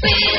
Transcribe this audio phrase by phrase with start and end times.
[0.00, 0.34] feel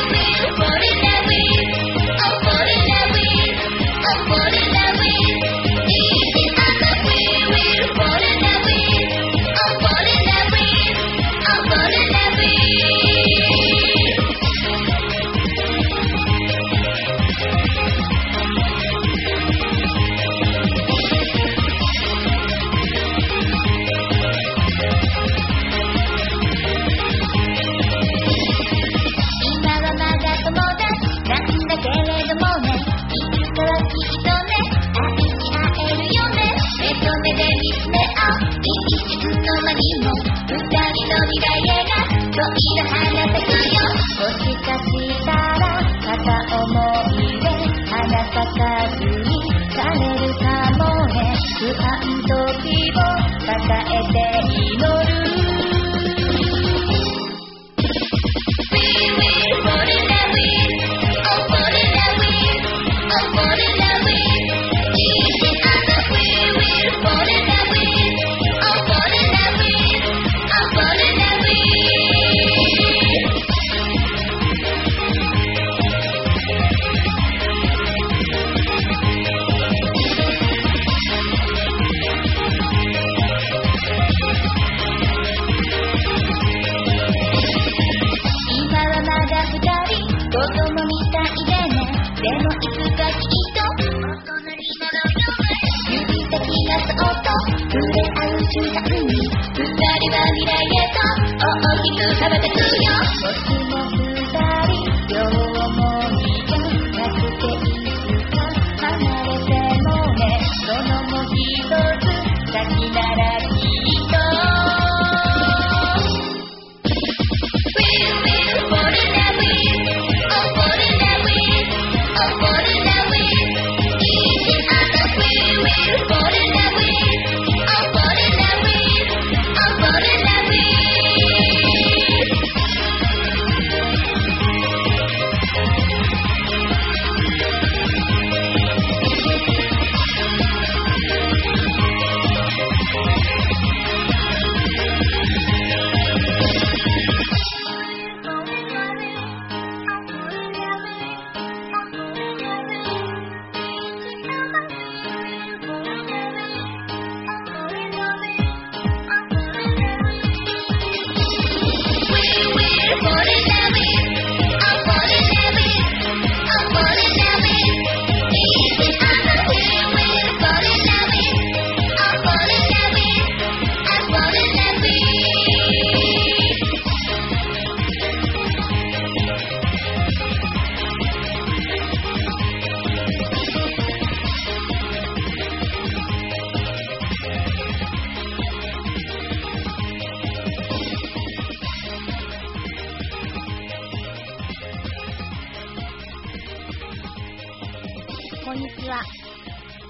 [198.49, 199.03] こんにちは。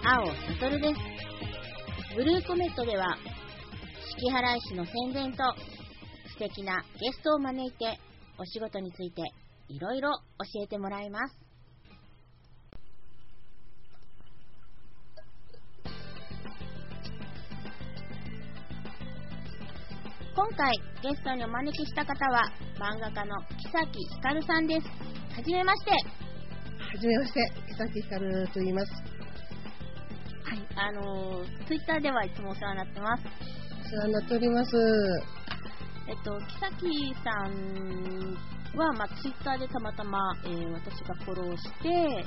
[0.04, 1.00] 青悟です。
[2.14, 3.16] ブルーコメットでは。
[4.18, 5.38] 敷払しの宣伝と
[6.28, 7.98] 素敵なゲストを招いて
[8.38, 9.22] お仕事について
[9.70, 11.40] いろいろ教えてもらいます。
[20.36, 24.88] 今回ゲストにお招きした方は漫画家の木崎ひかるさんです。
[25.34, 26.29] はじめまして。
[26.90, 28.92] はじめまして、木崎ひかると言います。
[30.44, 33.24] はい、あのー、ツイッターではいつもお世話になってます。
[33.92, 34.76] 世話になっております。
[36.08, 38.36] えっと、木崎さん
[38.76, 42.26] は、まあ、ツイッターでたまたま、えー、私がフォローして、はい、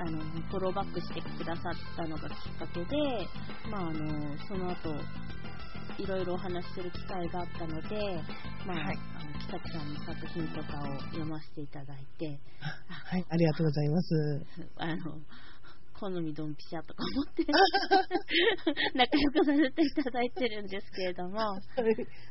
[0.00, 0.18] あの
[0.50, 2.96] フォローバックしてくださったのがきっかけで、
[3.70, 4.90] まあ、あのその後
[5.98, 8.22] いろいろお話しする機会があったので、
[8.66, 14.46] まあ、はい、あの木崎さんの作品とかを読ませていただいて、はい、ありがとうございます。
[14.76, 15.20] あの
[16.00, 17.46] 好みドンピシャとか思って
[18.98, 21.38] 仲良くさせていただいてるんですけれども。
[21.38, 21.60] はい、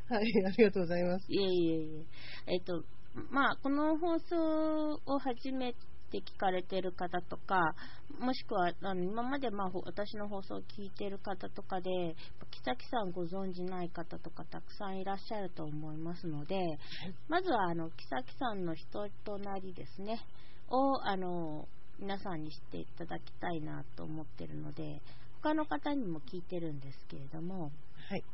[0.08, 1.26] はい、ありがとうございます。
[1.32, 2.06] いえいえい
[2.46, 2.52] え。
[2.54, 2.84] えっ、と、
[3.30, 5.74] まあ、この放送を初め
[6.14, 7.74] て聞かれてる方とか、
[8.20, 11.90] もしくはあの今までまあ私の放送を聞いてる方とかで、
[12.50, 16.56] 木崎さんご存じない方とかたくさんいらっしゃると思いますので、
[17.28, 20.20] まずはあの木崎さんの人となりですね、
[20.68, 21.66] をあの
[21.98, 25.00] 皆さんに知っていただきたいなと思ってるので
[25.42, 27.70] 他の方にも聞いてるんですけれども、
[28.08, 28.24] はい、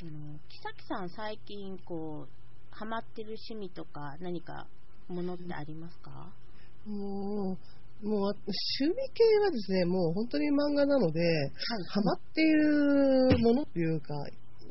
[0.00, 2.28] あの木崎さん最近こう
[2.70, 4.66] ハマってる趣味とか何か
[5.08, 6.32] ものってありますか？
[6.86, 7.58] も
[8.02, 8.40] う、もう、趣
[8.84, 11.20] 味系はですね、もう本当に漫画なので、
[11.90, 14.14] ハマっているものっていうか、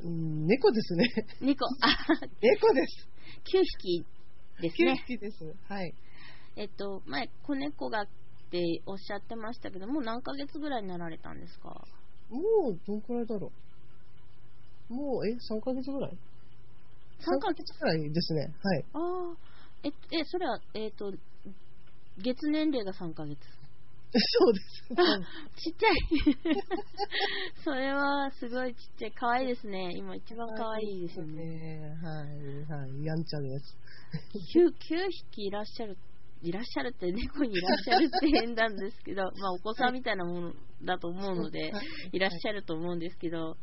[0.04, 1.06] うん猫ですね。
[1.42, 1.88] 猫、あ、
[2.42, 3.08] 猫です。
[3.54, 4.06] 9匹
[4.62, 5.04] です9ね。
[5.08, 5.56] 匹です。
[5.68, 5.94] はい。
[6.56, 8.08] えっと、前、子猫がっ
[8.50, 11.70] ておっしゃってましたけど、もう何ヶ月ぐらいになられたんですか？
[12.30, 13.52] もう、どんくらいだろ
[14.90, 14.94] う。
[14.94, 18.56] もう、え、3ヶ月ぐらい ?3 ヶ月月ぐらいですね。
[18.64, 18.86] はい。
[18.94, 19.38] ああ、
[19.84, 21.12] え、え、それは、えっ、と、
[22.18, 23.40] 月年齢が3ヶ月。
[24.12, 24.86] そうです。
[24.98, 25.20] あ
[25.56, 25.96] ちっちゃい。
[27.64, 29.12] それはすごいちっちゃい。
[29.12, 29.94] 可愛いですね。
[29.96, 31.46] 今一番可愛いですよね。
[31.46, 31.96] ね。
[32.02, 33.06] はい、はい。
[33.06, 33.78] やんちゃです。
[34.56, 35.96] 9, 9匹いらっしゃる。
[36.42, 40.54] いらっしゃるって猫にいらっしゃるって変なんですけど、 まあお子さんみたいなもの
[40.84, 43.58] だと思うので、はいいらっしゃると思うんですけど、はい。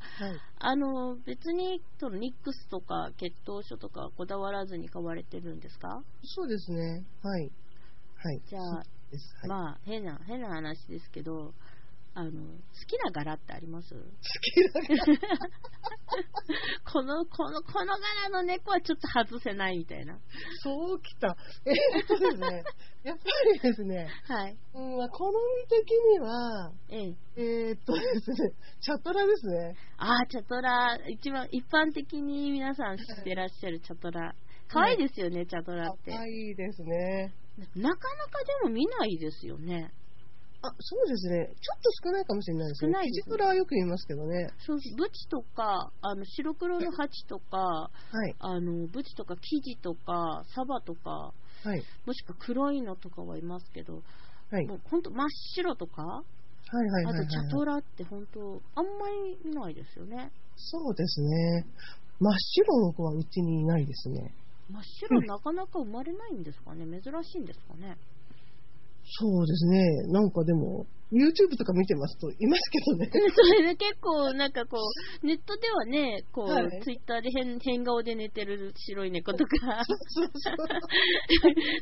[0.59, 6.03] あの、別に、そのニックスとか血統書とかこだわらずに買われてるんですか？
[6.23, 7.05] そうですね。
[7.23, 7.51] はい。
[8.17, 8.41] はい。
[8.49, 8.63] じゃあ。
[8.77, 9.49] はい。
[9.49, 11.55] まあ、変な、変な話ですけど、
[12.15, 12.39] あの、好
[12.89, 13.95] きな柄ってあります？
[13.95, 15.37] 好きだから。
[16.91, 20.19] この、この、この柄の猫はちょっと外せないみたいな。
[20.63, 21.37] そうきた。
[21.67, 22.65] えーっとですね。
[23.05, 23.23] やっぱ
[23.53, 24.09] りですね。
[24.27, 24.57] はい。
[24.75, 27.17] うん、まあ好み的には、ええ。
[27.37, 29.77] えーっとですね、チャトラですね。
[29.99, 34.35] ああ、チャトラ、一番、一般的に皆さん知ってらっしゃるチャトラ。
[34.69, 36.13] 可愛いですよね、チャトラって。
[36.13, 37.35] 可愛いですね。
[37.57, 37.99] なかなか
[38.63, 39.91] でも見ないですよね。
[40.63, 41.47] あ、そうですね。
[41.61, 42.93] ちょっと少ないかもしれないですね。
[42.93, 44.51] 少ないですキジトラはよく見ますけどね。
[44.59, 47.91] そう、ブチとか、あの、白黒のハチとか、は
[48.29, 48.35] い。
[48.39, 51.33] あの、ブチとかキジとか、サバとか、
[51.65, 51.83] はい。
[52.05, 54.03] もしくは黒いのとかはいますけど、
[54.51, 54.67] はい。
[54.67, 56.23] もう本当真っ白とか、は
[56.85, 58.41] いはいはいはい、あとチャトラって本当、
[58.75, 60.31] あんまり見ないですよね。
[60.57, 61.67] そうですね。
[62.19, 64.35] 真っ白の子はうちにいないですね。
[64.69, 66.85] 真っ白なかなか生まれないんですかね。
[67.01, 67.97] 珍しいんですかね。
[69.05, 70.07] そうですね。
[70.09, 73.09] なんかでも、YouTube とか見てますと、いますけどね。
[73.35, 74.79] それで結構なんかこ
[75.23, 79.83] う、ネットではね、こう、はいツイッターで変変顔で寝てる白い猫とか。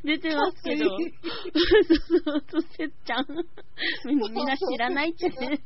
[0.04, 0.98] 出てますけど、そう
[2.24, 3.26] そうそう、せっちゃん。
[4.06, 5.60] みみんな知らないってね。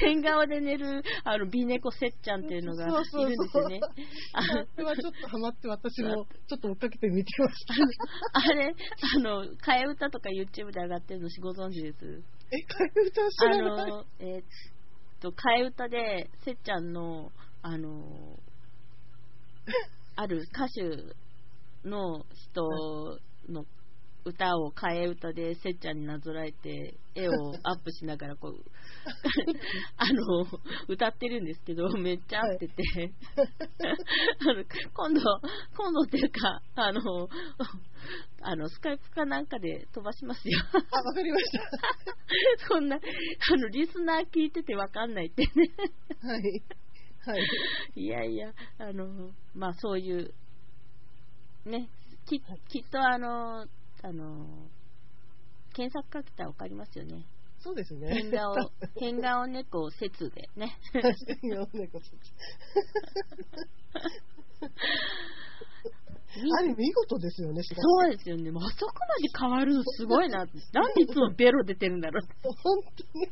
[0.00, 3.08] 変顔で寝る、あの、美猫せっちゃんっていうのがいるんで
[3.50, 3.80] すよね。
[4.34, 7.74] あそれはちょっとハマって、私もちょっと追っかけて見てました。
[8.34, 8.74] あれ、
[9.16, 12.41] あの、替え歌とか YouTube で上がってるのご存知です？
[12.52, 13.90] え、替え歌知あらない？
[13.90, 14.44] の、えーっ
[15.20, 17.32] と、替え歌で、せっちゃんの、
[17.62, 18.38] あの、
[20.16, 20.82] ある歌手
[21.88, 23.64] の人の
[24.24, 27.32] 歌を替え歌でせっちゃんになぞらえて、絵を
[27.64, 28.54] アップしながらこう、
[29.96, 30.46] あの、
[30.88, 33.12] 歌ってるんですけど、めっちゃ合ってて、
[34.40, 34.64] あの
[34.94, 35.20] 今度、
[35.76, 37.28] 今度っていうか、あの、
[38.42, 40.60] あの、スカイプかなんかで飛ばしますよ。
[40.72, 41.44] あ、わかりまし
[42.68, 45.50] そんな、あの、リスナー聞いててわかんないってね。
[46.20, 46.28] た。
[46.28, 46.62] はい。
[47.24, 47.46] はい。
[47.96, 50.34] いやいや、あの、まあそういう、
[51.64, 51.88] ね、
[52.26, 53.66] ききっとあの、
[54.02, 54.68] あの、
[55.74, 57.24] 検索かけたらわかりますよね。
[57.60, 58.12] そうですね。
[58.12, 58.54] 変顔、
[58.98, 60.76] 変顔猫説でね。
[60.92, 61.02] 変
[61.54, 62.16] 顔猫説
[66.58, 68.50] あれ見事ですよね、そうですよね。
[68.50, 70.38] まあそこまで変わるのすごいな。
[70.72, 72.22] なんでいつもベロ出てるんだろう。
[72.42, 73.28] 本当に。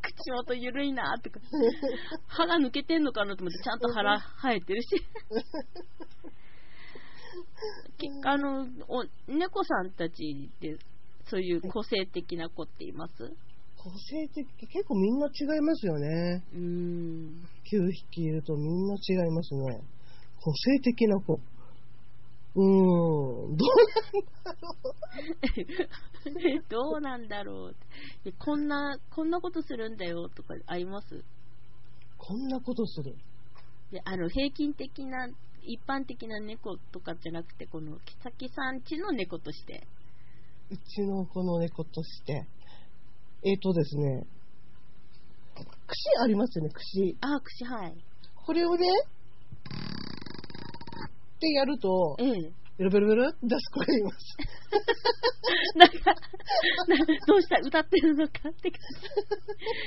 [0.00, 1.40] 口元ゆるいなとか。
[2.28, 4.88] 歯が抜けてんのかなと思って、ちゃんと腹生えてるし。
[7.98, 10.76] けあのお、猫さんたちで、
[11.26, 13.32] そういう個性的な子っています？
[13.76, 16.42] 個性的、結構みんな違いますよね。
[16.52, 17.44] うーん。
[17.70, 19.82] 9匹いるとみんな違いますね。
[20.40, 21.40] 個性的な子。
[22.56, 22.62] うー
[23.52, 24.94] ん、どうなんだろう。
[26.68, 31.24] どうなんだろうこんな、こんなことするんだよとかあります？
[32.16, 33.14] こんなことする。
[33.90, 35.28] であの平均的な、
[35.66, 39.86] 一般的な猫とかじゃなくて、この木崎さんちの猫として。
[40.70, 42.46] うちの子の猫として。
[43.46, 44.26] えーとですね、
[45.54, 45.64] 串
[46.22, 47.16] ありますよね、串。
[47.20, 47.96] あ、口はい。
[48.34, 48.86] これをね、
[51.36, 52.63] ってやると、ええ。
[52.78, 54.16] ベロベロベロって出す声がいます。
[55.78, 55.94] なんか、
[56.88, 58.80] などうした歌ってるのかって感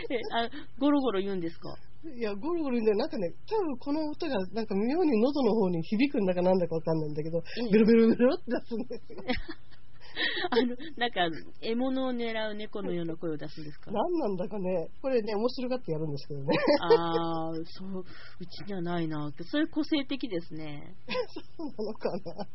[0.10, 0.14] じ。
[0.16, 1.76] え、あゴロゴロ言うんですか？
[2.16, 9.20] いや、ゴロゴロね、なんかね、多分この音がなんか妙に喉の方に響くんだかなんだかわかんないんだけど、ええベロベロベロって出すんですよ。
[10.52, 11.30] あの、なんか、
[11.62, 13.92] 獲物を狙う猫のような声を出すんですか？
[13.92, 16.58] 何なんだかね、これね、面白がってやるんですけどね。
[16.82, 18.00] ああ、そう、
[18.40, 19.32] うちにはないな。
[19.52, 20.96] それ個性的ですね。
[21.58, 22.48] そうなのかな。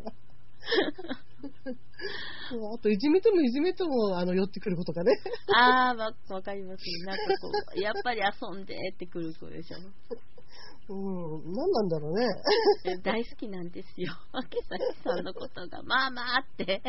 [2.74, 5.12] あと、いじめてもいじめても、あの、寄ってくる子とかね。
[5.54, 6.84] ああ、わ、わかります。
[7.04, 9.78] なんかこう、やっぱり遊んでってくる子でしょ。
[10.88, 12.26] うん、何なんだろうね。
[12.84, 14.12] え 大好きなんですよ。
[14.32, 15.82] 秋崎さんのことが。
[15.84, 16.82] まあまあって。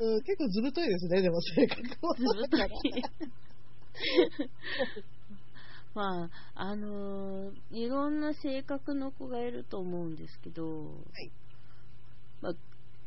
[0.00, 2.14] うん、結構ずぶといですね、でも性格は。
[2.14, 2.60] ずぶとい。
[5.94, 11.30] まあ、あのーいろんな性格の子がいると思うんですけど、い
[12.42, 12.52] まあ、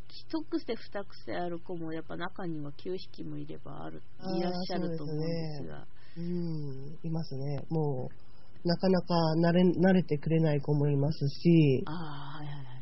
[0.09, 4.01] 一癖二癖ある子もやっぱ中には9匹もいればある
[4.37, 5.25] いらっしゃると思うんで
[5.61, 5.85] すが。
[6.17, 7.63] うん、いますね。
[7.69, 12.79] もう、なかなか慣れ慣れてくれない子もいますし、ああはいはいはい。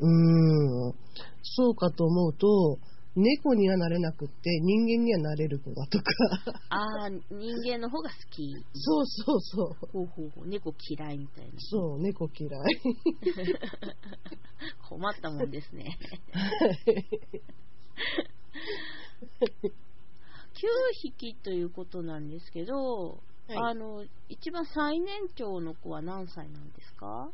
[0.00, 0.94] うん、
[1.42, 2.78] そうかと思うと、
[3.16, 6.04] 猫にはなれなくって、人間にはなれる子だとか。
[6.70, 7.20] ああ人
[7.64, 9.74] 間の方が好きそうそうそう。
[9.92, 12.52] ほうほうほう猫嫌いみたいなそう、猫嫌い。
[14.88, 15.98] 困ったもんですね
[20.54, 20.58] 9
[21.02, 27.30] 匹ということなんですけど、あの一番最年長の子は何歳なんですか？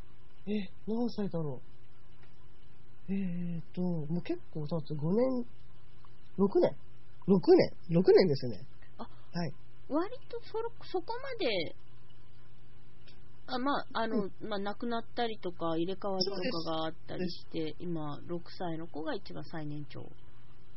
[0.47, 1.62] え、何歳だろ
[3.09, 3.12] う。
[3.12, 5.47] えーと、もう結構経つ、5年、
[6.38, 6.76] 6年
[7.29, 8.61] ?6 年 ?6 年ですね。
[8.99, 9.53] あはい。
[9.88, 11.76] 割とそろそこまで
[13.47, 16.33] あまああの、まあ、亡くなったりとか入れ替わりと
[16.64, 20.00] かがあったりして今6歳の子が一番最年長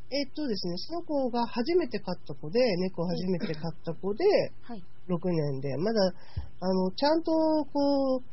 [0.10, 4.24] えっとですね、その子が初めて飼った子で、猫を初めて飼った子で、
[4.62, 6.14] はい6年で、まだ、
[6.60, 7.32] あの、ちゃんと、
[7.72, 8.24] こう、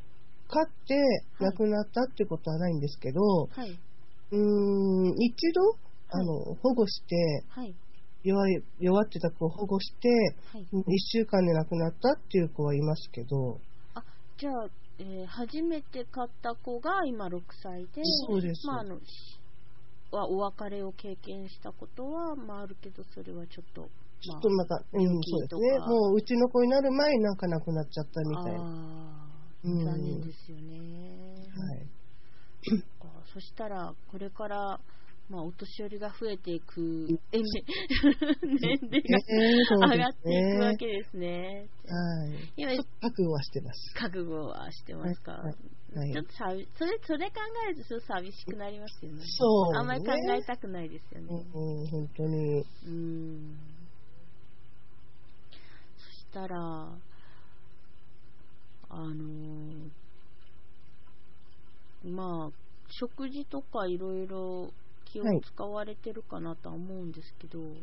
[0.49, 0.99] 飼って
[1.39, 3.79] 亡くなったってことはないんですけど、はい
[4.33, 5.79] うーん、一度、
[6.15, 7.75] あの、保護して、はい
[8.25, 10.09] 弱い、弱ってた子を保護して、
[10.53, 13.61] はい1週間で亡くなったっていう子はいますけど、
[14.37, 14.67] じゃあ、
[14.99, 18.99] えー初めて買った子が今6歳で、そうですまあ、あの、
[20.11, 23.83] はお別れを経験したことは、まあ、あるけど、それはちょっと、
[24.21, 25.79] ちょっとまた、うん、そうですね。
[25.81, 29.15] もう、うちの子になる前になんか亡くなっちゃったみたいな。
[29.65, 31.49] 残念ですよね。
[31.77, 31.95] い。
[32.63, 34.81] そっかそしたら、これから、
[35.31, 37.43] まあ、お年寄りが増えていく、年
[38.83, 41.69] 齢が上がっていくわけですね。
[41.87, 42.53] はい。
[42.57, 43.95] 今覚悟はしてます。
[43.95, 47.37] 覚悟はしてますか、はいはいちょっと寂それそれ考
[47.69, 49.23] えるとちょっと寂しくなりますよね。
[49.25, 49.79] そう、ね。
[49.79, 51.29] あんまり考えたくないですよね。
[51.55, 52.65] うん、本当に。
[52.87, 53.57] うん。
[55.97, 56.59] そしたら、
[58.89, 60.05] あのー
[62.05, 62.51] まあ、
[62.91, 64.71] 食事とかいろいろ
[65.15, 67.75] 気を使われてるかなとは思うんですけど、どう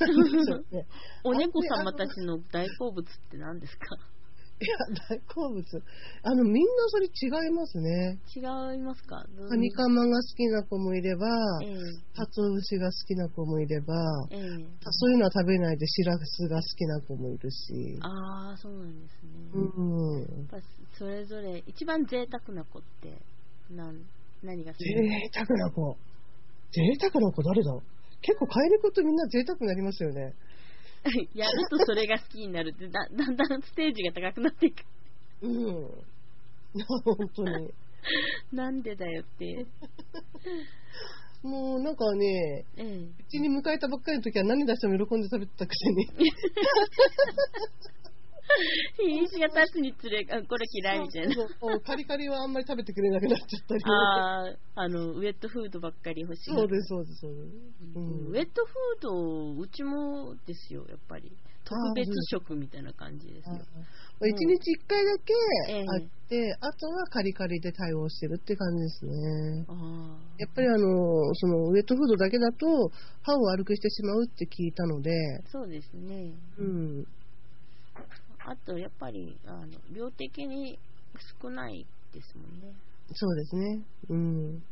[0.00, 0.86] なんでしょうね。
[1.24, 3.96] お猫様たちの大好物って何ですか？
[4.60, 4.76] いや、
[5.10, 5.62] 大好物。
[6.22, 8.18] あの、みんなそれ違いますね。
[8.34, 8.38] 違
[8.76, 9.26] いますか？
[9.48, 11.26] カニカマが好きな子もいれば、
[11.62, 11.74] え
[12.30, 13.94] ツオ節が好きな子もいれば、
[14.30, 14.40] ええ
[14.90, 17.98] そういうのは食べないでシラスが好きな子もいるし。
[18.00, 19.30] ああ、そうなんですね。
[19.54, 20.20] うん。
[20.20, 20.56] やっぱ
[20.98, 23.20] それぞれ、一番贅沢な子って
[23.70, 24.04] 何？
[24.44, 24.94] 何が好き贅
[25.32, 25.96] 沢な子。
[26.72, 27.72] 贅沢な子誰だ
[28.20, 30.34] 結構飼い猫ってみんな贅沢になりますよね。
[31.34, 34.84] やるとそれが好きになるってだ だんだんステージが高くなっていく
[35.42, 35.52] うん。
[37.04, 37.70] 本当に。
[38.52, 39.66] なんでだよって、
[41.42, 46.06] もうなんかね、ええ、うちに迎えたばっかりの時は何出しても喜んで食べてたくせに。
[48.98, 51.34] 日にちが経つにつれあこれ嫌いみたいな。
[51.80, 53.82] カリカリはあんまり食べてくれなくなっちゃったり。
[53.84, 56.54] あーあのウェットフードばっかり欲しい。
[56.54, 57.44] そうです、そうです、そうです。
[57.94, 61.32] ウェットフードうちもですよやっぱり。
[61.64, 63.56] 特別食みたいな感じですよ。
[64.20, 65.32] あ一日一回だけ
[65.72, 65.84] ええ。
[65.88, 69.64] あって、あとはカリカリで対応してるって感じですね。
[69.68, 72.66] あやっぱりあの、そのウェットフードだけだと
[73.22, 76.34] 歯を悪くしてしまうって聞いたので、あそうですね。
[76.58, 77.06] うん。
[78.46, 80.78] あとやっぱりあの量的に
[81.40, 82.74] 少ないですもんね。
[83.12, 83.82] そうですね。
[84.10, 84.62] うん。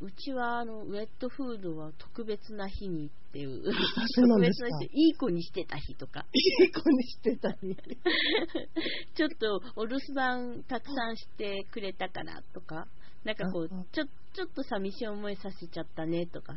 [0.00, 3.62] うちはあのウェットフードは特別な日にっていう
[4.16, 6.24] 特別な日いい子にしてた日とか。
[6.32, 7.76] いい子にしてたり。
[9.14, 12.88] ちょっとお留守番たくさんしてくれたからとか。
[13.24, 14.04] なんかこうちょ
[14.34, 16.54] ちょっと寂しい思いさせちゃったねとか。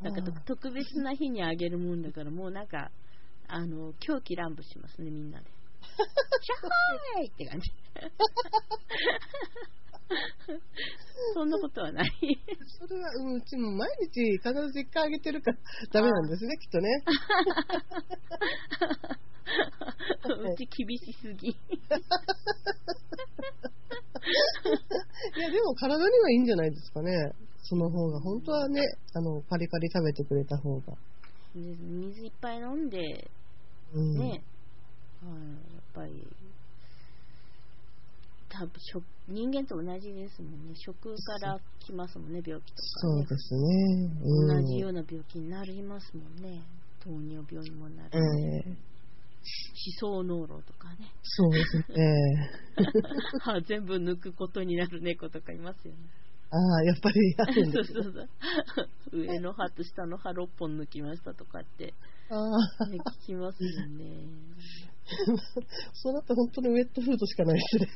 [0.00, 2.90] なんか特別な日にあげるもんだからもうなんか
[3.48, 5.46] あの狂気乱舞しますねみんなで
[5.84, 7.72] シャーイって感じ
[11.34, 12.10] そんなことはない
[12.78, 15.58] それは、うん、うちも毎日必ず一回あげてるから
[15.92, 17.04] ダメなんですね、きっとね。
[20.52, 21.48] うち厳しすぎ。
[21.48, 21.56] い
[21.88, 21.98] や、
[25.44, 27.32] や、でも体にはいいんじゃないですかね。
[27.62, 28.20] その方が。
[28.20, 28.80] 本当はね、
[29.14, 30.94] あの、カリカリ食べてくれた方が。
[31.54, 33.30] で水いっぱい飲んで、
[33.92, 34.18] うん。
[34.18, 36.26] ね、はい、やっぱり、
[38.48, 40.74] 多分食人間と同じですもんね。
[40.76, 43.24] 食から来ますもんね、病気とか、ね。
[43.24, 43.60] そうですね。
[44.22, 46.62] うん、同じような病気になりますもんね。
[47.00, 48.94] 糖尿病にもなる、ええ
[50.00, 51.12] 思想脳炉とかね。
[51.22, 52.50] そうですね。
[53.40, 55.98] 歯全部抜くことになる猫とかいますよね。
[56.50, 58.20] ああ、やっぱりあるんです そうそうそ
[59.12, 59.20] う。
[59.20, 61.94] 上の歯と下の歯6本抜きましたとかって、
[62.30, 64.28] ああ、ね、聞きますよね。
[65.92, 67.88] そうなったら本当にウェットフードしかないですね。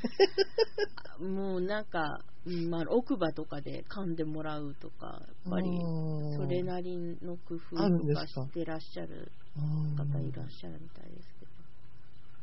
[1.26, 5.70] もうなんか、うんまあ、奥歯とかで噛んでもらうとか、やっぱり
[6.36, 9.60] それなりの工夫とかしてらっしゃるあ
[9.96, 11.37] 方ーいらっしゃるみたいです。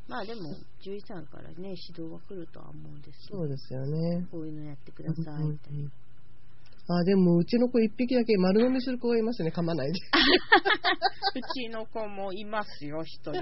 [0.07, 4.27] まあでも、獣医さんからね、指導は来るとは思うんですそうですよね。
[4.31, 5.89] こういうのやってくださいみたいな。
[6.87, 9.99] あ、でも、うちの子一匹だけ丸飲みする子がいますね、噛まないで。
[11.35, 13.31] うちの子もいますよ、一人。
[13.31, 13.39] で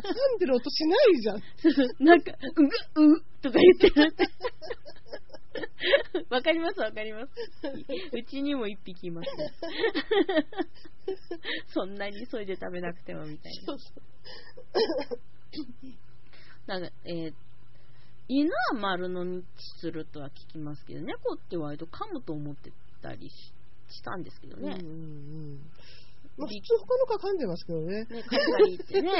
[0.00, 1.42] 噛んでる音しないじゃん。
[2.02, 4.24] なんか、うぐ、うとか言ってるって。
[6.30, 7.32] わかりますわかります。
[8.12, 9.52] うちにも一匹います、ね。
[11.68, 14.02] そんなに急いで食べなくてもみたいそうそう
[16.66, 16.80] な。
[16.80, 17.34] なんか、えー
[18.26, 19.44] 犬は丸飲み
[19.80, 23.52] するとは聞きますけど、猫って割と噛むと思ってたりし
[23.90, 24.76] したんですけどね。
[24.80, 24.94] うんうんう
[25.56, 25.60] ん。
[26.36, 28.04] まあ、普通他の子は噛んでますけどね。
[28.10, 29.12] ね、カリカリってね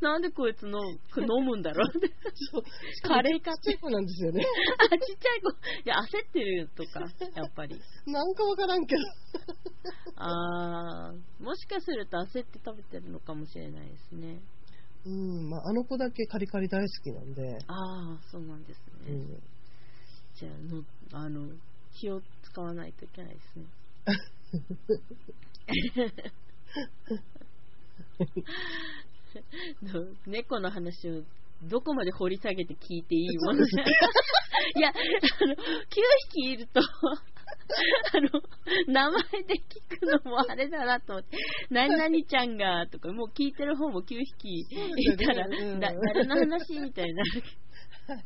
[0.00, 0.12] な。
[0.12, 2.08] なんでこいつの飲むんだろうって。
[2.52, 2.62] そう。
[3.02, 4.44] カレーかちっちゃい子なんですよね。
[4.78, 5.50] あ、ちっちゃい子。
[5.50, 5.54] い
[5.84, 7.78] や、焦ってるとか、やっぱり。
[8.06, 9.02] なんかわからんけど。
[10.16, 14.40] あー、もしかすると焦って食べてるのかもしれないですね。
[15.04, 17.58] うん、まあ、あの子だけカリカリ大好きなんで。
[17.66, 19.12] あー、そうなんですね。
[19.12, 19.42] うん。
[20.34, 20.84] じゃあの、
[21.24, 21.54] あの、
[21.92, 23.66] 気を使わないといけないですね。
[29.82, 31.22] の猫の話を
[31.64, 33.86] どこまで掘り下げて聞いていいものじゃい
[34.80, 34.92] や、あ
[35.46, 35.58] の、9
[36.30, 36.84] 匹いると、あ
[38.20, 38.28] の、
[38.92, 39.60] 名前で聞
[40.00, 41.38] くのもあれだなと思って、
[41.70, 44.66] 何々ちゃんが、とか、もう聞いてる方も9匹い
[45.16, 47.42] たら、うんだ誰の話みたいになる。
[48.08, 48.20] はい。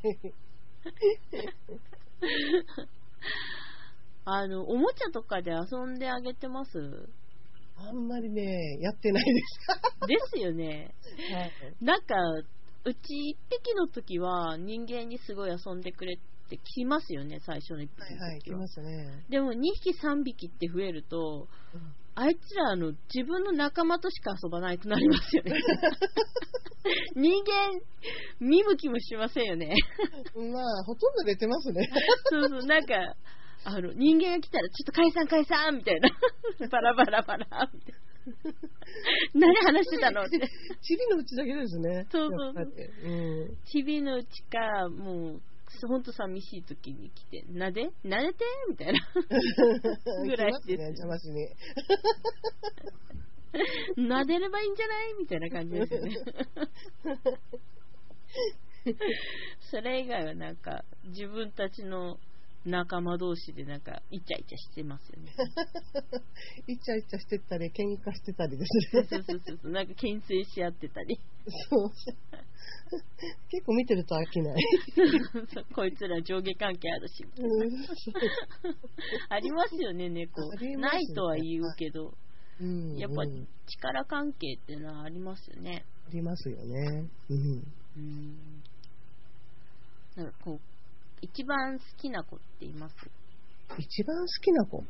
[4.26, 7.08] あの、おもちゃとかで遊んであげてます？
[7.76, 8.42] あんまりね、
[8.80, 9.56] やってないです。
[10.06, 10.94] ですよね。
[11.32, 11.52] はい。
[11.80, 12.14] なんか、
[12.84, 18.26] うち一匹の時は人間にすごい遊んでくれってきますよね、最初の一匹の時は。
[18.26, 19.24] はいはい、来ますね。
[19.28, 25.52] でも2匹3匹って増えると、うんあいつらあの自分の仲間としか遊ばないくなりますよね。
[27.14, 27.78] 人間、
[28.40, 29.74] 見向きもしませんよね。
[30.34, 31.86] まあ、ほとんど寝てますね。
[32.30, 32.94] そうそう、なんか、
[33.68, 36.08] あの、人間が来たら、ちょっと解散解散みたいな。
[36.70, 38.06] バラバラバラみたいな。
[39.34, 40.38] 何話してたのって。
[40.82, 42.06] チビのうちだけですね。
[42.10, 42.72] そうそうそう
[43.10, 43.56] うん。
[43.66, 45.40] ちびのうちか、もう、
[45.88, 47.90] ほんと寂しい時に来て、なで？
[48.04, 48.44] なでて？
[48.70, 49.00] みたいな。
[50.24, 51.48] ぐらいです来ますね、邪魔しに。
[54.08, 55.14] なでればいいんじゃない？
[55.18, 56.14] みたいな感じですよね。
[59.70, 62.18] それ以外はなんか、自分たちの
[62.66, 65.32] 仲間同士でなんか、イチャイチャしてますよね。
[66.66, 69.04] イチャイチャしてたり、喧嘩してたりですね。
[69.08, 71.18] そうそうそうそう、なんか牽制し合ってたり。
[71.70, 71.90] そう。
[73.50, 74.62] 結構見てると飽きない。
[75.74, 77.24] こいつら上下関係あるし。
[77.38, 77.86] うん
[79.28, 80.52] ありますよね、猫。
[80.54, 82.14] ねないとは言うけど、
[82.60, 85.84] うんやっぱうん力関係っていうのはありますよね。
[86.06, 87.08] ありますよね。
[87.28, 87.62] うん。
[87.96, 88.62] うん。
[90.16, 90.75] なんかこう、
[91.22, 92.94] 一番好きな子っています？
[93.78, 94.84] 一番好きな子？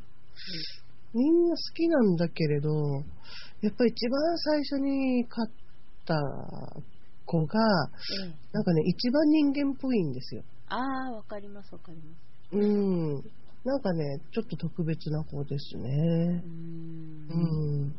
[1.14, 2.68] みんな好きなんだけれど、
[3.62, 5.50] やっぱり一番最初に飼っ
[6.04, 6.14] た
[7.24, 7.58] 子が、
[8.24, 8.32] ええ。
[8.52, 10.42] なんかね、一番人間っぽいんですよ。
[10.68, 12.02] ああ、わかります、わかりま
[12.50, 12.56] す。
[12.56, 13.14] うん。
[13.64, 16.42] なんかね、ちょっと特別な子ですうね。
[16.44, 17.34] んう
[17.86, 17.94] ん。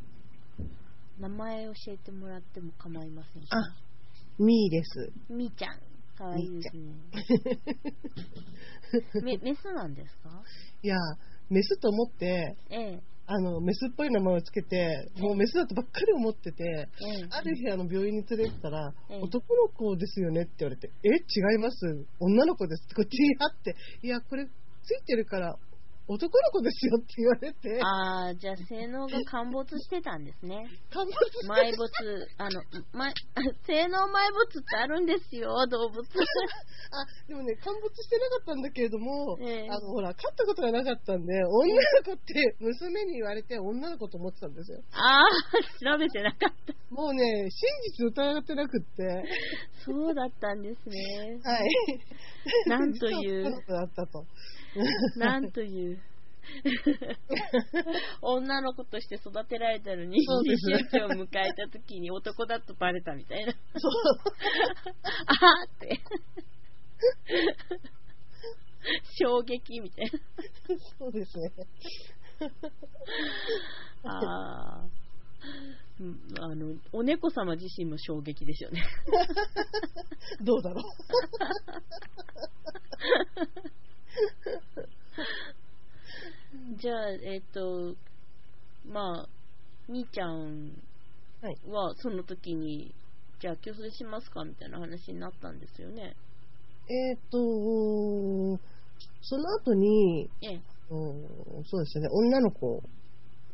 [1.19, 3.57] 名前教えてもらっても構いませんか？
[3.57, 3.61] あ、
[4.37, 5.11] ミーです。
[5.29, 5.79] みーちゃん。
[6.17, 6.95] かわいいですね。
[9.23, 10.41] メメスなんですか？
[10.82, 10.97] いや、
[11.49, 13.01] メスと思って、ええ。
[13.30, 16.86] あの、メスっぽい名前をつけて、もうメスだとばっかり思ってて、え
[17.23, 17.27] え。
[17.30, 22.08] ある日、あの、病院に連れてったら、ええ男の子ですよねって言われて、え、違います。
[22.19, 22.88] 女の子です。
[22.95, 25.58] こっちにあって、いや、これ、ついてるから、
[26.08, 30.63] 男の子ですよって言われて、ああ、じゃあ性能が陥没してたんですね。
[30.89, 31.91] 陥没して埋没、
[32.38, 33.12] あの、ま、
[33.67, 36.00] 性能埋没ってあるんですよ、動物。
[36.00, 44.80] あ、でもね、陥没してなかったんだけれども、ええあの、ほら、飼ったことがなかったんで、女の子って娘に言われて女の子と思ってたんですよ。
[44.93, 45.24] ああ、
[45.84, 46.74] 調べてなかった。
[46.89, 49.24] もうね、真実疑ってなくって、
[49.84, 51.39] そうだったんですね。
[51.43, 51.70] はい。
[52.67, 54.26] なんというだったと。
[55.17, 55.99] なんという。
[58.21, 60.57] 女の子として育てられたのに、思春
[60.89, 63.51] 期を迎えた時に男だとバレたみたいな。
[63.51, 63.57] そ
[63.89, 63.91] う。
[65.25, 65.99] あーって。
[69.19, 70.11] 衝撃みたい
[70.97, 71.51] そうですね。
[74.03, 74.13] な。
[74.13, 74.85] ああ。
[75.99, 78.83] うんあの、お猫様自身も衝撃ですよね。
[80.41, 80.83] どうだろう。
[86.80, 87.95] じゃあ、えっ、と、
[88.86, 89.30] まあ、
[89.89, 90.71] 兄ちゃん
[91.41, 91.58] はい。
[91.69, 92.95] はその時に、
[93.39, 96.15] じゃあ競争しますかみたいな話になったんですよね。
[96.89, 97.38] えっ、と、
[99.21, 100.99] その後に、ええ、う
[101.60, 102.82] んそうですね、女の子を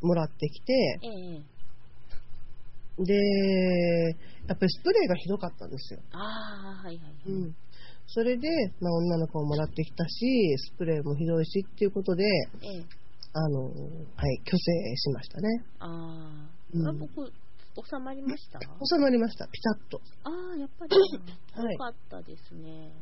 [0.00, 0.72] もらってきて、
[1.02, 1.42] ええ、
[3.04, 3.14] で、
[4.46, 6.00] やっぱりスプレーがひどかったんですよ。
[6.12, 7.14] ああ、はいはいはい。
[7.26, 7.56] うん。
[8.14, 8.48] それで、
[8.80, 12.22] まあ、女の子をもらってきたし、スプレーもひどいしっていうことで、
[12.62, 12.84] ええ、
[13.32, 13.72] あの、はい、
[14.46, 15.48] 虚勢しましたね。
[15.80, 16.88] あー、うん。
[16.88, 18.60] あ、僕、収まりました？
[18.60, 20.00] 収まりました、ピタッと。
[20.22, 20.94] ああ、やっぱり、
[21.60, 21.72] はい。
[21.72, 22.70] よかったですね。
[22.70, 22.92] はい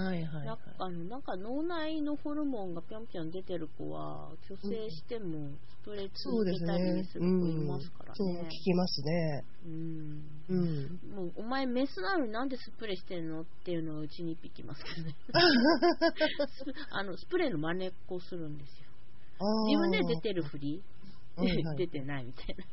[0.00, 5.48] はい、なんかあのなんか脳内のホルモンがぴょんぴょん出てる子は、虚勢しても
[5.82, 7.04] スプレーそうです続けたりね。
[7.04, 8.50] する子うんいますからそう、ね聞。
[8.50, 9.44] きますね。
[9.64, 11.00] うんうん。
[11.14, 15.30] もうお前メスなのになんでスプレーしてんのっていうのをうちに一匹いますけどねス
[16.92, 18.86] あのスプレーの真似っこするんですよ
[19.66, 20.82] 自分で出てるふり
[21.36, 22.64] はいはい 出てないみたいな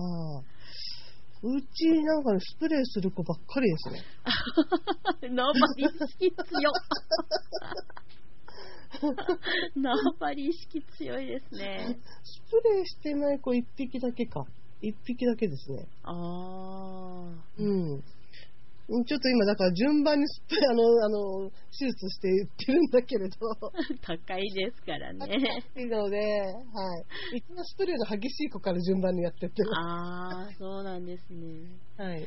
[0.00, 0.42] ああ。
[1.42, 4.02] うちなんかねスプレーする子ばっかりですね。
[5.34, 6.72] 縄張り意識強
[9.76, 14.46] 縄張 り意識強いですねスプレーしてない子一匹だけか。
[14.80, 15.86] 一匹だけですね。
[16.02, 18.04] ああうん。
[18.86, 23.34] ちょっと今、だから順番にあの、あの、手術して言ってるんだけれど、
[24.02, 25.26] 高いですからね
[25.76, 27.00] いいので、は
[27.32, 27.38] い。
[27.38, 29.70] 一番スプレーの激しい子から順番にやってってる。
[29.74, 32.26] ああそうなんですねはい。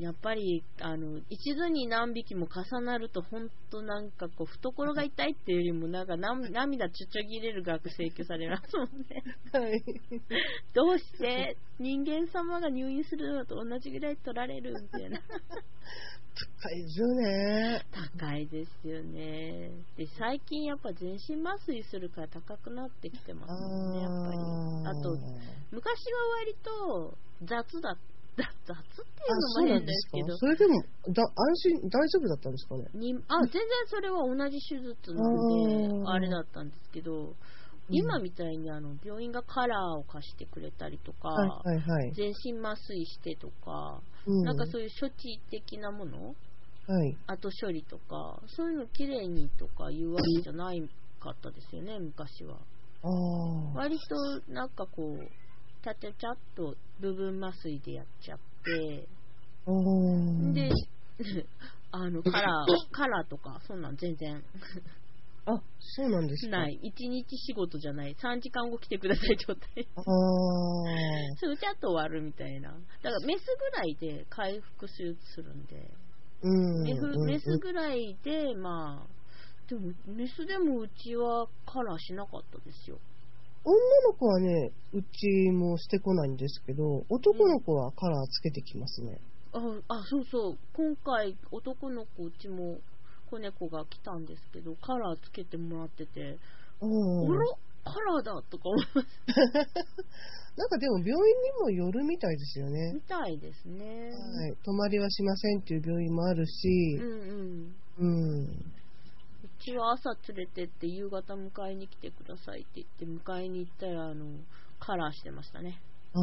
[0.00, 9.22] やっぱりあの一度に何匹も重なると本当なんかこう懐が痛いっていうよりもなんか涙涙ちょちょぎれる額請求されますもんね。
[9.52, 9.82] はい。
[10.74, 11.56] どうして？
[11.78, 15.18] 人間様が入院するのと同じぐらい取られるみたいな。
[16.62, 17.82] 高いですよね。
[18.18, 19.70] 高いですよね。
[19.96, 24.38] で最近やっぱ全身麻酔するから高くなってきてますもんねやっぱり。
[24.98, 25.16] あと
[25.70, 27.96] 昔は割と雑だ
[28.40, 30.36] 雑雑っていうのも変ですけど。
[30.36, 32.84] それでもだ安心大丈夫だったんですかね？
[32.94, 35.34] にあ全然それは同じ手術なん
[36.04, 37.34] であれだったんですけど、
[37.88, 44.44] 今みたいにあの病院がカラーを貸してくれたりとか、はいはいはい、全身麻酔してとか、うん。
[44.44, 46.34] なんかそういう処置的なもの？
[46.86, 47.16] はい。
[47.26, 50.82] 後処理とかそういうのきれいにとかいうわけじゃない
[51.20, 52.56] かったですよね昔は。
[53.02, 55.28] ああ割となんかこう
[55.82, 59.06] ちゃちゃちゃっと部分麻酔でやっちゃって
[60.52, 60.70] で、
[61.92, 64.42] あの、カラー、カラーとか、そんなん全然
[65.46, 66.78] あそうなんですかない。
[66.82, 68.14] 一日仕事じゃない。
[68.14, 69.88] 3時間後来てください状態。
[69.96, 70.04] ああ
[71.40, 72.70] それちゃっと終わるみたいな。
[72.70, 75.90] だからメスぐらいで回復手術するんで、
[76.42, 82.98] うんメフうんメスぐらいで、まあ、でもメスでもうちはカラーしなかったですよ。
[83.64, 83.74] 女
[84.08, 89.20] の子はねうちもしてこないんですけど男の子はカラーつけてきますね、
[89.52, 90.58] あ、あそうそう。
[90.74, 92.78] 今回男の子うちも
[93.30, 96.38] 子猫が来たんですけど、カラーつけてもらってて、
[96.80, 97.32] うん。
[97.32, 97.46] あら？
[97.82, 101.16] カラーだとか思いましなんかでも病院に
[101.62, 102.92] もよるみたいですよたね。
[102.92, 104.10] み、たいですね。
[104.10, 106.98] はい、泊まりはしませんっていう病院もあるし。
[107.00, 107.74] うんうん。
[107.98, 108.79] うん、う
[109.60, 114.26] ちは朝連れてって夕方迎えに来てくださいって言って迎えに行ったらあの
[114.78, 115.80] カラーしてましたね。
[116.12, 116.22] ああ、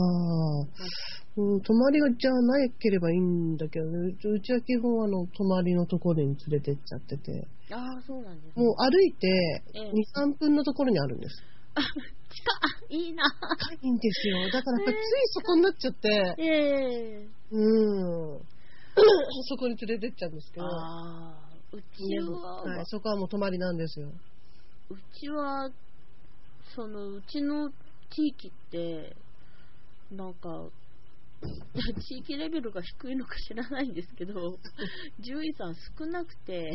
[1.37, 8.65] うん、泊まりがじゃなければいいんだけどね、うちは基本あの、泊まりのところに連れてっちゃってて、ああそうなんです、ね。
[8.65, 9.27] もう歩いて
[9.75, 9.93] ええ2、
[10.33, 11.41] 3分のところにあるんです。
[11.75, 13.23] あ近っいいな。
[13.81, 14.49] いいんですよ。
[14.51, 18.41] だからやっぱりついそこになっちゃって、ええうん。
[19.47, 21.46] そこに連れてっちゃうんですけど、ああ
[21.77, 24.07] うちは、はい、そこはもう泊まりなんですよ。
[24.89, 25.69] うちは、
[26.75, 27.69] その、うちの
[28.09, 29.15] 地域って、
[30.11, 30.69] なんか、
[32.07, 34.57] 地域レベルが低いのか知らないんですけど、
[35.21, 36.71] 獣医さん少なくて、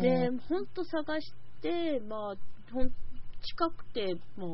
[0.00, 2.34] で、ほんと探して、まあ、
[2.72, 2.90] ほん
[3.42, 4.48] 近くて、まあ、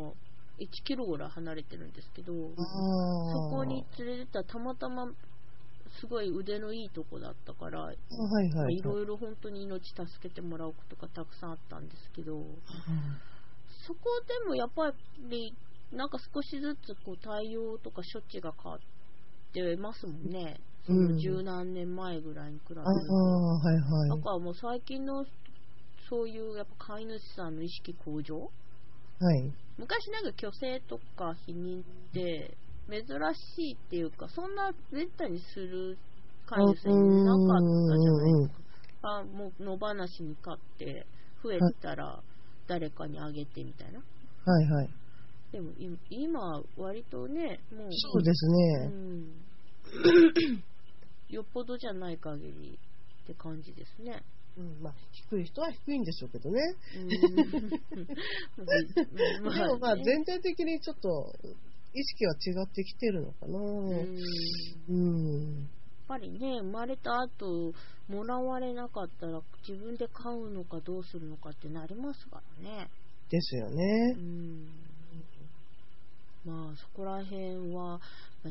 [0.59, 5.07] 1キロぐらい離れてるんですけど、そこに連れてったらたまたま
[6.01, 8.75] すごい腕のいいとこだったから、はいはいはい。
[8.75, 12.45] いろいろ本当に命助けてもらうことがたくさんあったんですけど、
[13.87, 14.01] そこ
[14.45, 14.93] でもやっぱ
[15.31, 15.55] り、
[15.93, 18.81] なんか少しずつこう対応とか処置が変わっ
[19.53, 20.61] てますもんね。
[20.87, 22.91] そうんの十何年前ぐらいに比べると。
[22.91, 24.11] ああ、はいはい。
[24.11, 25.25] だからもう最近の
[26.11, 28.51] そういうやっぱ飼い主さんの意識向上？
[29.21, 29.53] はい。
[29.79, 32.57] 昔なんか虚勢とか否認って
[32.89, 33.01] 珍
[33.57, 35.97] しいっていうかそんなめったにする
[36.47, 38.65] 飼い主なかったじゃないですか。
[39.07, 41.07] あもう野放しに飼って
[41.43, 42.23] 増えたら
[42.67, 44.01] 誰かにあげてみたいな。
[44.01, 44.91] はいはい。
[45.53, 48.87] でもい今割とねもうそうですうね。
[48.89, 49.45] ん、
[51.29, 52.79] よっぽどじゃない限り
[53.23, 54.23] って感じですね。
[54.57, 56.61] うん、まあ、低い人は低いんでしょうけどね。
[58.57, 61.35] でもまあ、ね全体的にちょっと、
[61.95, 63.59] 意識は違ってきてるのかな。
[63.59, 64.07] うんやっ
[64.89, 65.69] うん。
[66.09, 67.73] ぱりね、生まれた後、
[68.09, 72.89] もらわれなかったら自分で飼うのかどうするのかってなりますからね。
[73.31, 74.15] ですようね。
[74.15, 74.67] ん。
[76.45, 77.99] まあ、そこら辺は、
[78.43, 78.51] ま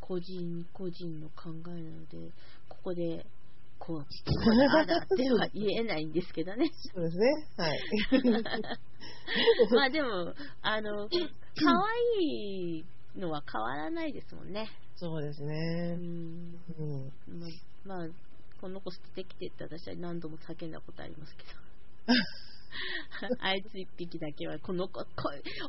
[0.00, 2.30] 個人個人の考えなので、
[2.68, 3.24] ここで、
[3.84, 6.70] こう、ああだっては言えないんですけどね。
[6.94, 7.26] そうですね。
[7.56, 7.80] はい。
[9.74, 11.16] まあでも、あの、可
[12.18, 12.84] 愛い
[13.16, 14.68] のは変わらないですもんね。
[14.94, 15.96] そうですうね。
[15.96, 15.98] ん。
[15.98, 17.12] うん。
[17.84, 18.08] まあ、まあ、
[18.60, 21.50] この子捨ててきてって私は何度も叫んだことありますけど。
[23.40, 25.06] あいつ一匹だけは、この子、こ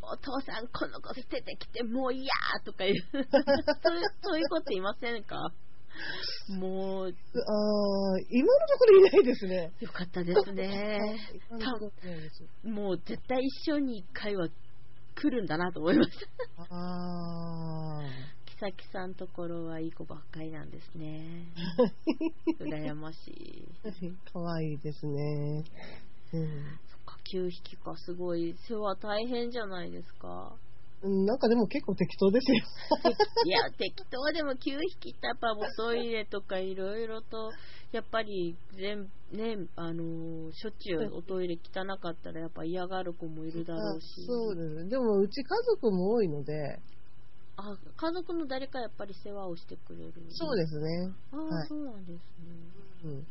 [0.04, 2.30] お父さん、この子捨ててきて、もう嫌
[2.64, 3.26] とかいう そういう、
[4.22, 5.52] そういうこといませんか？
[6.50, 9.72] もう、ああ、今のところいないですね。
[9.80, 11.00] よかったですね。
[12.64, 14.50] もう絶対一生に一回は
[15.16, 16.12] 来るんだなと思いまし
[16.58, 16.64] た。
[16.64, 18.34] ああ。
[18.46, 21.48] 木崎さんところはいい子ばっかりなんですね。
[22.60, 24.32] 羨ましい。
[24.32, 25.64] かわいいですね。
[26.34, 28.56] うんそっか、9匹か、すごい。
[28.68, 30.56] 世話大変じゃないですか。
[31.04, 31.26] うん。
[31.26, 32.58] なんかでも結構適当ですよ。
[33.46, 37.52] いや、適当でも9匹ってやっぱおトイレとかいろいろと、
[37.92, 44.06] やっぱり全、ね、あのーしょっちゅうおトイレ汚かったらやっぱ嫌がる子もいるだろうし。
[44.24, 44.90] あそうです。
[44.90, 46.80] でもうち家族も多いので、
[47.56, 50.14] あ、家族の誰かやっぱり世話をしてくれる。
[50.30, 51.14] そうですね。
[51.32, 52.54] ああ、はいそうなんですね。
[53.04, 53.20] うん。
[53.20, 53.28] だ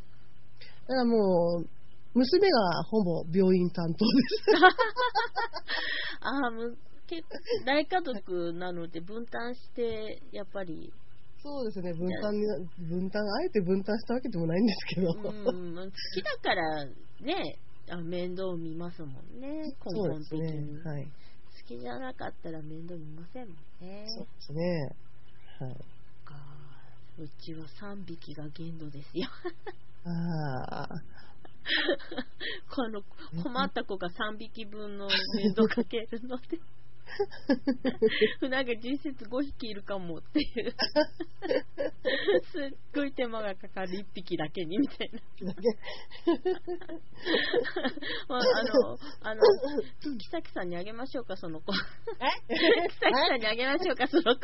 [0.87, 1.67] からもう、
[2.15, 4.53] 娘がほぼ病院担当です。
[6.21, 6.77] ああ、む
[7.13, 10.91] 結構大家族なので分担して、やっぱり、
[11.43, 12.47] そうですね、分担に、
[12.89, 15.09] 分担、あえて分担したわけでもないんですけど。
[15.11, 17.59] うん、好きだからね、
[17.91, 20.75] あ面倒見ますもんね、根そうです本的に。
[20.75, 20.83] ね。
[20.85, 21.05] はい。
[21.05, 21.11] 好
[21.67, 24.05] きじゃなかったら面倒見ませんもんね。
[24.09, 24.97] そうですね。
[25.61, 25.75] はい。
[26.25, 26.35] か
[27.19, 29.29] うちは3匹が限度ですよ。
[30.05, 30.89] ああ。
[32.75, 33.03] この
[33.43, 36.59] 困った子が3匹分の面倒かけるので。
[38.49, 40.75] なんか実質5匹いるかもっていう。
[42.53, 45.55] すっごい手間がかかる1匹だけにみたいな。
[48.29, 49.43] まあ、あの、あの、
[50.19, 51.73] 木崎さんにあげましょうか、その子。
[51.73, 54.41] 木崎さんにあげましょうか、その子。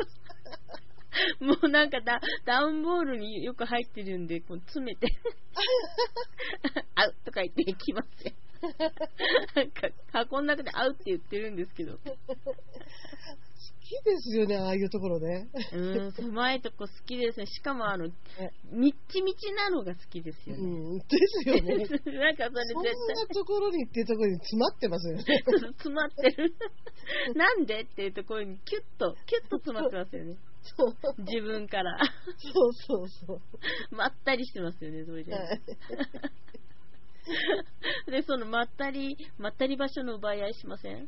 [1.39, 5.07] もうなんかダダウンボールによく入ってるんで、こう詰めて、
[6.95, 8.33] あうとか言ってきますよ。
[9.55, 11.97] なんか箱の中であうって言ってるんですけど。
[11.97, 11.99] 好
[13.89, 15.49] きですよね、ああいうところね。
[15.73, 17.47] うん、狭いとこ好きですね。
[17.47, 18.07] しかもあの、
[18.71, 20.67] みっちみちなのが好きですようね。
[20.67, 21.03] ん、で
[21.43, 21.61] すよね。
[22.19, 25.23] なんかそれそん絶なところにっていうところに詰まってますよね。
[25.25, 25.41] 対
[25.73, 26.53] 詰まってる。
[27.35, 30.37] なんでっていうところにキュッと、キュッと詰まってますよね。
[30.61, 31.97] そう自分から。
[32.53, 33.41] そうそうそう。
[33.95, 35.33] まったりしてますよね、それで。
[35.33, 35.61] はい
[38.11, 41.07] で、そのまったり、まったり場所の奪い合いしません？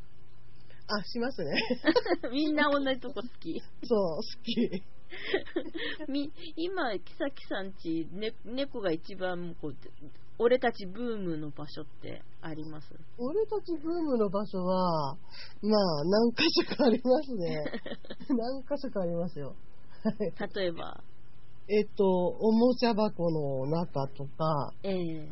[0.88, 1.52] あ、しますね。
[2.32, 3.60] みんな同じとこ好き。
[3.84, 4.84] そう、好き。
[6.10, 9.76] み今、木崎さんち、ね、猫が一番こう、
[10.40, 12.88] 俺たちブームの場所ってあります？
[13.18, 15.16] 俺たちブームの場所は、
[15.62, 17.64] まあ、何箇所かありますね。
[18.30, 19.56] 何箇所かありますよ。
[20.04, 21.04] はい例えば、
[21.70, 25.30] えっと、おもちゃ箱の中とか、ええ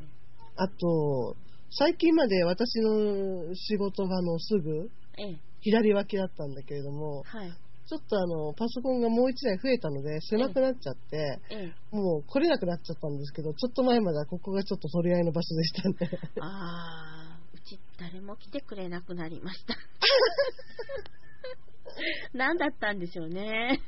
[0.61, 1.37] あと、
[1.71, 5.39] 最近まで私の仕事場のすぐええ。
[5.61, 7.51] 左脇だったんだけれども、はい。
[7.87, 11.73] ちょっとあの、パソコンがもう一台増えたので、狭くなっちゃって、ええ。
[11.95, 15.95] もう来れなくなっちゃったんですけど、ちょっと前まではここがちょっと取り合いの場所でしたね。
[16.41, 19.75] あー、うち誰も来てくれなくなりました。
[22.33, 23.81] 何だったんでしょうね。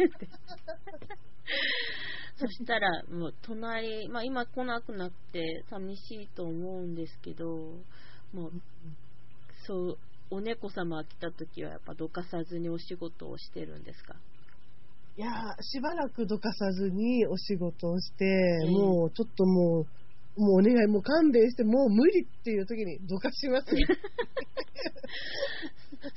[2.42, 7.46] そしたら、もう隣、まあ今来なくなって寂しいと思うんですけど、
[8.34, 8.52] もう、
[9.68, 9.98] そう、
[10.32, 14.16] お猫様が来た時はやっぱどかさずにお仕事をしてるんですか？
[15.18, 18.26] いやーしばらくどかさずにお仕事をして、
[18.66, 23.86] んもうちょっともう、もうお願い、もう勘弁して、もう無理っていう時にどかしますよ。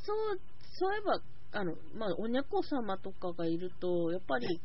[0.06, 0.40] そう、
[0.78, 1.20] そういえば、
[1.52, 4.60] あの、まあ、お猫様とかがいると、やっぱり、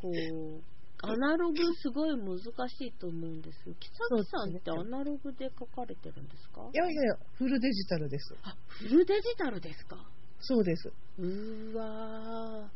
[0.00, 0.62] こう、
[1.02, 3.74] アナログすごい難しいと思うんですよ。
[3.78, 6.62] 木崎さんってアナログで書かれてるんですか？
[6.72, 8.34] いやいやいや、フルデジタルです。
[8.42, 9.96] あ、フルデジタルですか？
[10.40, 10.92] そうです。
[11.18, 12.68] うーわー。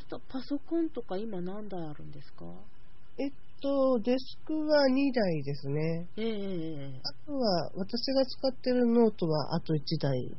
[0.00, 2.44] ちょっとパソコンとか今何台あるんですか？
[3.18, 6.08] えっと、デスクは2台ですね。
[6.16, 10.36] ええあとは、私が使ってるノートはあと1台。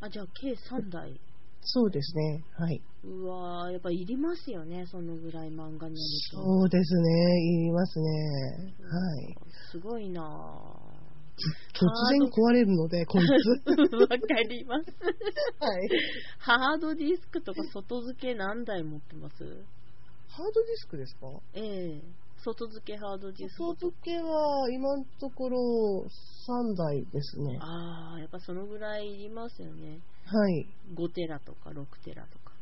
[0.00, 1.20] あ、じゃあ計3台。
[1.64, 2.44] そうですね。
[2.58, 2.82] はい。
[3.04, 5.96] うわー、やっぱいりますよね、そのぐらい漫画家になる
[6.30, 6.42] と。
[6.42, 7.40] そうですね。
[7.40, 8.74] いりますね。
[8.82, 9.36] はい。
[9.70, 11.02] すごいなぁ。
[11.74, 13.28] 突然壊れるので、こいつ。
[13.96, 14.16] わか
[14.48, 14.86] ります。
[15.58, 15.88] はい。
[16.38, 19.34] ハードディスクとか外付け何台持ってます？
[20.28, 21.26] ハードディスクですか？
[21.54, 22.02] ええ
[22.44, 26.06] 外付けハードディスク外と付けは今のところ
[26.48, 27.58] 3台ですね。
[27.60, 30.00] ああ、やっぱそのぐらいいりますよね。
[30.24, 30.66] はい。
[30.94, 32.52] 5テラとか6テラとか。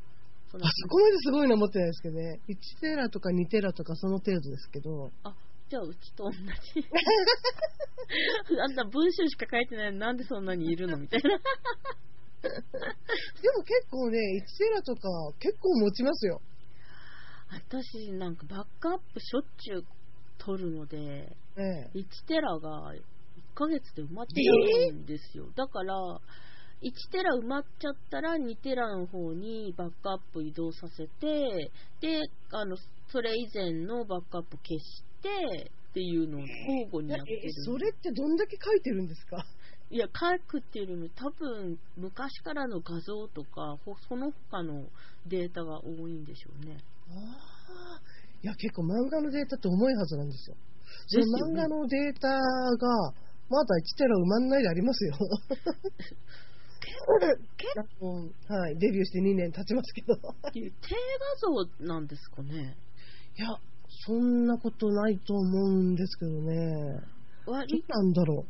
[0.50, 2.40] そんあなそこまですごいの持ってないですけどね。
[2.48, 5.12] 1テラとか2テラとかその程度ですけど。
[5.22, 5.34] あ、
[5.68, 6.38] じゃあうちと同じ。
[8.60, 11.30] あんた文章しか書いてないのになんでそんなにいるのみたいな。
[12.40, 12.56] でも
[13.62, 16.40] 結構ね、1テラとか結構持ちますよ。
[17.52, 19.84] 私なんかバックアップしょっちゅう
[20.38, 21.98] 取るので、ええ。
[21.98, 23.02] 1テラが1
[23.54, 24.52] ヶ月で埋まっちゃ
[24.90, 25.52] うんですよ。
[25.54, 25.94] だから、
[26.82, 32.20] 1テラ埋まっちゃったら2テラの方にバックアップ移動させて、で、
[32.52, 32.76] あの、
[33.12, 37.52] それ以前のバックアップ消して、っていうのを交互にやってえる。
[37.64, 39.44] それってどんだけ書いてるんですか？
[39.90, 44.86] いや、書くっていうよりも多分昔からの画像とか、ほその他の
[45.26, 46.78] データが多いんでしょうね。
[47.10, 47.12] あ
[47.98, 48.00] あ。
[48.42, 50.56] いや、結構漫画のデータって重いはずなんですよ。
[50.56, 50.62] ね
[51.26, 53.12] の漫画のデータが、
[53.50, 55.14] まだ1テラ埋まんないでありますよ。
[57.76, 60.14] あのはい、デビューして2年経ちますけど。
[60.52, 60.76] 低画
[61.36, 62.76] 像なんですかね。
[63.36, 63.48] いや、
[64.06, 67.00] そんなことないと思うんですけどね。
[67.46, 68.46] ど割うなんだろ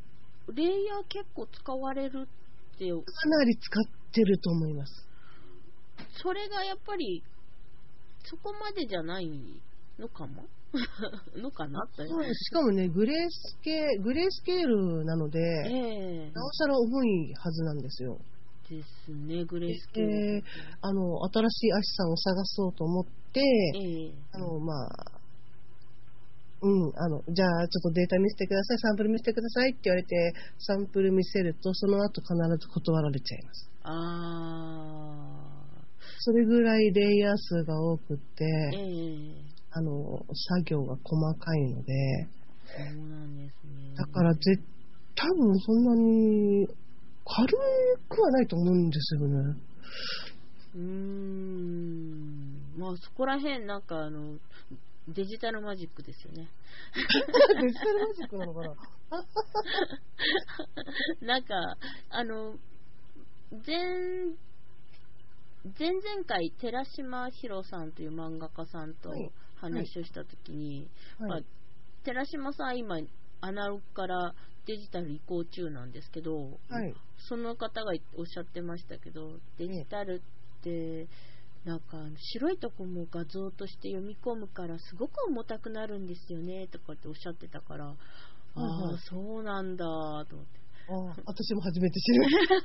[0.48, 0.54] う。
[0.54, 2.28] レイヤー結構使われる
[2.74, 5.06] って、かなり使ってると思います。
[6.22, 7.22] それがやっぱり、
[8.24, 9.28] そこまでじゃない
[9.98, 10.44] のかも
[11.36, 12.06] のかなって。
[12.06, 18.18] しかもね、グレースケグレースケールなので、ええなおさら重いはずなんですよ。
[18.68, 20.44] ですね、グレースケーえルー。
[20.80, 25.20] あの、新しいアシさんを探そうと思って、ええあの、まあ、
[26.62, 33.70] うん、あの、じゃあちょっとデータ見せてください、サンプル見せてくださいって言われて、サンプル見せると、その後必ず断られちゃいます。
[33.82, 35.50] あ
[36.22, 41.92] それぐらいレイヤー数が多くって、ー、ええあの、作業が細かいので、
[42.66, 43.94] そうなんですね。
[43.96, 44.40] だからぜ、
[45.14, 46.66] 多分そんなに
[47.24, 47.56] 軽
[48.08, 49.60] くはないと思うんですよね。
[50.74, 52.00] うーん。
[52.78, 54.38] まあそこら辺なんかあの、
[55.08, 56.48] デジタルマジックですよね。
[57.60, 58.74] デジタルマジックなのかな？
[61.26, 61.76] なんか、
[62.10, 62.54] あの、
[63.66, 63.76] 前、
[65.78, 69.30] 前々回、寺島博さんという漫画家さんとはい
[69.60, 71.44] 話をしたときに、まあはい。
[72.04, 72.98] 寺島さん今、
[73.40, 74.34] アナログから
[74.66, 76.94] デジタル移行中なんですけど、はい。
[77.28, 81.08] その方がおっしゃってましたけど、デジタルって、
[81.64, 81.98] なんか
[82.32, 87.94] 白いとこも画像として読み込むからすごく重たくなるんですよねとかっておっしゃってたから、あ
[88.54, 90.60] あ、そうなんだと思って。
[90.88, 92.24] あ私も初めて知る。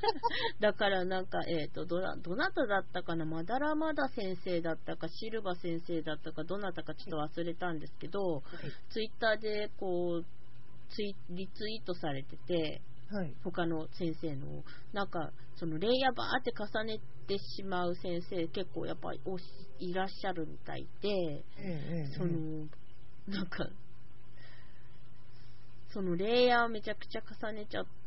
[0.60, 8.42] だからなんか、えっ、とどな、どなただったかな、まだらまだ先生だったか、シルバ先生だったか、どなたかちょっと忘れたんですけど、
[8.90, 10.26] ツイッターでこう、
[10.90, 13.34] ツイリツイートされてて、はい。
[13.44, 14.64] 他の先生の、
[14.94, 19.44] なんか、そのレイヤーバーって重ねてしまう先生、結構やっぱりおし
[19.80, 22.68] いらっしゃるみたいで、ええええその、
[23.28, 23.68] なんか、
[25.94, 28.05] そのレイヤーをめちゃくちゃ重ねちゃって、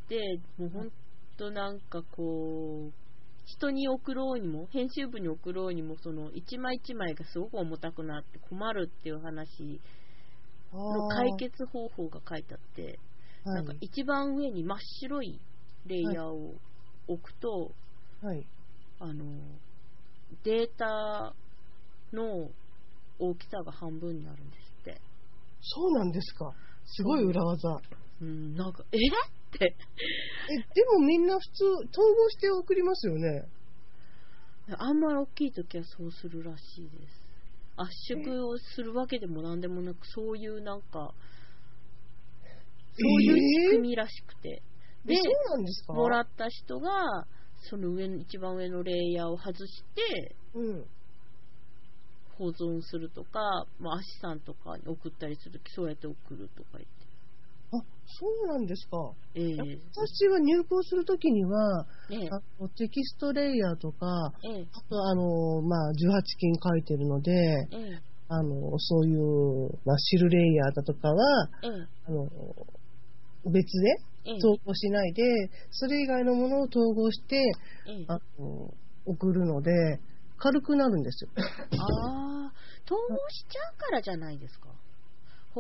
[0.57, 0.91] もうほん
[1.37, 2.93] となんかこう、
[3.45, 9.81] 人に送ろうにも、編集部に送ろうにも、その一枚一枚がすごく重たくなって困るっていう話
[10.73, 12.99] の解決方法が書いてあって、
[13.45, 15.41] なんか一番上に真っ白い
[15.87, 16.55] レイヤーを
[17.07, 17.75] 置くと、
[18.21, 18.37] はい。
[18.37, 18.47] はい。
[19.01, 19.25] あの、
[20.45, 21.35] データ
[22.13, 22.51] の
[23.19, 25.01] 大きさが半分になるんですって。
[25.61, 26.53] そうなんですか。
[26.85, 27.81] すごい裏技。
[28.21, 28.97] うん、なんか、え？
[29.49, 29.77] って。
[30.51, 33.49] え、でもみんな普通、統合して送りますよね。
[34.77, 37.29] あんまり大きい時はそうするらしいです。
[37.77, 41.15] 圧縮をするわけでもなんでもなく、そういうなんか、
[43.01, 44.63] そういう仕組みらしくて。
[45.07, 45.93] え、で、そうなんですか？
[45.95, 47.27] もらった人が、
[47.71, 50.85] その上の、一番上のレイヤーを外して、うん。
[52.37, 57.08] 保存するとか、まあ、アシさんとかに送ったりするとき、そうやって送るとか言って。
[57.73, 59.15] あ、そうなんですか。
[59.35, 59.79] ええ。
[59.93, 62.29] 私は入稿するときには、ええ。
[62.31, 64.69] あのテキストレイヤーとか、ええ。
[64.73, 68.03] あとあの、まあ、18金書いてるので、ええ。
[68.29, 71.71] あの、そういう、まあ、シルレイヤーだとかは、ええ。
[72.07, 72.29] あの、
[73.45, 73.89] 別で
[74.25, 74.37] ええ。
[74.39, 75.23] 統合しないで、
[75.71, 77.37] それ以外のものを統合して、
[77.87, 78.05] ええ。
[78.09, 78.75] あの、
[79.07, 79.71] 送るので、
[80.37, 81.31] 軽くなるんですよ。
[81.37, 82.53] ああ、
[82.87, 84.78] 統合しちゃうからじゃないですか。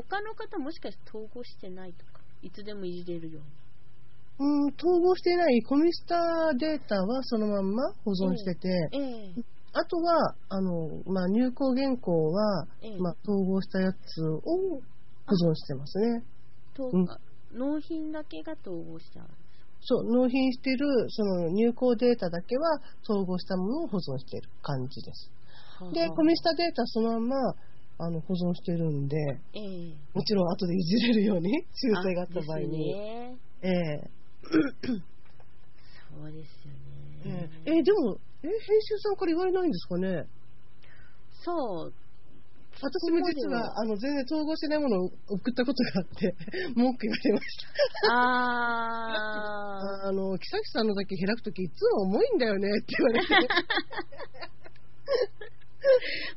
[0.03, 5.62] 他の方もしかして統合してないとか、いつでもいじれるよううん、統合していない。
[5.62, 9.03] コミスタデータはそのまんま保存してて、に。
[9.03, 9.42] ええ
[9.74, 12.99] あとは、あの、まあ、入稿原稿は、ええ。
[12.99, 14.80] まあ、統合したやつを保
[15.28, 16.24] 存してますね。
[16.74, 17.07] とうん。
[17.53, 19.26] 納品だけが統合しちゃう
[19.80, 25.30] そう、納品してる、その入稿データだけは統合したものを保存している感じです。
[25.92, 27.55] で、コミスタデータそのまんま、
[28.01, 29.16] あの、保存してるんで、
[29.55, 32.94] ええもちろん後でいじれるように、 修正があった場合に。
[32.94, 33.36] ね。
[33.62, 34.11] ええ
[34.49, 36.72] そうですよ
[37.24, 37.51] えね。
[37.66, 40.26] ええでも、え、編集さんから言われないんですかね？
[41.44, 41.92] そう。
[42.80, 46.36] 私も実は、あの、全然統合してないものを送ったことがあって、
[46.78, 47.57] 文句言われまし
[48.05, 48.12] た。
[48.12, 53.34] あ あの、木崎さんのだけ開くとき、いつも重いんだよねって言われて。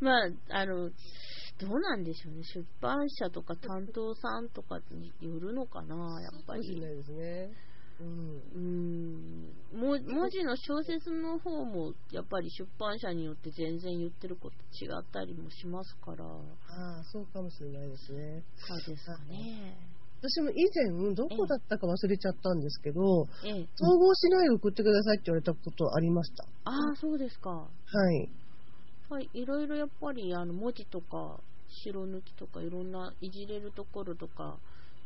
[0.01, 0.29] ー、まあ、
[0.61, 0.89] あの、
[1.61, 2.43] どうなんでしょうね。
[2.43, 6.57] 出版社とか担当さんとかによるのかな、やっぱり。
[6.57, 7.49] かもしれないですね。
[7.99, 8.07] うん。
[8.07, 18.43] うーんも文字の小説の方もやっぱり出版社によって全然言ってること違ったりもしますから、ああ、そうかもしれないですね。
[18.67, 19.77] かですかね。
[20.21, 26.45] 私も以前、どこだったか忘れちゃったんですけど、ええ、統合しないで送ってくださいって言われたことありました。
[26.65, 27.49] ああ、そうですか。
[27.49, 28.29] はい。
[29.09, 31.41] はい、いろいろやっぱりあの文字とか
[31.83, 34.57] 白抜きとかいろんないじれるところとか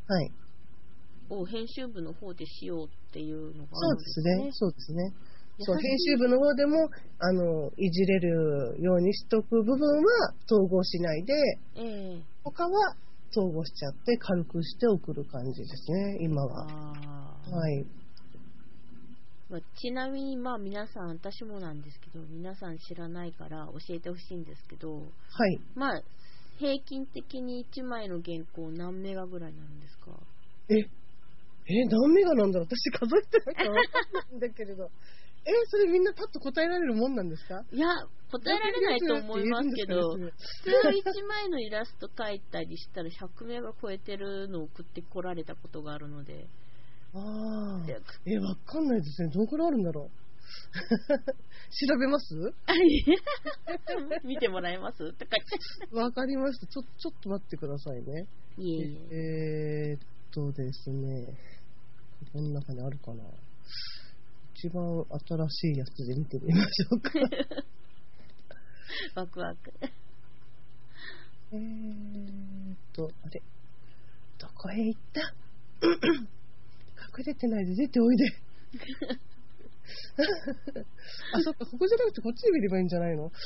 [0.08, 0.32] はい。
[1.30, 4.50] を編集部の方でしようっていうのがあそうるんですね。
[4.52, 5.14] そうですね。
[5.60, 6.90] そう、編集部の方でも、
[7.20, 11.34] あの、いじれるようにしとく部分は統合しないで、
[11.76, 12.96] ええ他は
[13.32, 16.66] 統合しちゃって軽くして送る感じですね、今は。
[16.66, 17.86] はい。
[19.50, 25.60] まあ、ちなみに、まあ皆さん、私もなんですけど、皆さん知らないから教えてほしいんですけど、はい。
[25.76, 26.02] まあ、
[26.58, 30.12] 平均的に1枚の原稿何メガぐらいになるんですか？
[30.70, 32.68] え、え、何メガなんだろう？
[32.70, 34.90] 私数えてないから分かんないんだけれど。
[35.48, 37.62] え、それみんなパッと答えられるもんなんですか？
[37.72, 37.88] いや、
[38.32, 46.48] 答えられないと思いますけど、普通1枚のイラスト描いたりしたら100メガ超えてるのを送ってこられたことがあるので、
[47.14, 47.20] あ
[47.84, 48.00] あで。
[48.26, 49.30] え、わかんないですね。
[49.30, 50.25] どのくらいあるんだろう？
[51.88, 52.36] 調べます？
[54.24, 55.14] 見てもらえます？
[55.14, 55.38] とか
[55.92, 56.68] わかりました。
[56.68, 58.28] ちょ、ちょっと待ってくださいね。
[58.58, 59.16] いえいえ。
[59.92, 61.26] えーっとですね。
[62.34, 63.24] この中にあるかな。
[64.56, 67.12] 一番新しいやつで見てみましょうか。
[69.22, 69.72] ワクワク。
[71.52, 73.42] えーっと、あれ。
[74.38, 75.22] どこへ行った？
[75.86, 78.26] 隠れてないで出ておいで。
[81.34, 83.30] あ、そっか、ここじゃなくてこっちで見ればいいんじゃないの？
[83.32, 83.38] ちょ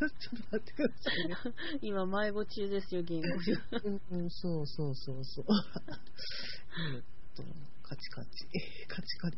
[0.00, 1.36] っと待ってくださいね。
[1.82, 3.26] 今、迷子中ですよ、言語
[3.84, 5.44] うんうん、そうそうそうそう。
[6.94, 7.04] えーっ
[7.36, 7.42] と、
[7.82, 8.28] カチカチ、
[8.88, 9.36] カチカチ。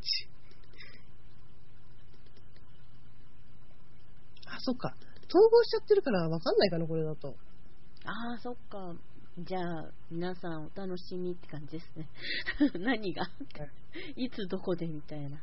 [4.46, 4.94] あ、そっか。
[5.28, 7.36] 統合しちゃってるからわかんないかな、これだと。
[8.04, 8.94] ああ、そっか。
[9.40, 12.08] じゃあ、皆さんお楽しみって感じですね。
[12.80, 13.22] 何が？
[14.16, 15.38] いつどこでみたいな。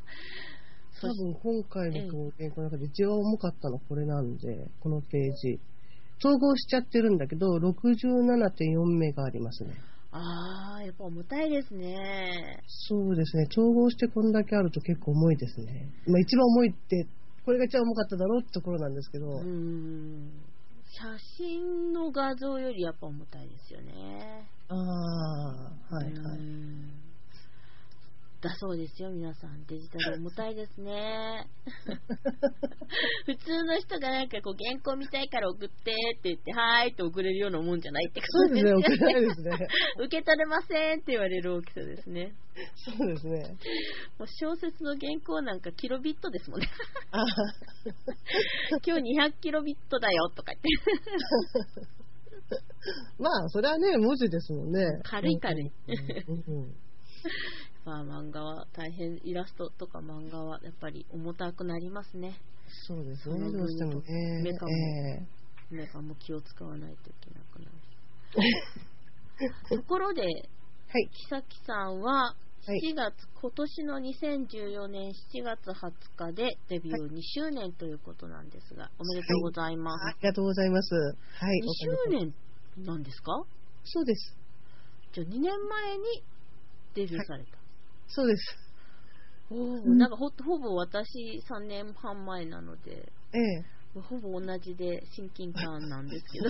[1.02, 5.60] そ多し分今回の原稿の中で一番重かったのこれなんで、このページ。
[6.24, 9.76] 統合しちゃってるんだけど、67.4メガありますね。
[10.12, 12.64] ああ、やっぱ重たいですね。
[12.68, 13.48] そうですね。
[13.48, 15.90] 調合してこんだけあると結構重いですね。
[16.08, 17.06] まあ一番重いって、
[17.44, 19.28] これが一番重かっただろうってところなんですけど。
[19.28, 20.32] うーん。
[20.88, 21.04] 写
[21.38, 24.50] 真の画像よりやっぱ重たいですよね。
[24.70, 27.05] ああ、はいはい。
[28.42, 29.66] だそうですよ、皆さん。
[29.66, 31.48] デジタル重たいですね。
[33.26, 39.68] 普通の人がなんかこう原稿見たいから送ってって言って、はーいって送れるようなもんじゃないってことそうですね、送れよないですね。
[40.00, 42.34] 受け取れませんって言われる大きさですね。
[42.76, 43.56] そうですね。
[44.20, 46.68] もう小説の原稿なんかキロビットですもんね。
[48.86, 50.70] 今日200キロビットだよとか言って。
[53.18, 54.80] まあ、それはね、文字ですもんね。
[55.04, 55.72] 軽い軽い
[56.28, 56.76] うんうん
[57.86, 62.36] まあ漫画は大変、イラストとか漫画はやっぱり重たくなりますね。
[62.88, 64.42] そうですね、どうしてもね。
[64.44, 65.28] メカもえ
[65.72, 67.72] 皆さんも気を使わないといけなくなる。
[69.78, 71.10] ところで、えはい。
[71.12, 72.36] 木崎さんは
[72.68, 80.04] はい7月、今年の2014年7月20日でデビュー2周年ということなんですが、おめでとうございます。
[80.04, 80.96] ありがとうございます。
[80.96, 81.60] はい。
[81.62, 82.34] 2周年
[82.86, 83.44] なんですか？
[83.84, 84.36] そうです。
[85.14, 86.04] じゃあ2年前に
[86.96, 87.55] デビューされた。
[88.08, 88.44] そうです。
[89.52, 94.02] おーうんなんかほほぼ私3年半前なので、ええ。
[94.02, 96.50] ほぼ同じで親近感なんですけど、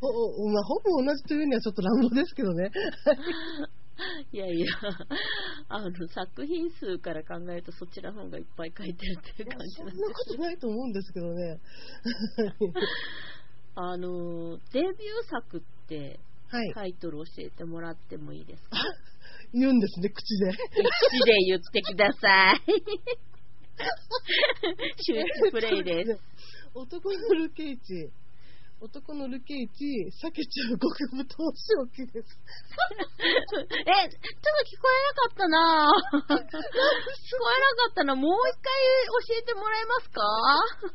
[0.00, 0.08] ほ
[0.44, 2.70] おまあ、ほぼ同じというにはちょっと乱暴ですけどね。
[4.32, 4.66] いやいや、
[5.68, 11.60] あの作品数から考えるとそちらの方がいっぱい書いてるっていう感じなんでそんなことないと思うんですけどね。
[13.76, 14.92] あのデビュー
[15.28, 16.18] 作って
[16.48, 16.72] はい。
[16.74, 18.76] タイトル教えてもらってもいいですか？
[19.54, 20.50] 言うんですね、口で。
[20.52, 20.58] 口
[21.24, 22.60] で言ってください。
[25.02, 26.20] 集中プレイです。
[26.74, 28.10] 男のルケイチ。
[28.80, 29.84] 男のルケイチ、
[30.22, 31.24] 避けちゃう極太
[31.54, 32.28] 仕置きです。
[33.24, 38.14] え、ちょっと聞こえなかったなぁ聞こえなかったな。
[38.16, 38.66] もう一回
[39.06, 40.20] 教えてもらえますか？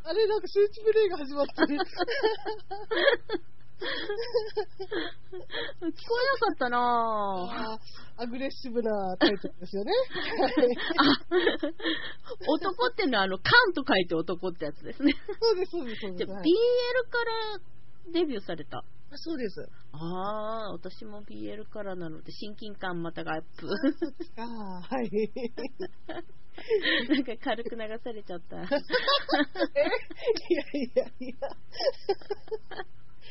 [0.04, 1.80] あれ、なんか集中プレイが始まってる。
[3.80, 3.86] 聞
[5.82, 7.80] こえなかったな
[8.18, 9.92] アグレッシブなタイトルですよね。
[10.98, 11.04] あ、
[12.48, 15.14] 男ってのはあの、カンと書いて男ってやつですね。
[15.40, 16.32] そうです、そうです、そうです。
[16.32, 16.46] はい BL
[17.10, 17.60] から
[18.12, 18.80] デビューされた。
[18.80, 18.84] あ
[19.16, 19.68] そうです。
[19.92, 19.98] あ
[20.70, 23.68] あ、私も BL からなので、親近感またがアップ。
[24.38, 25.10] ああ、はい。
[27.10, 28.58] なんか軽く流されちゃった。
[28.62, 28.66] え？
[28.66, 28.68] い
[30.56, 31.36] やいやいや。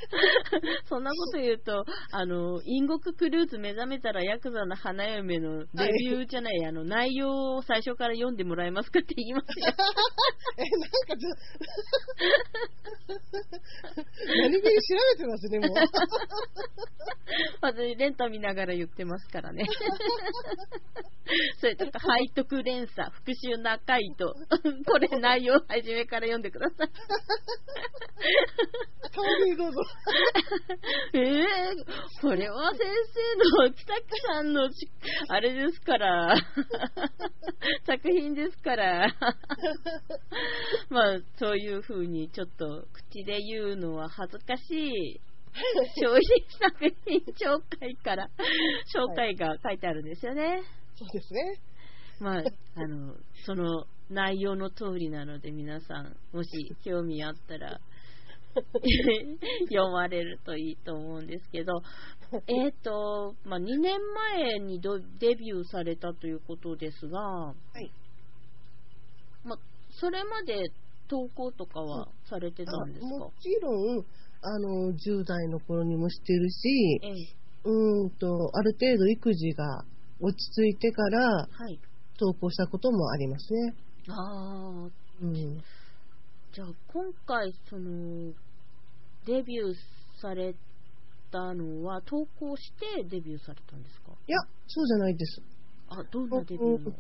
[0.88, 9.66] そんなこと言うと、あの、陰国クルーズ目覚めたらヤクザの花嫁のデビューじゃない、 あの、内容を最初から読んでもらえますかって言いますよ。
[10.59, 11.30] え、なんかちょ
[14.26, 15.70] 何気に調べてますね、もう。
[17.61, 19.66] 私、レンタ見ながら言ってますからね。
[21.61, 24.34] それとか、背徳連鎖、復讐中井と、
[24.86, 26.90] これ内容初めから読んでください。
[29.14, 29.80] 代わりにどうぞ。
[31.14, 31.45] ええ
[32.20, 34.89] これは先生の北木さんのち
[35.28, 36.36] あれですから、
[37.86, 39.14] 作品ですから、
[40.91, 45.20] まあ、そういうふうにちょっと口で言うのは恥ずかしい。
[45.97, 46.22] 消費
[46.61, 48.28] 作品紹介から、
[48.95, 50.62] 紹介が書いてあるんですよね。
[50.95, 51.61] そうですね。
[52.20, 52.43] まあ、
[52.76, 53.14] あの、
[53.45, 56.51] その内容の通りなので皆さん、もし
[56.84, 57.80] 興味あったら、
[59.68, 61.82] 読まれるといいと思うんですけど、
[62.46, 63.99] えっ、と、まあ、2年
[64.36, 67.90] 前にドデビューされたということですが、はい。
[69.44, 69.59] まあ、
[69.90, 70.70] それまで
[71.09, 74.05] 投稿とかはされてたんですか、もちろん、
[74.42, 79.84] あの、10代の頃にもしてるし、ええうーんと、ある程度育児が
[80.20, 81.80] 落ち着いてからはい。
[82.18, 83.74] 投稿したこともありますね。
[84.09, 84.90] ああ、
[85.20, 85.59] うん。
[86.55, 88.32] じゃあ今回、その、
[89.26, 89.74] デビュー
[90.20, 90.55] され
[91.30, 94.12] たのは、投稿してデビューされたんですか？
[94.26, 95.42] いや、そうじゃないです。
[95.90, 96.92] あ、どんなデビューの？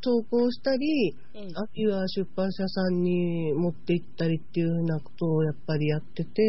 [0.00, 1.48] 投稿したり、ええ。
[1.54, 6.42] あるいは出版社さんに持って行ったりっていうようなことをやっぱりやってて、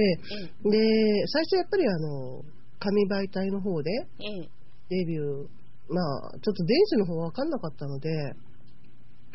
[0.66, 2.44] えで、最初やっぱりあの、
[2.80, 3.92] 紙媒体の方で
[4.90, 5.48] デビュー、
[5.90, 8.10] まあ、ちょっと電子の方わかんなかったので、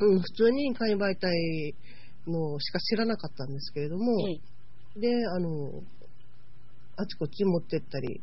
[0.00, 1.74] うん、普通に紙媒体
[2.28, 4.58] のしか知らなかったんですけれども、ええ
[5.00, 5.82] で、あの、
[6.96, 8.20] あちこち持ってったり、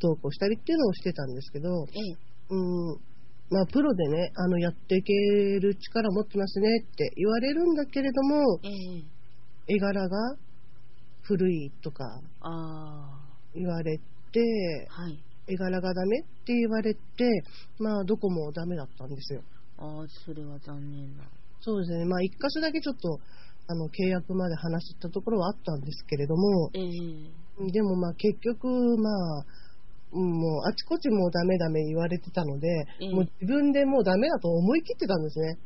[0.00, 2.16] 投稿したりっていうのをしてたんですけど、ええ
[2.50, 3.00] うん、
[3.50, 5.12] まあ、プロでね、あの、やっていけ
[5.60, 9.22] る力持ってますねって言われるんだけれども、ええ
[9.68, 10.36] 絵柄が
[11.22, 12.04] 古いとか
[12.40, 13.20] あ
[13.54, 13.98] 言われ
[14.32, 15.18] て、あ、はい。
[15.48, 17.00] え絵柄がダメって言われて、
[17.78, 19.42] まあ、どこもダメだったんですよ。
[19.78, 21.24] ああ、それは残念な。
[21.60, 22.04] そうですね。
[22.06, 23.18] まあ、一箇所だけちょっと、
[23.68, 28.66] あの、契約まで話したところはあったんですけれども、ええでもまあ、結局、
[28.98, 29.10] ま
[29.40, 29.46] あ、
[30.14, 32.68] うんもうあちこちもうダメダメ言われてたので、
[33.00, 35.56] ええもう自分でもうダメだと思い切ってたんですね。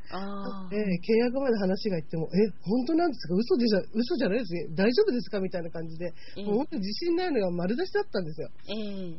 [0.70, 3.34] で、契約まで話がいっても、え、本当なんですか？
[3.34, 4.66] 嘘でじゃ、嘘じゃないですね。
[4.76, 5.40] 大丈夫ですか？
[5.40, 8.48] みたいな感じで、ええもう本当に自信ないのが丸出しだったんですよ。
[8.68, 9.18] え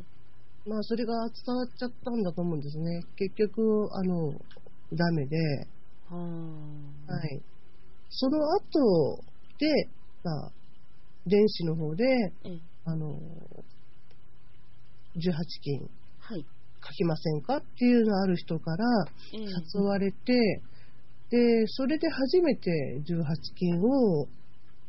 [0.64, 3.02] まあ、それが伝わっちゃったんだと思うんですね。
[3.16, 4.32] 結局、あの、
[4.92, 5.36] ダメで、
[6.08, 7.12] はあ。
[7.12, 7.42] はい。
[8.10, 9.22] その後
[9.58, 9.90] で、
[10.24, 10.52] まあ、
[11.26, 12.04] 電子の方で、
[12.44, 13.18] ええあの、
[15.16, 15.32] 18
[15.62, 15.80] 金
[16.18, 16.46] はい。
[16.86, 18.84] 書きませんかっていうのある人から
[19.34, 19.44] ええ
[19.74, 20.62] 誘われて、
[21.30, 22.70] で、それで初めて
[23.04, 23.24] 18
[23.56, 24.26] 金を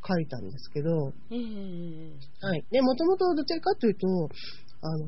[0.08, 2.66] 書いたんですけど、ええはい。
[2.72, 4.08] で、もともとどちらかというと、
[4.82, 5.06] あの、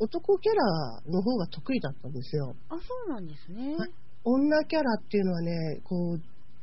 [0.00, 2.54] 男キャラの方が得意だったんですよ。
[2.68, 3.76] あ、そうなんですね。
[3.76, 3.90] はい
[4.22, 6.20] 女キャラっていうのはね、こう、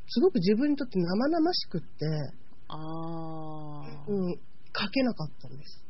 [0.08, 1.86] すごく自分にとって生々しくって、
[2.68, 4.04] ああ。
[4.06, 4.34] うん、
[4.74, 5.82] 書けなかったんです。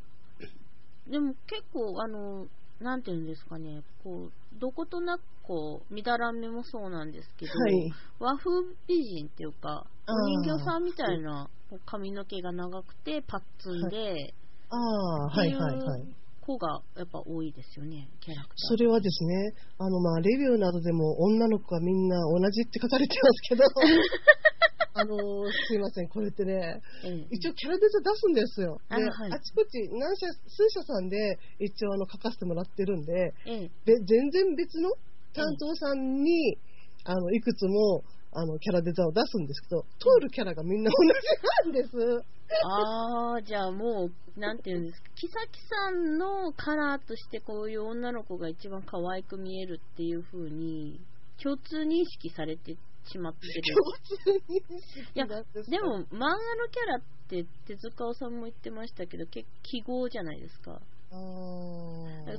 [1.10, 2.46] でも結構、あの、
[2.80, 7.92] なんていうんですかね、こう、どことなく、こう、みだらめもそうなんですけど、はい。
[8.20, 8.50] 和風
[8.86, 14.34] 美人っていうか、あーお人形さんみたいなこう髪の毛が長くて、パッツンで、
[14.70, 16.02] ああ、はいはいはい。
[16.48, 18.56] 子がやっぱ多いですよね、キャラクター。
[18.72, 23.64] それはですね、あの、まあ、レビューなどでも女の子はみんな同じって書かれてますけど、
[24.94, 25.16] あの、
[25.68, 28.80] すいません、これってね、ええ一応キャラデザ出すんですよ。
[28.88, 34.90] で、あはいあちこち何社、数社さんで一応あの書かせてもらってるんで、ええで全然別の
[35.34, 36.56] 担当さんに、
[37.04, 42.37] あの、いくつも、あの、キャラデザを出すんですけど、通るキャラがみんな同じなんです。
[42.64, 51.00] ああ、じゃあもう、なんていうんですか、木崎さんのカラーとしてこういう女の子が一番可愛く見えるっていう風に、
[51.42, 53.62] 共通認識されてしまってる。
[53.74, 54.60] 共通認
[55.04, 55.34] 識なんで
[55.80, 60.80] も、漫画のキャラって手塚さんも言ってましたけど、結記号じゃないですか。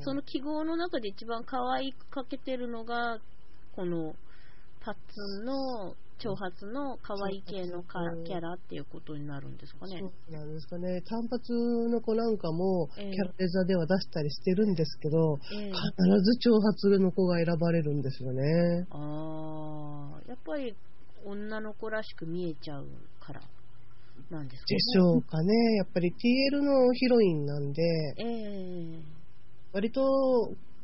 [0.04, 3.20] その記号の中で一番可愛く描けてるのが、
[3.76, 4.14] この
[4.82, 10.00] パッツンの長髪の可愛い系のキャラっていうことになるんですかね。
[10.00, 11.02] そうなんですかね。
[11.02, 11.54] 単発
[11.90, 15.76] の子なんかも、キええャラデザでは出したりしてるんですけど、ええ必
[16.24, 18.44] ず長髪の子が選ばれるんですよね。
[18.92, 20.76] ああ、やっぱり
[21.26, 22.88] 女の子らしく見えちゃう
[23.20, 23.42] から
[24.30, 24.76] なんですかね。
[24.76, 25.54] でしょうかね。
[25.76, 27.82] やっぱり TL のヒロインなんで、
[28.18, 29.02] ええ
[29.72, 30.02] 割と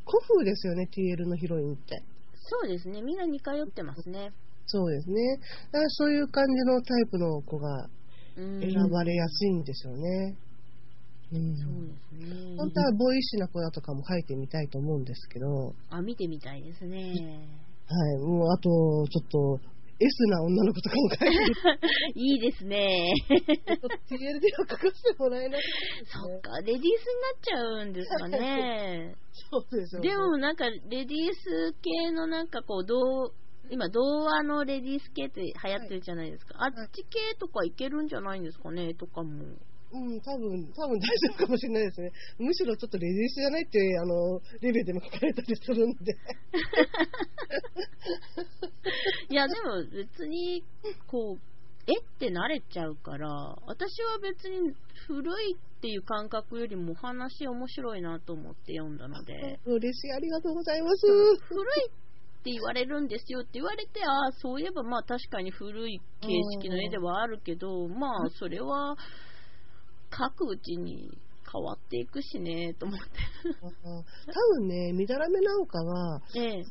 [0.06, 2.04] 古風ですよね、TL のヒロインって。
[2.48, 3.02] そうですね。
[3.02, 4.32] みんな似通ってますね。
[4.68, 5.38] そうですね。
[5.72, 7.88] だからそういう感じのタイプの子が
[8.38, 10.36] うん選ばれやすいんですよね。
[11.34, 12.56] うんそうですね。
[12.58, 17.66] 本当はボーイッシュな子だとかも書いてみたいと思うんですけど、はい、あ、見てみたいですね。
[18.20, 18.70] もうあと、
[19.08, 19.60] ちょっと、
[19.98, 21.54] S な女の子とかも書いて
[22.16, 23.14] み いいですね。
[23.30, 25.68] TL では書かせてもらえなくて
[26.02, 26.32] ですね。
[26.32, 26.92] そっか、レディースにな
[27.32, 29.16] っちゃうんですかね。
[29.52, 30.10] そうですよね。
[30.10, 33.32] でもなんか、レディース系のなんかこう、童
[33.70, 36.56] 今、童話のレディース系って流行ってるじゃないですか。
[36.58, 39.46] あっち系とかいけるんじゃないんですかね、とかも。
[39.92, 42.12] うん、多分、多分大丈夫かもしれないですね。
[42.38, 46.14] むしろちょっとレディースじゃないって、あの、レベルでも書かれたりするんで。
[49.30, 50.64] いや、でも別に、
[51.08, 51.42] こう、
[51.88, 53.28] えって慣れちゃうから、
[53.68, 54.74] 私は別に
[55.08, 61.06] 古いっていう感覚よりもお話面白いなと思って読んだので、嬉しい、ありがとうございます。
[61.48, 61.66] 古い
[62.46, 66.28] って言われるんですよって言われて、ああ、そういえばまあ確かに古い形
[66.62, 68.96] 式の絵ではあるけど、まあそれは
[70.16, 71.18] 書くうちに
[71.52, 73.06] 変わっていくしね、と思って。
[73.52, 76.64] 多分ね、みだらめなんかは、ええ、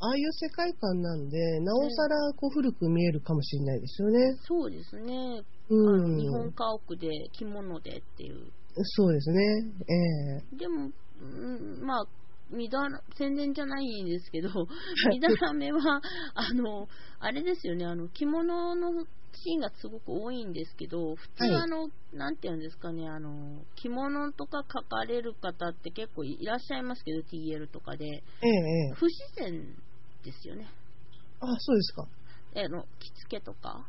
[0.00, 4.36] ああいう世界観なんで、なおさらこう古く見えるかもしれないですよね。
[4.42, 5.14] そうですね。
[5.14, 6.16] あうん。
[6.16, 8.50] の日本家屋で着物でっていう。
[8.82, 9.42] そうですね。
[9.88, 12.04] ええでも、うん、まあ、
[12.50, 14.48] みだら、宣伝じゃないんですけど、
[15.10, 16.00] みだらめは、
[16.34, 16.88] あの、
[17.18, 29.76] あれですよね、あの、着物のシーンがすごく多いんですけど、普通はいあの、なんていうんですかね、あの、着物とか描かれる方って結構いらっしゃいますけど、TL とかで、ええええ不自然
[30.24, 30.66] ですよね。
[31.40, 32.08] あ、そうですか。
[32.56, 33.86] あの、着付けとか。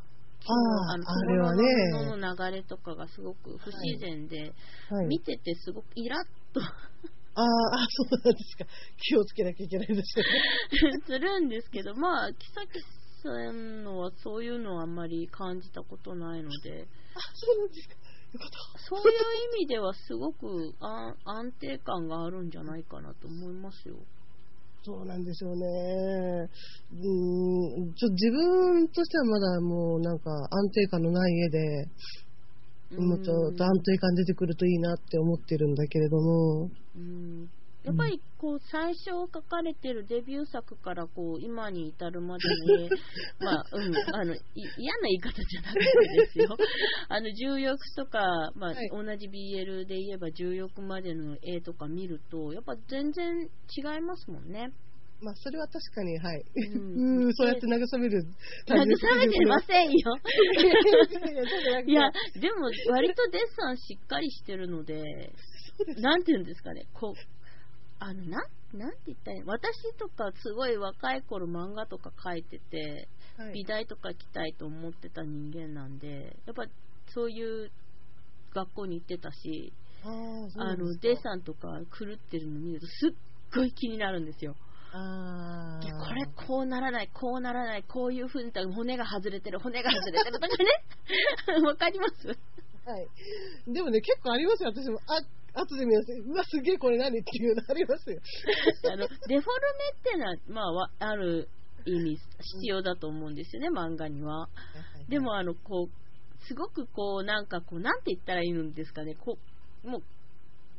[0.47, 4.53] ああのあれはね着物の流れとかがすごく不自然で、
[4.89, 5.07] はい。
[5.07, 6.61] 見ててすごくイラッと
[7.35, 8.65] あーあ、そうなんですか。
[8.97, 11.01] 気をつけなきゃいけないですよね。
[11.07, 12.79] するんですけど、まあ、木崎
[13.23, 17.95] さんのはそういうのはあんまり感じたことないので、あ、そうなんですか。
[18.89, 19.07] そういう
[19.59, 23.95] 意味ではすごく安安定感があるんじゃないかなと思いますよ。
[24.83, 26.49] そうなんでしょうね。
[26.91, 31.87] うん、ちょ自分としてはまだもうなんか安定感のない絵で、
[32.97, 33.31] もっと
[33.63, 36.69] 安定感出てくるといいなって思ってるんだけれども。
[36.95, 37.49] うん
[37.83, 42.43] やっぱりこう最初書かれてるデビュー作からこう今に至るまで
[42.77, 42.89] に、
[43.41, 44.39] まあ、うん、あの、い
[44.77, 46.57] 嫌な言い方じゃなくてですよ。
[47.09, 54.71] あの、重欲とか、まあ、はい同じ BL で言えば重欲までの絵とか見ると、やっぱ全然違いますもんね。
[55.21, 56.43] まあ、それは確かに、はい。
[56.55, 57.25] うん。
[57.25, 58.23] うん、そうやって慰める。
[58.67, 58.85] 慰
[59.17, 60.17] めてませんよ。
[61.85, 64.95] いや でも割とデッサンしっかりしてるので、
[65.85, 66.01] です。
[66.01, 67.19] なんて言うんですかね、こう、
[67.99, 69.47] あの、なん、なんて言ったらいいの？
[69.47, 73.07] 私とかすごい若い頃漫画とか描いてて、
[73.37, 73.53] はい。
[73.53, 76.63] 美大とか来たいと思ってた人間なんで、やっぱ
[77.09, 77.71] そういう
[78.53, 83.11] 学校に行ってたし、あの、デッサンとか狂ってるの見るとすっ
[83.53, 84.55] ごい気になるんですよ。
[84.91, 90.55] これこうならない、こうならない、こういう風に言ったら骨が外れてる、骨が外れてるとかね。
[91.65, 92.27] わかります？
[92.27, 92.33] は
[92.99, 93.07] い。
[93.73, 94.99] でもね、結構ありますよ、私も。
[95.07, 95.21] あ、
[95.61, 96.11] 後で見ます。
[96.11, 98.19] うわ、すげえこれ何っていうのありますよ。
[98.91, 101.47] あのデフォルメってのは、まあわ、ある
[101.85, 104.49] 意味必要だと思うんですよね、漫画には。
[105.09, 109.37] でも、あの、こう、すごくこう、なんかこう、なんて言ったらいいんですかね、こ
[109.83, 110.01] う、もう、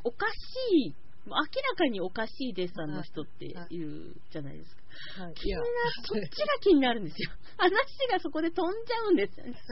[0.04, 0.26] おか
[0.72, 0.94] しい、
[1.26, 1.42] 明ら
[1.76, 3.54] かにおかしいデッサンの人っていう
[4.32, 4.74] じゃないです
[5.16, 5.22] か。
[5.24, 5.66] はい、気になる、
[6.04, 6.28] そっちが
[6.60, 7.30] 気になるんですよ。
[7.56, 7.70] 話
[8.10, 9.54] がそこで飛んじゃうんですよね。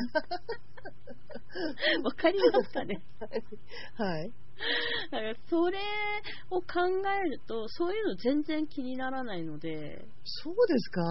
[2.04, 3.00] わかりますかね？
[3.96, 4.30] はい。
[5.10, 5.78] だからそれ
[6.50, 6.66] を考
[7.24, 11.02] えると、そういうの全然気にならないので、そうですか？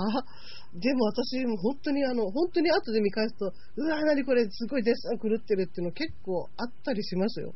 [0.76, 7.54] でも私、もう本当にあの、本当に後で見返すと、うわ、何これ、すごいデッサン狂ってるっていうの結構あったりしますよ。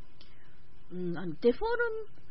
[0.91, 1.67] うん、あのデフォル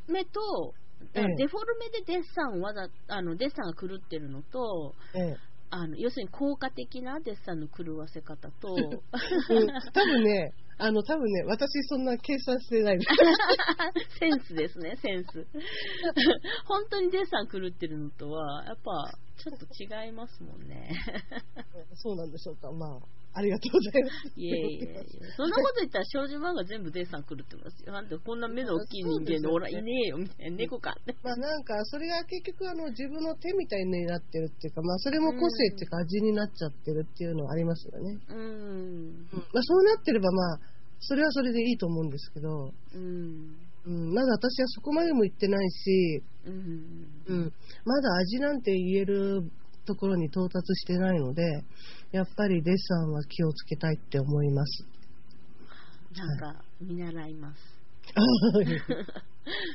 [0.08, 0.74] メと、
[1.14, 1.24] ええ。
[1.36, 5.36] デフォルメでデッサンをわざあのデッサンが狂ってるのとええ。
[5.74, 13.08] あの要するに効果的なデッサンの狂わせ方とうん、多分ね、あの、多分ね、私そんな計算してないです。
[14.20, 15.46] センスですねセンス。
[16.66, 19.66] 本当にデッサン狂ってるのとはやっぱちょっと
[20.04, 20.94] 違いますもんね。
[21.94, 22.70] そうなんでしょうか。
[22.72, 23.00] まあ、
[23.34, 24.32] ありがとうございます。
[24.36, 25.04] いえいえいえ。
[25.36, 27.92] そんなこと言ったら少女漫画全部デッサン狂ってますよ。
[27.92, 30.56] なんでこんな目の大きい人間のおらいねえよみたいな。
[30.56, 30.94] 猫か。
[31.00, 38.18] ってまあなんか、それが結局あの自分の手みたいになってるっていうか、まあそれも個性っていうか味になっちゃってるっていうのはありますよね。
[38.28, 39.26] うん。
[39.32, 40.60] まあそうなってればまあ、
[41.00, 43.56] それはそれでいいと思うんですけど、うん。
[43.84, 47.06] うん、まだ私はそこまでも行ってないし、うん。
[47.26, 47.52] うん、
[47.84, 49.42] まだ味なんて言える
[49.84, 51.42] ところに到達してないので、
[52.12, 54.86] やっぱりデッサンは気をつけたいって思います。
[56.16, 57.58] なんか見習います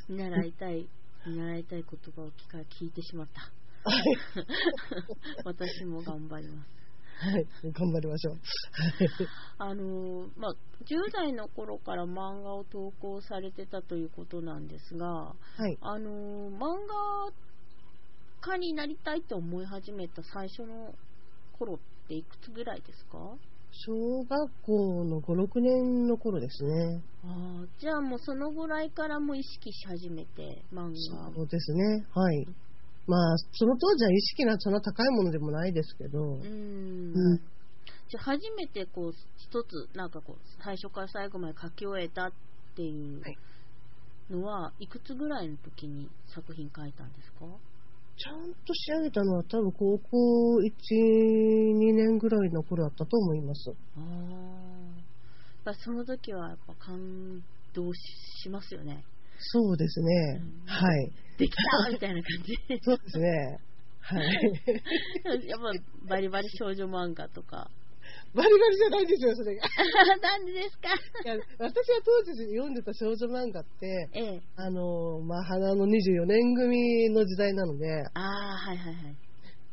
[0.08, 0.88] 見習いたい
[1.26, 3.52] 見習いたい言葉を聞か聞いてしまった
[5.44, 6.78] 私も頑張ります
[7.20, 8.38] はい、頑張りましょう。
[9.58, 10.54] あのまあ、
[10.86, 15.34] 10代の頃から漫画を投稿されてたということなんですが、は
[15.68, 15.78] い。
[15.82, 16.12] あの
[16.52, 17.34] 漫画
[18.42, 20.94] 家になりたいと思い始めた最初の
[21.58, 21.78] 頃っ
[22.08, 23.18] ていくつぐらいですか？
[23.72, 27.02] 小学校の5、6年の頃ですね。
[27.24, 31.32] あーじゃあもうそのぐらいからもう意識し始めて漫画。
[31.36, 32.06] そうですね。
[32.14, 32.48] はい。
[33.08, 37.14] まあ、その当時は意識がそんな高いものでもないですけど、うーん。
[37.16, 37.38] うん。
[37.38, 42.32] じゃあ初めてこう一つなんかこう最初から最後まで書き終えたっ
[42.76, 43.38] ていうはい。
[44.30, 47.46] のは、い、くつぐらいの時に作品書いたんですか？
[48.18, 50.72] ちゃんと仕上げたのは多分高校1、
[51.76, 53.76] 2年ぐらいの頃だったと思います。
[53.96, 54.00] あ
[55.70, 57.44] あその時はやっぱ感
[57.74, 58.00] 動し
[58.44, 59.04] しますよね
[59.40, 60.42] そうですね。
[60.42, 61.12] うんはい。
[61.38, 63.60] できたみたいな感じ そうですね。
[64.00, 64.26] はい。
[65.46, 67.70] やっぱバリバリ少女漫画とか
[68.36, 69.64] バリバリじゃないんですよ、それが。
[70.22, 70.90] なんでですか？
[71.24, 79.16] いや私は当時読んでた少女漫画って、ええあの、まあ、花の24年組の時代なので、ああはいはいはい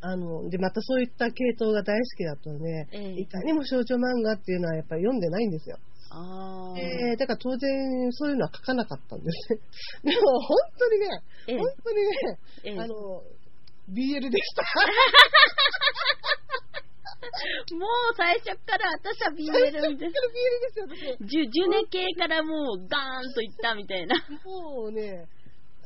[0.07, 5.78] あの、で、またそういった系統が大好きだったので、ええいかにも少女漫画っていうのはやっぱり読んでないんですよ。
[6.11, 9.61] ああ、えーだから当然そういうのは書かなかったんですね。
[10.14, 11.07] でも本当にね、
[11.48, 12.09] ええ本当にね、
[12.64, 13.22] ええあの、
[13.90, 14.62] BL でした。
[17.79, 19.81] もう最初から私は BL みたいな。
[19.81, 21.29] 最初から BL ですよ、私。
[21.29, 24.14] ジュジュネ系からもうガーンといったみたいな。
[24.45, 25.27] もうね、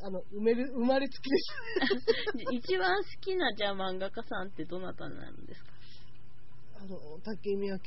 [0.01, 2.53] あの、埋める、生まれつきです。
[2.53, 5.69] 一番好きなじゃあ漫画家さんってどなたなんですか？
[6.81, 7.79] あの、竹宮恵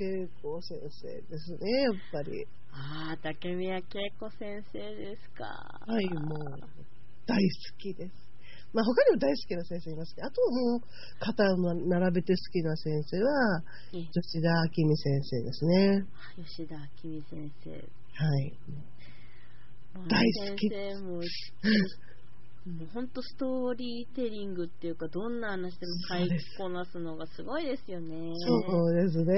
[0.42, 2.46] 子先生ですね、やっぱり。
[2.72, 3.82] ああ、竹宮恵
[4.20, 5.44] 子先生ですか。
[5.86, 6.60] はい、もう、
[7.26, 8.31] 大好きです。
[8.72, 10.80] まあ、他にも大好きな先生いますけど、あとはもう、
[11.20, 13.62] 肩を並べて好きな先生は、
[13.92, 16.06] ええ吉田明美先生ですね。
[16.36, 17.70] 吉田明美先生。
[17.70, 18.52] はい。
[19.94, 21.16] まあ大好き先生も、
[22.64, 28.32] もう本当ストーリーテリングっていうか、どんな話でも書いてこなすのがすごいですよね。
[28.46, 29.34] そうですね。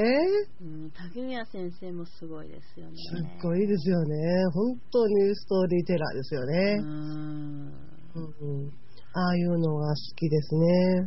[0.60, 2.96] うん、竹宮先生もすごいですよね。
[2.96, 4.16] すっごいですよね。
[4.52, 6.82] 本当にストーリーテラーですよねう。
[6.84, 6.88] ん。
[8.14, 8.83] うんうん
[9.14, 11.06] ああいうのが好きですね。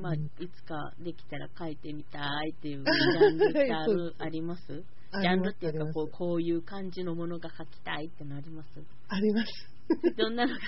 [0.00, 4.82] まあ、いつかできたら書いてみたいっていう ジャンルってあるあります？
[5.20, 8.68] ジャンルっていうかこう、こういう感じのものが書きたいってのあります？
[9.08, 9.52] あります。
[10.16, 10.58] どんなのが、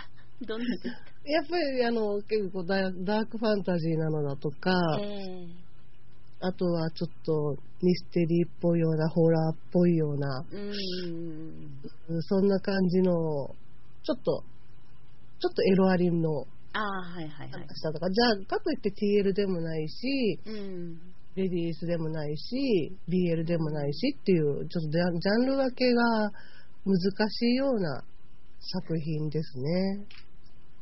[0.47, 0.91] どんなですか？
[1.25, 5.47] やっぱりあの結構ダダークファンタジーなのだとか、え
[6.41, 10.45] あとはちょっとミステリーっぽいような、ホラーっぽいような。
[10.53, 11.81] うん
[12.23, 13.13] そんな感じの、
[14.05, 14.45] ちょっと、
[15.41, 17.51] ちょっとエロアリのああ、はいはいはい。
[17.53, 20.99] 話だとか、じゃあ、かといって TL でもないし、うん。
[21.35, 26.31] レディースでもないし、BL でもないしっていう、ちょっとジャンル分けが
[26.85, 28.03] 難しいような
[28.61, 30.07] 作品ですね。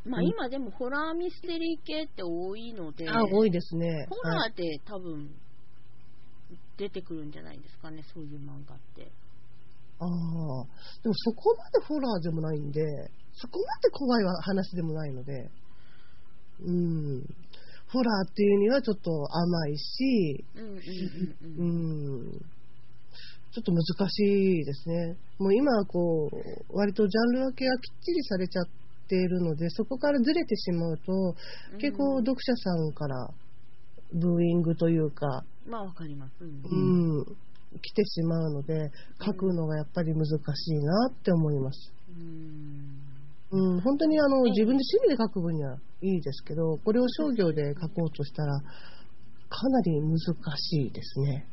[0.04, 4.06] まあうん今でもホラーミステリー系って多いので、あ、多いですね。
[4.08, 5.28] ホはいラーで多分
[6.78, 9.10] 出てくるんじゃないですかね、そういう漫画って。
[9.98, 10.08] ああ、
[11.02, 12.82] でもそこまでホラーでもないんで、
[13.34, 15.50] そこまで怖い話でもないので、
[16.60, 17.22] うん。
[17.88, 20.44] ホラーっていうにはちょっと甘いし、
[21.58, 22.32] うん。
[23.52, 24.22] ちょっと難し
[24.60, 25.16] いですね。
[25.38, 28.66] もう今はこう、割とジャンル分けがきっちりされちゃっ
[29.08, 31.34] ているので、そこからずれてしまうと、
[31.78, 33.30] 結構読者さんから
[34.12, 36.34] ブーイングというか、まあわかります。
[36.40, 37.24] うんうん、
[37.78, 38.90] 来てしまうので、
[39.24, 40.30] 書くのがやっぱり難し
[40.70, 41.92] いなって思います。
[42.08, 43.06] うん
[43.50, 48.60] うん、本当にあのええ自分で趣味で書く分にはいいですけど、これを商業で書こうとしたら、
[49.48, 50.18] かなり難
[50.56, 51.32] しいですね。
[51.32, 51.44] やっ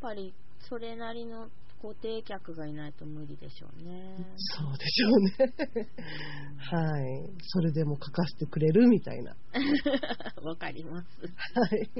[0.00, 1.48] ぱりそれなりの
[1.80, 4.16] 固定客がいないと無理でしょうね。
[4.36, 5.88] そうでしょうね。
[6.58, 7.30] はい。
[7.42, 9.36] それでも書かせてくれるみたいな。
[10.42, 11.08] わかります。
[11.54, 11.90] はい。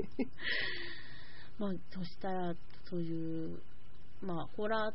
[1.59, 2.55] まあ、そしたら、
[2.91, 3.59] そういう、
[4.23, 4.93] まあ、ホラー、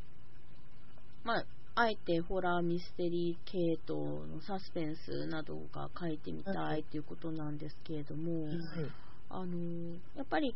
[1.23, 8.47] まあ、あえてホラーミステリー系統のサスペンスなどが書いてみたいということなんですけれども、
[9.29, 9.55] あの
[10.15, 10.55] やっぱり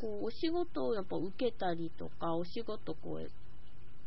[0.00, 3.30] こうお仕事をやっぱ受けたりとか、お仕事こう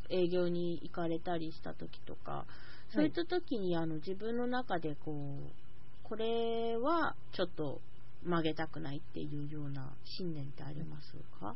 [0.10, 2.46] 営業に行かれたりした時とか、
[2.94, 7.82] そういった時にあの自分の中でこうこれはちょっと
[8.24, 11.56] 曲げたくないっていうような信念ってありますか？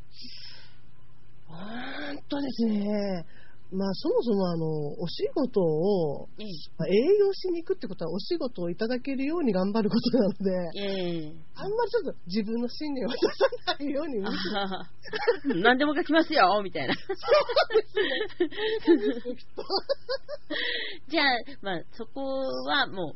[1.50, 3.26] うーんとですね、
[3.74, 4.66] まあそもそもあの、
[5.00, 6.44] お仕事を、え
[6.78, 11.28] まあ営業しに行くってことはお仕事をいただけるように頑張ることなので、ええ。
[11.28, 13.24] えあんまりちょっと自分の信念を出さ
[13.80, 14.34] ないように、むし
[15.54, 16.94] ろ何でも書きますよみたいな。
[21.10, 21.26] じゃあ、
[21.62, 22.22] まあ、そこ
[22.66, 23.12] はも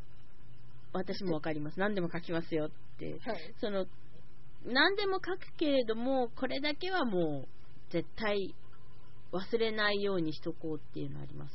[0.96, 1.78] 私もわかります。
[1.78, 3.18] 何でも書きますよって。
[3.20, 3.86] はいその、
[4.64, 8.54] 何でも書くけれども、これだけはもう、絶対
[9.32, 11.52] 忘れないようにしとこうっていうのあります。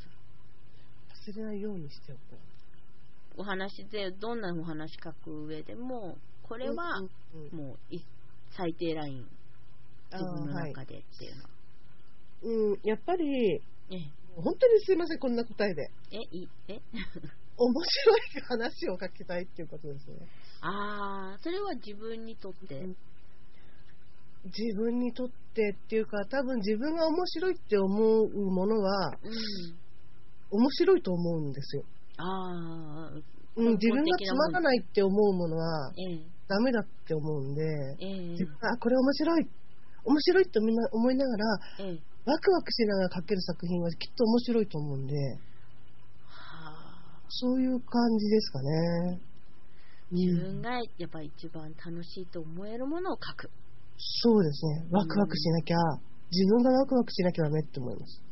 [1.30, 2.20] 忘れないようにしておこ
[3.36, 6.58] お話で、どんなお話書く上でも、こう。
[6.58, 7.00] れは
[7.52, 8.00] もうい
[8.56, 9.26] 最低ライン、
[10.10, 11.50] あ自分の中でっていうのは。
[12.42, 13.60] うん、やっぱり、え
[14.36, 15.90] 本当にすいません、こんな答えで。
[16.10, 16.80] え、いえ？
[17.56, 20.16] 面白い話を書きたいっていうことですね。
[20.60, 22.80] ああ、それは自分にとって。
[22.80, 22.96] うん
[24.44, 29.32] 自分にとってっていうか、多分自分が面白いって思うものは、うん。
[30.50, 31.84] 面白いと思うんですよ。
[32.16, 33.10] ああ、
[33.56, 37.62] うん、自分がつまらないって思うものは、ええ、ダメだって思うんで、
[38.00, 39.48] ええ、自分があこれ面白い、
[40.04, 41.44] 面白いってみんな思いながら、
[41.80, 41.98] ええ。
[42.24, 45.51] ワクワクしながら書ける作品はきっと面白いと思うんで、はあ、
[47.34, 49.20] そういう感じですかね。
[50.10, 53.50] 自うん分がやっぱり一番楽しいと思えるものを書く。
[53.96, 54.86] そうですね。
[54.90, 55.76] ワクワクしなきゃ、
[56.30, 58.22] 自分がワクワクしなきゃダメって思います。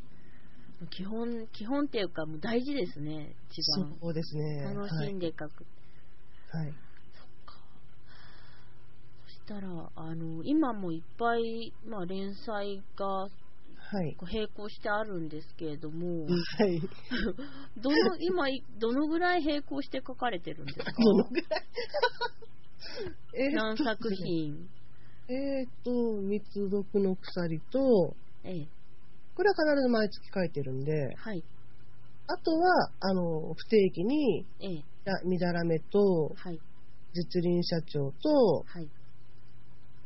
[0.91, 3.97] 基本、基本っていうか、もう大事ですね、一番。
[4.01, 4.63] そうですね。
[4.75, 5.65] 楽しんで書く。
[6.51, 6.67] はい。
[6.67, 6.75] はい。
[7.15, 7.55] そっか。
[9.27, 13.29] そしたら、あの、今もいっぱい、まあ、連載が
[13.93, 14.17] はい。
[14.33, 16.81] 並行してあるんですけれども、はい。
[17.83, 18.45] どの、今、
[18.79, 20.93] どのぐらい並行して書かれてるんですか？
[20.93, 21.63] どのぐらい？
[23.35, 24.69] え 何作品？
[25.29, 28.69] えっ、と、密読の鎖と、ええ。
[29.35, 31.45] これは必ず毎月書いてるんで、はい。
[32.27, 34.85] あとは、あの、不定期に、ええ。
[35.05, 36.61] やみだらめと、はい。
[37.13, 38.89] 実輪社長と、はい。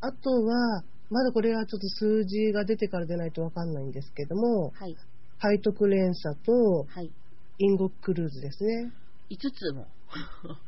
[0.01, 0.85] あとは、
[1.15, 4.97] まだこれはちょっと数字が出てから出ないとわかんないんですけども、はい。
[5.41, 6.53] 背徳連鎖と、
[6.91, 7.13] はい。
[7.59, 8.91] インゴクルーズですね。
[9.31, 9.87] 5つも。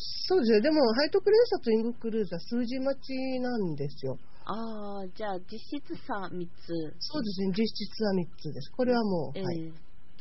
[0.00, 0.60] そうですね。
[0.62, 4.16] でも、背徳連鎖とインゴクルーズは数字待ちなんですよ。
[4.46, 6.96] ああ、じゃあ実質差3つ。
[6.98, 7.52] そうですね。
[7.52, 8.72] 実質は3つです。
[8.72, 9.72] これはもう、ええはい。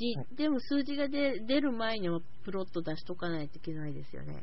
[0.01, 0.35] じはい。
[0.35, 4.33] でも数字が出出る前にはプロット出しとかないといけないですよね。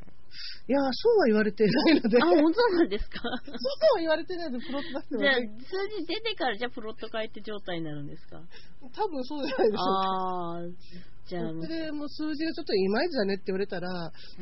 [0.68, 3.20] いやー、そうは言われてないので、あ、本当なんですか？
[3.44, 3.54] そう
[3.94, 5.42] は言われてないので、プロット出してもじゃあ数
[5.98, 8.40] 字出てからじゃあプロット書いて状態になるんですか？
[8.94, 9.84] 多分そうじゃないでしょう。
[9.84, 9.90] か。
[9.90, 10.62] ああ、
[11.26, 11.52] じゃあ。
[11.52, 13.88] れでもう数字がちょっといまいちだねって言われたら、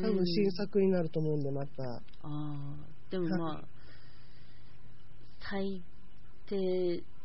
[0.01, 1.83] 多うん分新作になると思うんで、また。
[1.85, 3.65] ああ、でもまはあ、
[5.41, 5.83] 最
[6.47, 6.57] 低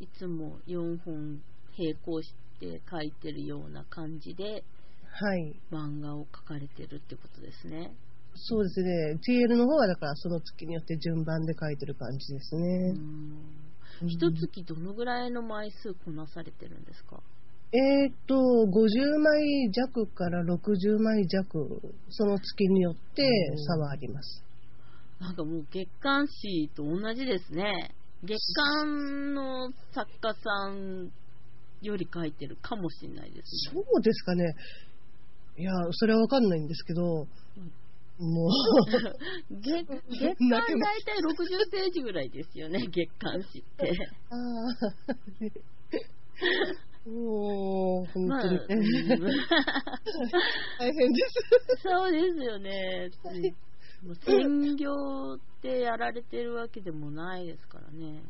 [0.00, 1.42] いつも4本
[1.76, 2.41] 並行して
[2.90, 4.64] 書いてるような感じで
[5.14, 5.54] はい。
[5.70, 7.92] 漫画を描かれてるってことですね。
[8.34, 9.18] そうですね。
[9.26, 12.92] TL の方はだからその月によって順番で書いてる感じですうね。
[12.92, 17.20] ん一月どのぐらいの枚数こなされてるんですか？
[17.74, 23.22] えーっと、50枚弱から60枚弱、その月によって
[23.66, 24.42] 差はあります。
[25.20, 27.94] なんかもう月刊誌と同じですね。
[28.24, 31.10] 月刊の作家さん
[31.82, 33.84] より書いてるかもしれないですそね。
[33.98, 34.54] うですかね。
[35.56, 37.02] いや、それはわかんないんですけど、
[38.18, 38.50] もう、
[39.60, 43.92] 月月刊大体60ページぐらいですよね、 月刊誌って。
[44.30, 44.38] ああ、
[47.10, 48.66] もう、本まあ、当に、うん
[50.78, 51.82] 大変です。
[51.82, 53.10] そうですよね。
[54.04, 58.22] もう専業でやられてるわけでもないですからね。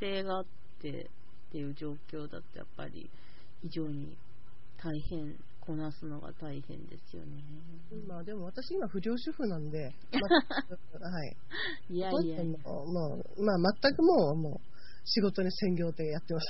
[0.00, 0.46] 家庭があっ
[0.80, 1.10] て
[1.48, 3.10] っていう状況だとやっぱり
[3.62, 4.16] 非常に
[4.76, 7.42] 大変、こなすのが大変ですよね。
[8.06, 9.94] まあでも私今不良主婦なんで、
[11.00, 11.36] まはい。
[11.90, 12.58] いやいやいや。
[12.64, 12.92] もう、
[13.42, 14.66] まあ、まあ全くもう、もう、
[15.04, 16.46] 仕事に専業でやってます。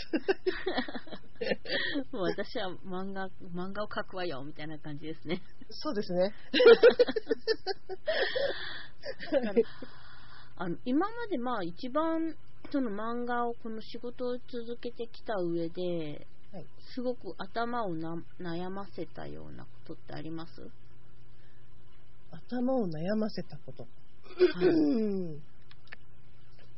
[2.13, 5.41] もう私は漫画、漫画を描くわよみたいな感じですね。
[5.71, 6.35] そうですね。
[10.61, 12.35] あの今までまあ一番
[12.73, 16.67] その漫画をこの仕事を続けてきた上で、はい。
[16.95, 20.51] すごく頭をな悩ませたようなことってあります、
[22.33, 23.85] 頭を悩ませたこと。
[23.85, 23.89] は
[24.65, 24.67] い。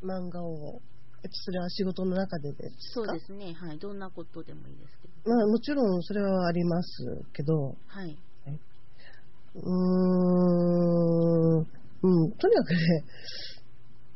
[0.04, 0.80] 漫画を、
[1.22, 3.06] えっと、それは仕事の中でですか？
[3.06, 5.34] そうですね、はい、どんなことでもいいですけど。
[5.34, 8.18] まあもちろんそれはありますけど、はい、
[9.54, 13.04] うーん、うん、とにかくね、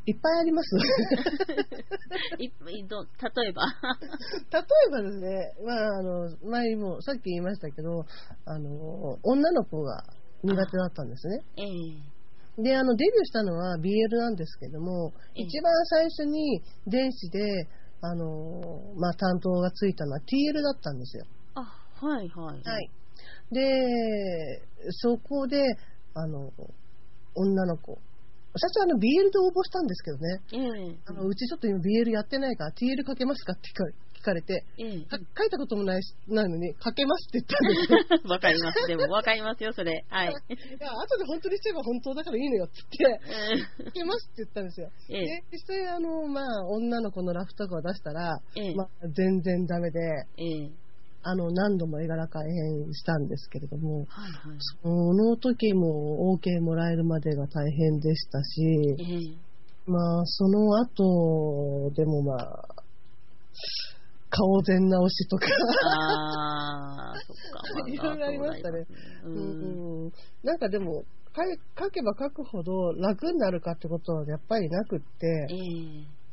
[0.07, 0.77] いっぱいあります。
[2.39, 3.63] いいど例えば、
[4.53, 8.05] 例えばですね、まあ、あの、前にも、さっき言いましたけど、
[8.45, 10.05] あの、女の子が
[10.43, 11.45] 苦手だったんですね。
[11.57, 12.15] ええ
[12.63, 17.69] で、あの、デビューしたのは BL なんですけども、ええ一番最初に電子で、
[18.01, 21.25] あの、まあ、担当がついたのは TL だったんですよ。
[21.55, 22.63] あ、はいはい。
[22.63, 22.91] はい。
[23.51, 25.59] で、そこで、
[26.15, 26.53] あの、
[27.35, 27.99] 女の子、
[28.57, 38.23] 最初あの BL で応募したんですけどね、ええあのうちちょっと今 BL やってないから TL かけますかって聞かれて、ええか書いたこともないしないのに、かけますって言ったんですよ。
[38.31, 38.87] わかります。
[38.87, 40.05] でも、わかりますよ、それ。
[40.09, 40.29] はい。
[40.29, 44.91] いや、後で本当にすれば本当だからいいのよって言って、かけますって言ったんですよ。
[45.11, 50.01] ええで、実際あの、まあ、女の子のラフとかを出したら、ええまあ、全然ダメで、
[50.39, 50.84] ええ
[51.27, 54.59] あの、何度も絵柄改変したんですけれども、はいはい。
[54.83, 58.63] その時も OK もらえるまでが大変でしたし、
[58.99, 59.03] え
[59.33, 62.69] えまあ、その後でもまあ、
[64.29, 65.47] 顔全直しとか、
[65.87, 67.15] あ
[67.89, 68.87] いろいろありましたね。
[69.25, 69.31] う。
[69.31, 70.13] うんん
[70.43, 71.43] なんかでも、か
[71.79, 76.25] 書けば書くほど楽になるかってことはやっぱりなくって、ええ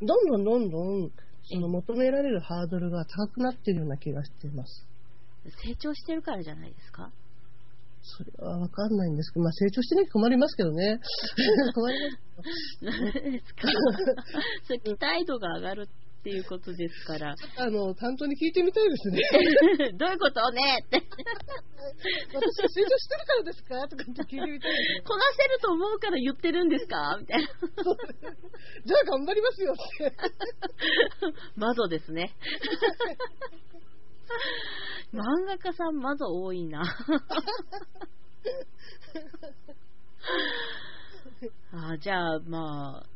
[0.00, 1.10] どんどんどんどん
[1.50, 4.86] その求められるハードルが高くなってるような気がしています。
[5.64, 7.10] 成長してるからじゃないですか？
[8.02, 11.00] それはわかんないんですけど、まあ成長してなきゃ困りますけどね。
[11.74, 12.48] 困ります。
[12.80, 13.62] 何 ですか
[14.66, 17.34] それ期待度が上がるっていうことですから。
[17.56, 19.92] あの、担当に聞いてみたいですね。
[19.98, 20.50] どういうこと？
[20.52, 20.96] ねって。
[20.98, 23.88] 私は成長してるからですか？
[23.88, 25.02] とかって聞いてみたいね。
[25.04, 27.16] こなせると思うから言ってるんですか？
[27.20, 27.46] みたいな。
[27.48, 30.12] じゃあ頑張りますよって。
[31.56, 32.34] マゾですね。
[35.12, 36.82] 漫画家さん、マゾ多いな。
[41.72, 43.06] あじゃあ、まあ、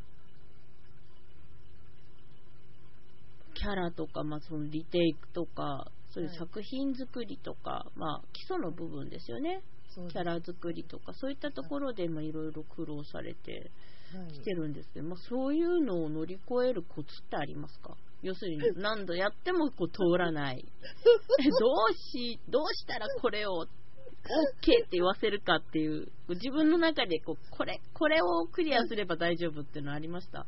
[3.54, 9.62] キャラとか、まあ、そのリテイクとか、そういう作品作りとか、はい、まあ、基礎の部分ですよね。
[10.10, 13.70] キャラ作りとか、そういったところで、いろいろ苦労されて。
[14.18, 17.96] はいきてるんですけど、まあ、そういうのを乗り越えるコツってありますか？
[18.22, 20.64] 要するに、何度やってもこう通らない。
[21.60, 30.46] どうし、どうしたらこれを OK って言わせるかっていう、自分の中でこう、これ、これをクリアすれば大丈夫っていうのはありました？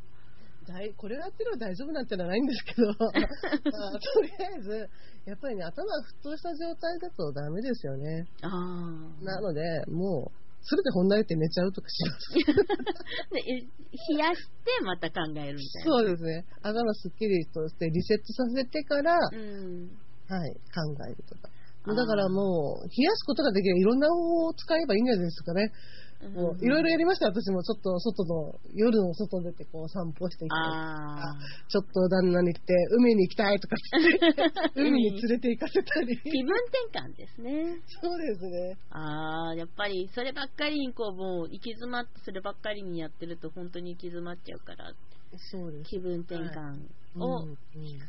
[0.67, 4.89] 大これやってれば大丈夫なんてのはないんですけど、 まあとりあえず、
[5.25, 8.25] やっぱりね、頭が沸騰した状態だとダメですよね。
[8.41, 9.23] ああ。
[9.23, 9.61] なので、
[9.91, 12.33] もう、すべて本題って寝ちゃうとかします。
[13.31, 15.91] 冷やしてまた考えるみたいな。
[15.91, 16.45] そうですね。
[16.61, 19.91] 頭すっきりとしてリセットさせてから、うん。
[20.27, 21.49] はい、考えるとか。
[21.93, 25.71] だからもう、冷やすことができるいろんな方法を使えばいいんじゃないですかね。
[26.29, 27.63] もういろいろやりました、私も。
[27.63, 31.37] ちょっと外の、夜の外出てこう散歩していったりああ。
[31.67, 34.51] ちょっと旦那に行って、海に行きたいとか言って、
[34.81, 36.17] 海に連れて行かせたり。
[36.17, 36.53] 気分
[36.91, 37.79] 転換ですね。
[38.01, 38.77] そうですね。
[38.89, 44.93] ああ、やっぱりそればっかりにこうもう行き詰まってそればっかりにやってると本当に行き詰まっちゃうから。
[45.83, 46.87] 気分転換
[47.19, 47.45] を、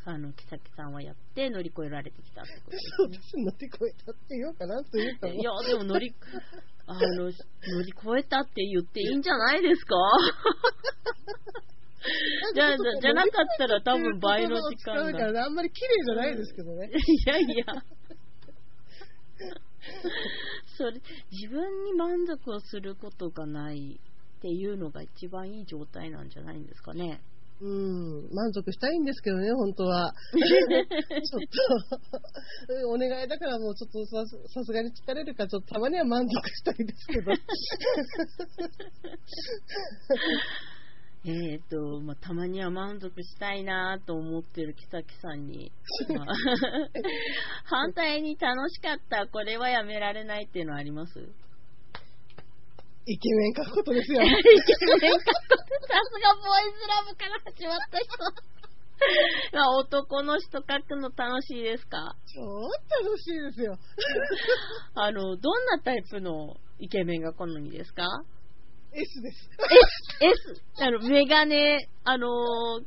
[0.05, 3.37] あの木崎さんはやって乗り越えられてきたってことですそうです。
[3.37, 5.29] 乗り越えたって言おうかなというか。
[5.29, 6.15] いや、でも乗り、
[6.87, 7.43] あの、乗り越
[8.19, 9.95] えたって言っていいんじゃないですか？
[12.55, 15.03] じゃあ、じゃなかったら多分倍の時間だ。
[15.03, 16.89] 使うからねあんまり綺麗じゃないですけどね。
[16.95, 17.65] いやいや。
[20.77, 20.93] それ、
[21.33, 23.99] 自分に満足をすることがない
[24.47, 27.21] っていうのが一番いい状態なんじゃないんですかね。
[27.61, 30.15] うん、満足したいんですけどね、本当は。
[30.33, 31.41] ちょっ
[32.69, 37.33] と、 お願いだからもうちょっとさすさすがに疲れるから、ちょっとたまには満足したいですけど。
[41.25, 45.73] えっ、と、まあ、たまには満足したいなと思ってる木崎さんに、
[46.15, 46.27] まあ
[47.65, 51.19] 反対に楽しかった、これはやめられないっていうのはあります？
[53.09, 54.21] イケメン書くことですよ。
[54.23, 58.07] イケメンかさすがボーイズラブから始まった人。
[59.53, 62.17] まあ男の人書くの楽しいですか？
[62.35, 63.79] 超楽しいですよ。
[64.97, 68.05] あの、どんなタイプのイケメンが好みですか
[68.93, 69.51] ？S です。
[70.21, 72.85] ?S、あの、メガネ、あのー、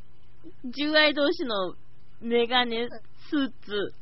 [0.72, 1.76] 純愛同士の
[2.22, 2.88] メガネ、
[3.30, 3.94] スーツ、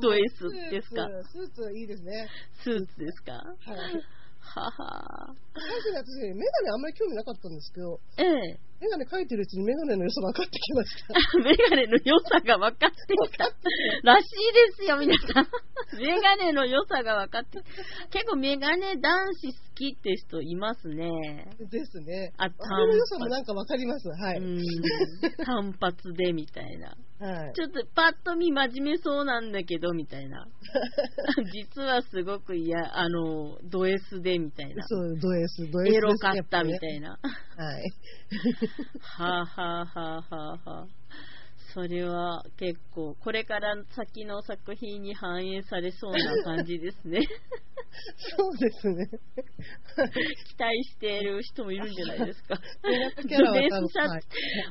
[0.00, 1.06] ド S ですか？
[1.24, 2.28] スーツスーツいいですね。
[2.62, 3.32] スーツですか？
[3.32, 4.02] はい。
[4.54, 8.60] はは最初に私、メガネあんまり興味なかったんですけど、ええ。
[8.80, 11.14] メガネ描いてるうちにメガネの良さ分かってきました。
[11.40, 13.44] メガネの良さが分かってきた。
[14.02, 15.48] らしいですよ、皆さん。
[15.98, 17.62] メガネの良さが分かって。
[18.10, 21.48] 結構メガネ男子好きって人いますね。
[21.70, 22.32] ですね。
[22.36, 24.08] ああれの良さもなんか分かります。
[24.08, 24.38] はい。
[24.38, 24.62] うん。
[25.44, 26.94] 単発でみたいな。
[27.18, 27.52] はい。
[27.54, 30.46] ちょっとパッと見真面目そうなんだけど、みたいな。
[31.52, 34.86] 実はすごく嫌、あの、ド S でみたいな。
[34.86, 37.00] そう、ド S、ド S エロかったみたい。
[37.00, 37.18] な。
[37.56, 37.92] はい。
[39.00, 40.86] はあ、はあはあはあはあ、
[41.72, 47.20] それは結構、これから先の作品に反映されそうな感じですね。
[48.36, 49.06] そうですね。
[49.06, 52.58] 期待している人もいるんじゃないですか。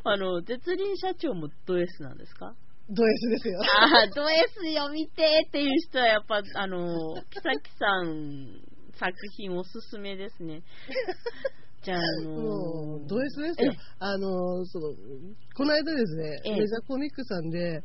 [0.03, 2.53] あの、絶倫社長もド S なんですか？
[2.87, 3.61] ド S ですよ。
[3.63, 8.61] ああ、ド S よ、見てっていう人はやっぱ、あの、木崎さん
[8.99, 10.61] 作品おすすめですね。
[11.85, 13.77] じゃあ、あのもう、ド S ですよえ。
[13.99, 14.89] あの、その、
[15.53, 17.81] この間ですね、ええメジャーコミックさんで、え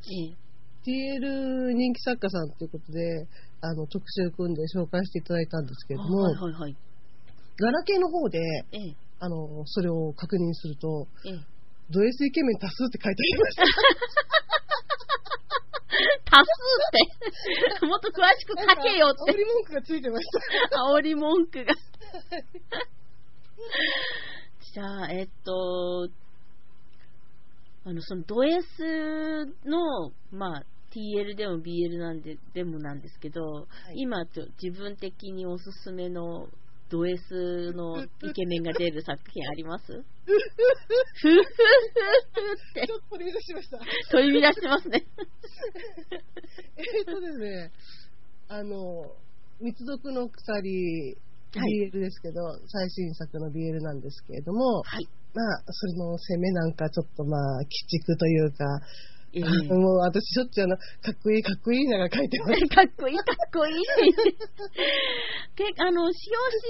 [0.81, 3.29] TL 人気作家さんということで、
[3.61, 6.77] あの、特集組んで紹介していただいたんですけれども、はいはいはい。
[7.61, 8.39] ガラケーの方で、
[8.73, 11.45] ええ、あの、それを確認すると、ええ。
[11.91, 13.63] ド S イケメン多数って書いてありました。
[16.25, 20.25] 多数って、 もっと詳しく書けよっ煽て、り文句がついてまし
[20.71, 20.79] た。
[20.97, 21.75] 煽り文句が。
[24.73, 26.09] じゃあ、えっと、
[27.85, 36.49] あの、そのド S の、まあ、TL でも BL なんで、でもなんですけど、い今ちょ、自分的におすすめの
[36.91, 39.87] ド S のイケメンが出る作品あります？
[39.87, 41.45] ふふふふっ
[42.75, 43.79] てちょっと取り出しました。
[44.11, 45.07] 取り乱してますね。
[46.77, 47.73] えっとですね、
[48.49, 49.15] あの、
[49.61, 55.09] 密読の鎖、はい BL ですけど、最新作の BL なんですけれども、はい。
[55.35, 58.65] まあ、それの攻めなんかちょっとまあ、鬼畜というか、
[59.33, 60.83] ええもう私しょっちゅうあの、か
[61.13, 62.51] っこいいかっこいいなが書いてます。
[62.75, 63.75] かっこいい、かっこいい。
[65.55, 66.65] けあの、使用し、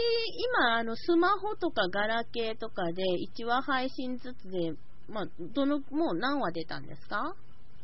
[0.61, 3.02] 今、あの、スマホとかガラケーとかで
[3.35, 4.73] 1話配信ずつで、
[5.09, 7.35] まあ、どの、もう何話出たんですか？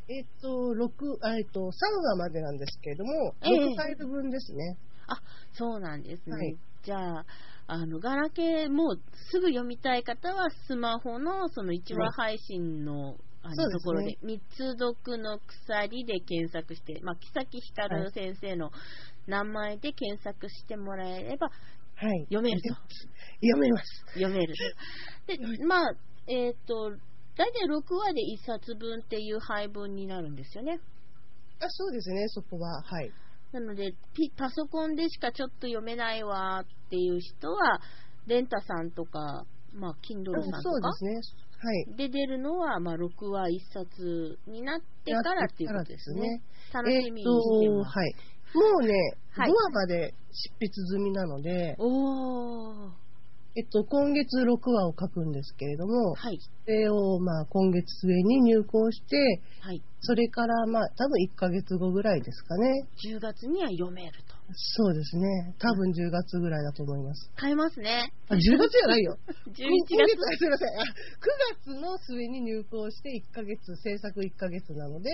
[0.09, 4.77] えっと、六あえっと、3話までなんですけれども、ええ6ファイル分ですね。
[5.09, 5.21] あ、
[5.55, 6.37] そうなんですね。
[6.37, 6.57] はい
[6.87, 7.27] じゃあ、
[7.67, 9.03] あの、ガラケーもう
[9.33, 18.71] すぐ読みたい方は、スマホのその1話配信の、あのところで、三つ読の鎖で検索して、まあ、木崎ひかる先生の
[19.27, 21.49] 名前で検索してもらえれば
[21.97, 22.21] はい。
[22.25, 22.69] 読めると。
[23.43, 24.05] 読めます。
[24.15, 24.55] 読める
[25.27, 25.37] と。
[25.37, 25.95] で、まあ、
[26.29, 26.91] えっ、と、
[27.37, 30.79] 大体6話で1冊分っていう配分になるんですよね。
[31.59, 32.83] あ、そうですね、そこは。
[32.83, 33.11] はい。
[33.61, 37.81] なので、ピパソコンでしかちょっと読めないわっていう人は、
[38.27, 41.47] レンタさんとか、まあ、Kindle さんとかそうですね。
[41.59, 41.97] はい。
[41.97, 46.43] で出るのは、まあ、6話1冊になってからっていうことですね。
[46.73, 47.99] 楽しみにしてえーと、ます。
[47.99, 48.15] はい。
[48.55, 48.93] もうね、
[49.31, 53.06] はい5話まで執筆済みなので、おー。
[53.57, 56.39] えっと、今月6話を書くんですけれども、はい。
[56.39, 59.17] それを、まあ、今月末に入稿して、
[59.61, 59.81] はい。
[60.03, 62.87] それから、まあ、多分1ヶ月後ぐらいですかね。
[63.03, 64.35] 10月には読めると。
[64.53, 65.55] そうですね。
[65.59, 67.31] 多分10月ぐらいだと思います。
[67.35, 68.13] 買えますね。
[68.29, 69.17] あ、10月じゃないよ。
[69.49, 70.07] 11今月。
[70.07, 70.69] 月、あすいません。
[70.79, 70.87] あ、9
[71.65, 75.11] 月の末に入稿して1ヶ月、制作1ヶ月なので、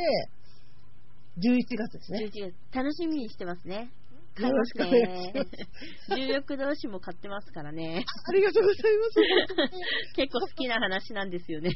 [1.39, 2.27] 11月ですね。
[2.27, 2.55] 11月。
[2.74, 3.93] 楽しみにしてますね。
[4.35, 5.33] 買いますね
[6.09, 6.17] ま。
[6.17, 8.05] 重力同士も買ってますからね。
[8.29, 10.17] ありがとうございます。
[10.17, 11.71] 結構好きな話なんですよね。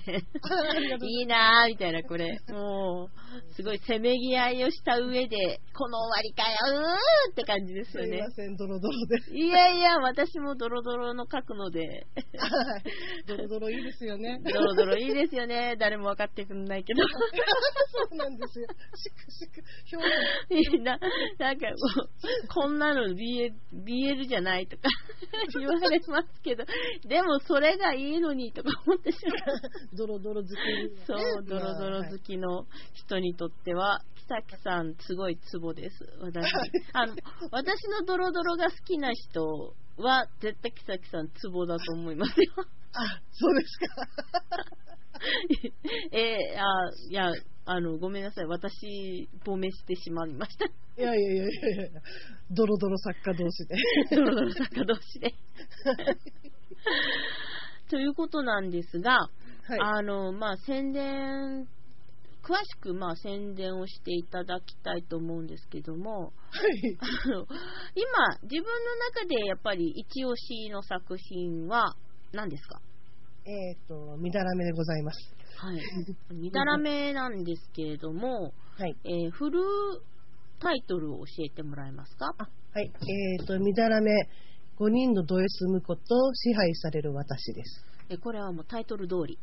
[1.02, 2.38] いいいなーみたいな、これ。
[2.48, 7.96] もう、すごいせめぎ合いをした上で、この終わりかよ、うーって感じです。
[7.96, 8.30] よねすいま。
[8.30, 9.38] せん、ドロドロで。
[9.38, 12.82] いやいや、私もドロドロの書くので、はい
[13.26, 14.40] ドロドロいいですよね。
[14.44, 15.76] ドロドロいいですよね。
[15.78, 17.02] 誰も分かってくんないけど。
[17.06, 18.66] そうなんですよ。
[18.94, 19.62] シクシク、
[19.92, 20.72] 表現。
[20.74, 20.98] いいな、
[21.38, 21.72] なんかも
[22.04, 22.08] う、
[22.52, 24.82] こんなの BL, BL じゃないとか
[25.58, 26.64] 言われますけど、
[27.06, 29.60] でもそれがいいのにとか思ってしまう。
[29.96, 36.04] ドロドロ好きね、そう、ドロドロまあ好きの人にとっては、木崎さん、すごいツボです。
[36.20, 36.46] 私
[36.92, 37.14] あの
[37.50, 42.52] 私のドロドロが好きな人は、絶対木崎さん、ツボだと思いますよ。
[42.92, 44.95] あ、そうですか。
[46.12, 47.30] えーあいや、
[47.64, 48.46] あの、ごめんなさい。
[48.46, 50.66] 私、亡命してしまいました。
[50.66, 51.48] いやいやいやい
[51.78, 52.00] やいや
[52.50, 53.74] ドロドロ作家同士で。
[54.16, 55.34] ドロドロ作家同士で。
[57.90, 59.28] ということなんですが、
[59.66, 59.80] はい。
[59.80, 61.66] あの、まあ、宣伝、
[62.42, 66.96] 詳しく、まあ、宣伝をしていただきたいと思うんですけども、はい。
[67.00, 67.46] あの
[67.94, 71.96] 今、自分の中でやっぱり一押しの作品は
[72.32, 72.80] 何ですか？
[73.46, 75.18] えっ、と、みだらめでございます。
[75.58, 75.80] はい。
[76.34, 78.96] みだらめなんですけれども、はい。
[79.04, 79.60] えーフル
[80.58, 82.34] タイトルを教えてもらえますか？
[82.38, 82.90] あ、はい。
[83.38, 84.10] えっ、と、みだらめ、
[84.78, 87.84] 5人のド S 婿と支配される私です。
[88.08, 89.38] えーこれはもうタイトル通り。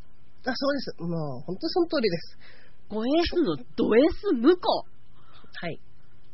[0.45, 0.95] あ、そうです。
[1.01, 2.37] もう、本当その通りです。
[2.89, 4.57] 5S のド S 婿？
[5.61, 5.79] はい。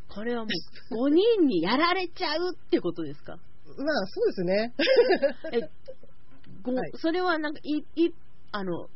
[0.07, 0.47] これはも
[0.91, 3.33] う5人にやられちゃうってことですか？
[3.35, 4.73] まあ、そうですね。
[5.53, 5.59] え
[6.63, 8.13] ごはいそれはなんかいい
[8.51, 8.89] あの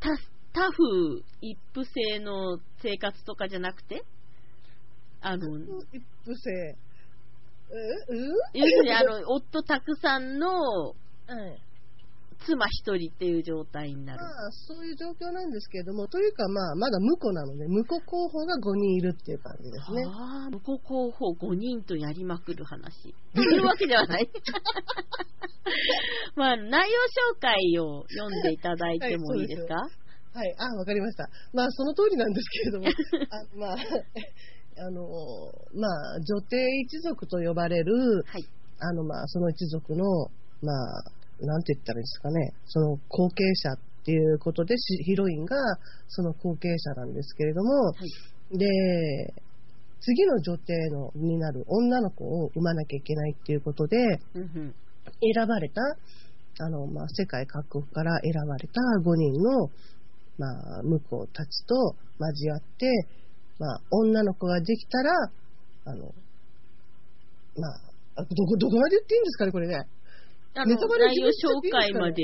[0.00, 0.10] タ
[0.52, 4.04] タフ一夫制の生活とかじゃなくて？
[5.20, 5.46] あの
[5.92, 6.76] 一夫制。
[7.70, 7.74] う
[8.14, 8.34] う？
[8.52, 10.94] 要するにあの夫たくさんのはい。
[12.44, 14.32] 妻一人っていう状態になるまあ、
[14.68, 20.04] そういう状況なんですけれども、というか、まあ、まだ婿なので、婿候補が5人いるっていう感じですね。
[20.06, 23.14] ああ、向こう候補5人とやりまくる話。
[23.34, 24.30] というわけではない。
[26.36, 26.98] まあ、内容
[27.36, 29.88] 紹介を読んでいただいてもいいですか、は
[30.44, 31.30] い、あ、わかりました。
[31.52, 32.88] まあ、その通りなんですけれども、
[33.30, 33.76] あまあ、
[34.76, 35.06] あの、
[35.74, 38.44] まあ、女帝一族と呼ばれる、はい。
[38.80, 41.04] あの、まあ、その一族の、まあ、
[41.40, 45.56] なんて言ったらいいですかね、その後継者っていうことで、しヒロインが
[46.08, 47.92] その後継者なんですけれども、は
[48.52, 48.58] い。
[48.58, 48.66] で、
[50.00, 53.96] 次の女帝のになる女の子を産まなきゃいけないっていうことで、
[54.34, 54.74] うんうん。
[55.34, 55.80] 選ばれた、
[56.60, 59.70] あの、まあ、世界各国から選ばれた5人の、
[60.38, 60.46] ま
[60.78, 62.90] あ、婿たちと交わって、
[63.58, 65.10] まあ、女の子ができたら、
[65.86, 66.12] あの、
[67.56, 69.86] まあ、あどこ、どこまで言っていいんですかね、これね。
[70.54, 71.32] ネタバレ内容紹
[71.70, 72.22] 介まで。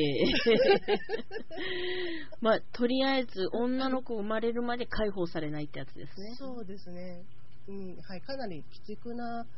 [2.40, 6.34] まあ、とりあえず、女の子生まれるまで解放されないってやつですね。
[6.38, 7.24] そうですね。
[7.68, 9.48] うん、はい、かなり鬼畜な、鬼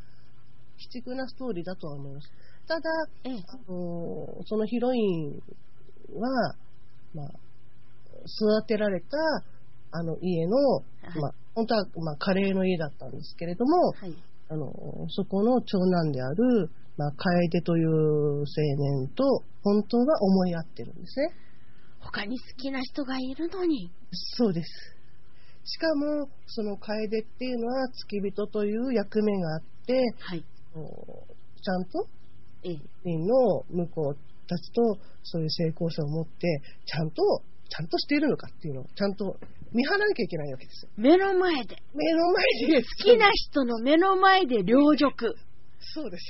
[0.90, 2.30] 畜なストーリーだとは思います。
[2.66, 2.90] ただ、
[3.24, 3.44] ええ。
[3.46, 5.42] あのそのヒロイン
[6.18, 6.54] は、
[7.14, 7.26] まあ、
[8.24, 9.16] 育てられた
[9.90, 14.14] あの家の、いまあ、本当は、まあ、カレーの家だったんですけれども、はい。
[14.48, 14.66] あの
[15.08, 19.24] そこの長男である、まあ、楓という青年と
[19.62, 21.34] 本当は思い合ってるんですね。
[22.00, 23.90] 他に好きな人がいるのに。
[24.12, 24.68] そうです。
[25.64, 30.42] しかも、その楓っていうのは付き人という役目があって、はい。
[30.42, 32.08] ちゃんと
[32.64, 32.76] ええ。
[33.04, 39.36] 民の向こうたちとそういう成功者を持って、ちゃんと、ちゃんとしているのかっていうのを、ちゃんと
[39.72, 40.90] 見張らなきゃいけないわけですよ。
[40.96, 42.82] 目の前で、目の前で。
[42.82, 45.34] 好きな人の目の前で領辱。
[45.94, 46.24] そうです。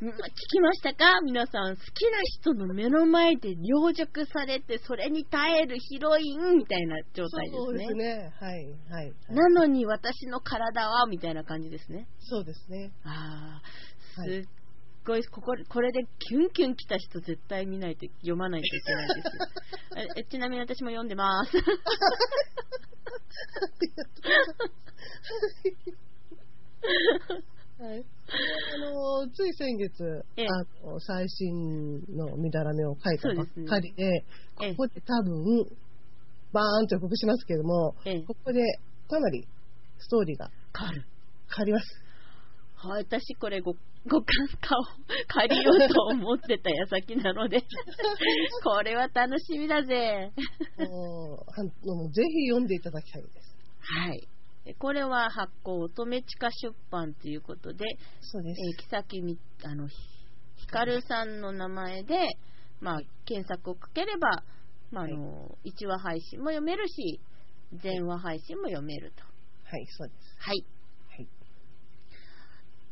[0.02, 0.14] うん聞
[0.50, 1.20] きましたか？
[1.22, 7.64] 皆さん、好きな人の目の前で領辱されて、それに耐えるヒロインみたいな状態ですね。
[7.64, 8.32] そうですね。
[8.40, 8.74] はい、はい。
[8.90, 11.06] はいなのに私の体は？
[11.06, 12.06] みたいな感じですね。
[12.20, 12.92] そうですね。
[13.04, 13.60] あ
[14.16, 19.22] あ、はいすっごい、こここれでキュンキュン来た人絶対見ないと、読まないといけないで
[20.24, 21.52] す ちなみに私も読んでます。
[27.82, 27.98] はい。
[27.98, 34.04] あの、つい先月、ええあの最新のみだらめを書いたばっかりで、
[34.62, 35.66] ええここで多分、
[36.52, 38.60] バーンと予告しますけども、ええここで
[39.08, 39.48] かなり
[39.98, 40.48] ストーリーが
[40.78, 41.04] 変わる。
[41.56, 41.86] 変わります。
[42.76, 44.24] はい、私これご、ご感
[44.60, 44.84] 化を
[45.26, 47.62] 借りようと思ってた矢先なので、
[48.62, 50.30] これは楽しみだぜ。
[52.10, 53.56] ぜひ読んでいただきたいです。
[53.80, 54.28] はい。
[54.78, 57.84] これは発行乙女地下出版ということで、
[58.20, 58.60] そうです。
[58.60, 59.96] えー、木崎み、あの、ひ
[60.56, 62.14] ひかるさんの名前で、
[62.80, 64.44] まあ、検索をかければ、
[64.92, 67.20] まあ、あの、1話配信も読めるし、
[67.82, 69.22] 全話配信も読めると。
[69.24, 70.36] はい、そうです。
[70.38, 70.64] はい。
[71.08, 71.28] はい。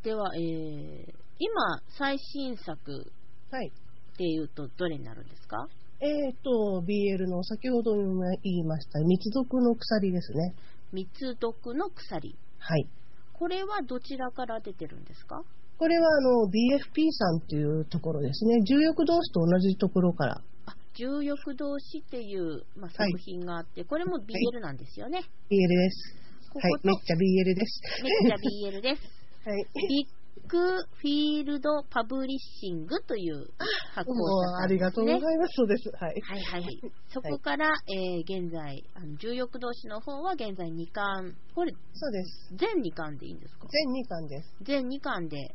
[0.03, 3.13] ででは、えー、今、最新作
[3.51, 3.69] はい。
[3.69, 5.69] っていうと、どれになるんですか？
[6.01, 10.55] えっ、と、BL の先ほど言いました、密読の鎖ですね。
[10.93, 11.09] 密
[11.41, 12.35] 読の鎖。
[12.59, 12.87] はい。
[13.33, 15.43] これはどちらから出てるんですか？
[15.79, 18.63] これはあの BFP さんっていうところですね。
[18.65, 20.43] 重欲同士と同じところから。
[20.67, 25.21] あ、重欲同士っていう、まあ、作はい品があって、これも BL なんですよね。
[25.51, 26.51] BL です。
[26.53, 26.73] こはい。
[26.85, 27.81] めっちゃ BL です。
[28.03, 29.03] めっちゃ BL です。
[29.49, 29.65] はい。
[29.89, 33.47] ビッグフィールドパブリッシングという
[33.95, 34.79] 発行者さんです、ね。
[34.79, 35.53] ありがとうございます。
[35.57, 35.91] そうです。
[35.99, 36.21] はい。
[36.21, 36.81] はいはいはい。
[37.09, 42.55] そこから、えー現在、あの重欲同士の方は現在2巻、これそうです。
[42.57, 43.67] 全2巻でいいんですか？
[43.69, 44.55] 全2巻です。
[44.63, 45.55] 全2巻で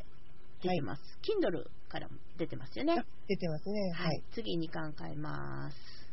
[0.61, 1.02] 出てます。
[1.22, 2.93] Kindle からも出てますよね。
[2.97, 3.91] あ出てますね。
[3.93, 4.23] はい。
[4.34, 6.05] 次2巻買います。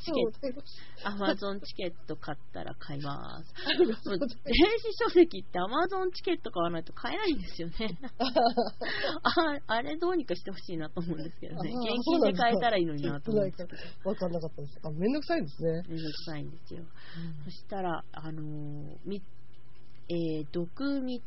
[0.00, 0.62] チケット、
[1.04, 3.52] アマゾンチケット買ったら買います。
[3.78, 3.96] 電子
[5.04, 7.98] 書籍ってアマゾンチケット買わないと買えないんですよね。
[9.22, 11.70] ああれどうにかしてほしいなと思うんですけどね。
[11.70, 14.80] 現金で買えたらいいのになと思うんですそうなんですかわかんなかったです。
[14.82, 15.82] あ、めんどくさいですね。
[15.88, 16.84] めんどくさいんですよ。
[17.44, 19.22] そしたら、あのーみ
[20.08, 21.20] えー、毒蜜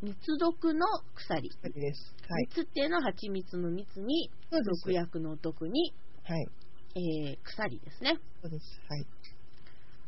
[0.00, 1.50] 蜜毒の鎖。
[1.62, 2.14] はいです。
[2.28, 2.46] はい。
[2.50, 5.92] 蜜っていうのは蜂蜜の蜜に、毒薬の毒に、
[6.22, 6.46] はい。
[6.94, 8.18] えー、鎖ですね。
[8.42, 8.80] そうです。
[8.88, 9.06] はい。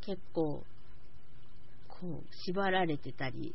[0.04, 0.62] 結構、
[1.88, 3.54] こう、縛られてたり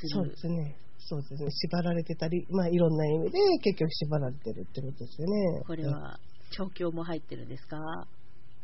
[0.00, 0.76] すそうるですね。
[1.00, 1.50] そうですね。
[1.50, 5.62] 縛られてたり、まあいろんな意味で結局縛られてるってことですよね。
[5.66, 6.18] これは、
[6.50, 7.78] 調教も入ってるんですか？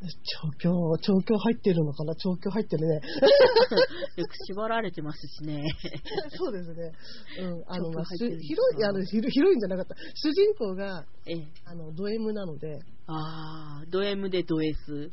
[0.01, 2.15] 調教、調教入ってるのかな？
[2.17, 2.95] 調教入ってるね。
[4.17, 5.63] よく縛られてますしね。
[6.37, 6.93] そうですね。
[7.41, 7.65] うん。
[7.67, 9.95] あの、まあ、広い、あの、広広いんじゃなかった。
[10.15, 11.47] 主人公が、ええ。
[11.65, 15.11] あの、ド M なので、ああ、ド M でド S。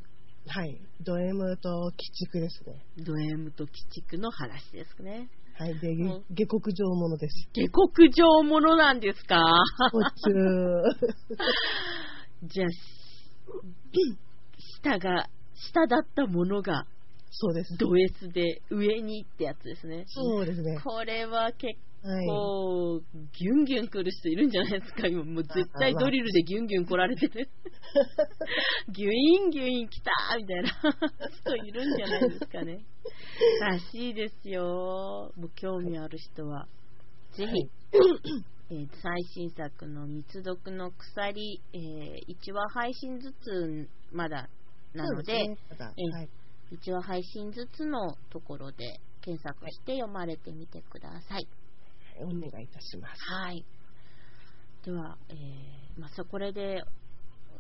[0.48, 0.82] はい。
[1.02, 2.84] ド M と鬼畜ですね。
[2.98, 5.30] ド M と鬼畜の話ですね。
[5.58, 5.80] はい。
[5.80, 7.48] で、うん下克上ものです。
[7.54, 9.42] 下克上ものなんですか？
[9.92, 10.04] こっ
[12.42, 12.70] ち じゃあ、
[14.84, 15.30] 下が、
[15.72, 16.86] 下だったものが
[17.32, 17.78] そうです。
[17.78, 20.04] ド S で上にってやつですね。
[20.08, 20.78] そうですね。
[20.84, 22.26] これは結はい。
[22.28, 23.00] 構、
[23.40, 27.48] ギュンギュン来る人いるんじゃないですか今もう絶対ドリルでギュンギュン来られてる。
[28.92, 30.70] ギュインギュイン来たみたいな
[31.46, 32.80] 人いるんじゃないですかね。
[33.62, 35.32] らしいですよ。
[35.38, 36.68] もう興味ある人は。
[37.34, 37.70] ぜひ、はい
[38.72, 44.50] えー最新作の密読の鎖、え1話配信ずつまだ
[44.94, 46.30] なので、ねはい。
[46.72, 51.48] 1話配信ずつのところで検索して読まれてみてください。
[52.20, 53.22] お願いいたします。
[53.32, 53.66] はい。
[54.84, 56.84] では、えーまあ、さこれで、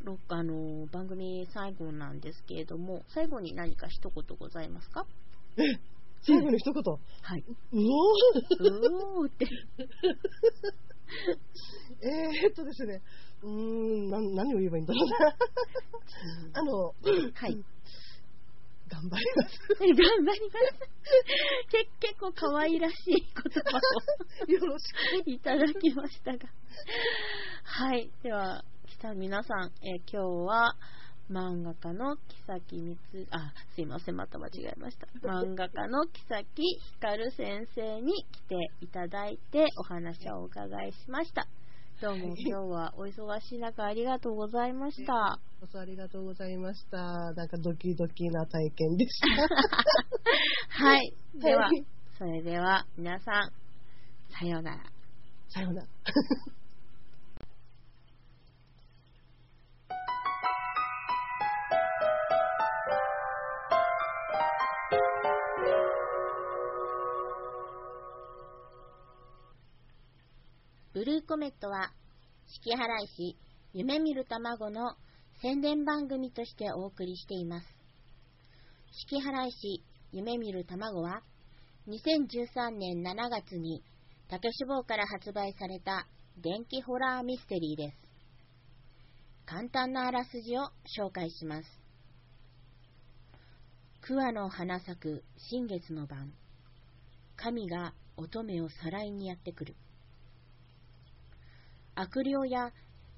[0.03, 5.05] ろあの番組最後なんですけれども、最後に何か一言ございますか？
[6.23, 6.83] 最後に一言。
[6.83, 7.43] はい。
[7.47, 7.81] うおー
[9.21, 9.47] うーって。
[12.03, 13.01] えーっとですね、
[13.43, 15.35] うーん、な何を言えばいいんだろうな。
[16.53, 16.93] あの、
[17.33, 17.63] はい。
[18.91, 19.59] 頑張ります。
[19.79, 20.39] 頑張ります。
[21.71, 23.79] け結構可愛らしい言葉
[24.47, 24.83] をよろし
[25.23, 25.29] く。
[25.29, 26.39] いただきましたが。
[27.63, 28.11] はい。
[28.21, 30.75] では、来た皆さん、えー今日は、
[31.31, 35.07] 漫画家の木崎光、あ、すいません、また間違えました。
[35.25, 36.61] 漫画家の木崎
[36.99, 41.47] 光先生に来ていただいてお話をお伺いしました。
[42.01, 45.37] どうも今日はお忙しい中ありがとうございました。
[45.59, 46.97] こそありがとうございました。
[46.97, 49.21] なんかドキドキな体験でし
[50.81, 51.13] はい。
[51.39, 51.47] た。
[51.47, 51.85] でははい、
[52.17, 53.51] それでは皆さん、
[54.33, 54.83] さようなら。
[55.49, 55.87] さようなら。
[70.93, 71.93] ブルーコメットは、
[72.47, 73.37] 四季払い市
[73.73, 74.97] 夢見る卵の
[75.41, 77.67] 宣伝番組としてお送りしています。
[79.07, 79.81] 四季払い市
[80.11, 81.21] 夢見る卵は、
[81.87, 83.81] 2013年7月に
[84.29, 86.07] 竹志望から発売された
[86.37, 87.97] 電気ホラーミステリーです。
[89.45, 90.63] 簡単なあらすじを
[90.99, 91.69] 紹介します。
[94.01, 96.33] 桑の花咲く新月の晩、
[97.37, 99.75] 神が乙女をさらいにやってくる。
[102.01, 102.71] 悪霊や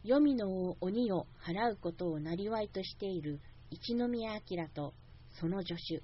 [0.03, 3.39] 黄泉の鬼を払うことを生りとしている
[3.71, 4.93] 一宮明と
[5.39, 6.03] その助手、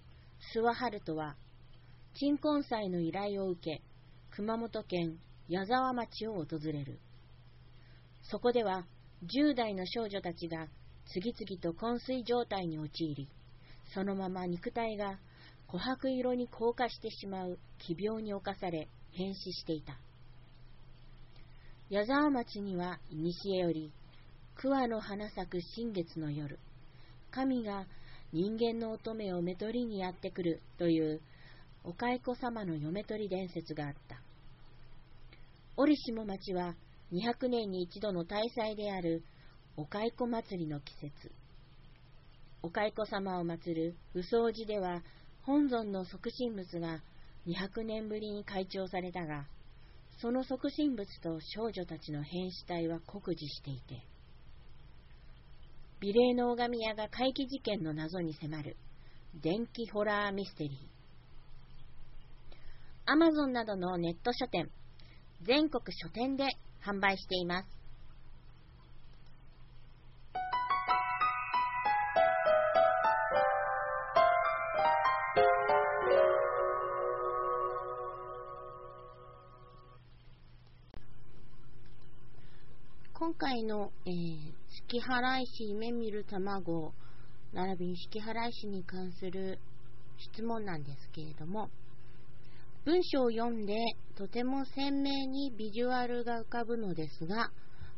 [0.57, 1.35] 諏訪春人は、
[2.13, 3.81] 鎮魂祭の依頼を受け、
[4.31, 5.19] 熊本県
[5.49, 6.99] 矢沢町を訪れる。
[8.23, 8.85] そこでは、
[9.23, 10.67] 10代の少女たちが
[11.11, 13.27] 次々と昏睡状態に陥り、
[13.93, 15.19] そのまま肉体が
[15.67, 19.99] 琥珀色に硬化してしまう奇病に侵され変死していた。
[21.89, 23.91] 矢沢町には古より
[24.53, 26.59] 桑の花咲く新月の夜。
[27.31, 27.87] 神が
[28.31, 31.19] 人間の乙女をめとりにやってくるという
[31.83, 34.21] お蚕様の嫁取り伝説があった。
[35.77, 36.75] 折下町は
[37.11, 39.23] 200年に一度の大祭である
[39.75, 41.31] お蚕祭りの季節。
[42.61, 45.01] お蚕様を祀る武装寺では
[45.41, 47.01] 本尊の即身仏が
[47.47, 49.47] 200年ぶりに開帳されたが
[50.21, 54.03] その即身仏と少女たちの変死体は酷似していて、
[56.01, 58.75] 美麗の拝み屋が怪奇事件の謎に迫る
[59.41, 60.73] 電気ホラーミステリー。
[63.05, 64.69] アマゾンなどのネット書店、
[65.41, 66.45] 全国書店で
[66.85, 67.78] 販売しています。
[83.29, 84.13] 今回の、えー、
[84.87, 86.91] 月払い師夢見る卵、
[87.53, 89.59] 並びに月払い師に関する
[90.17, 91.69] 質問なんですけれども、
[92.85, 93.75] 文章を読んで
[94.17, 97.51] とても鮮明にビジュアルが浮かぶのですが、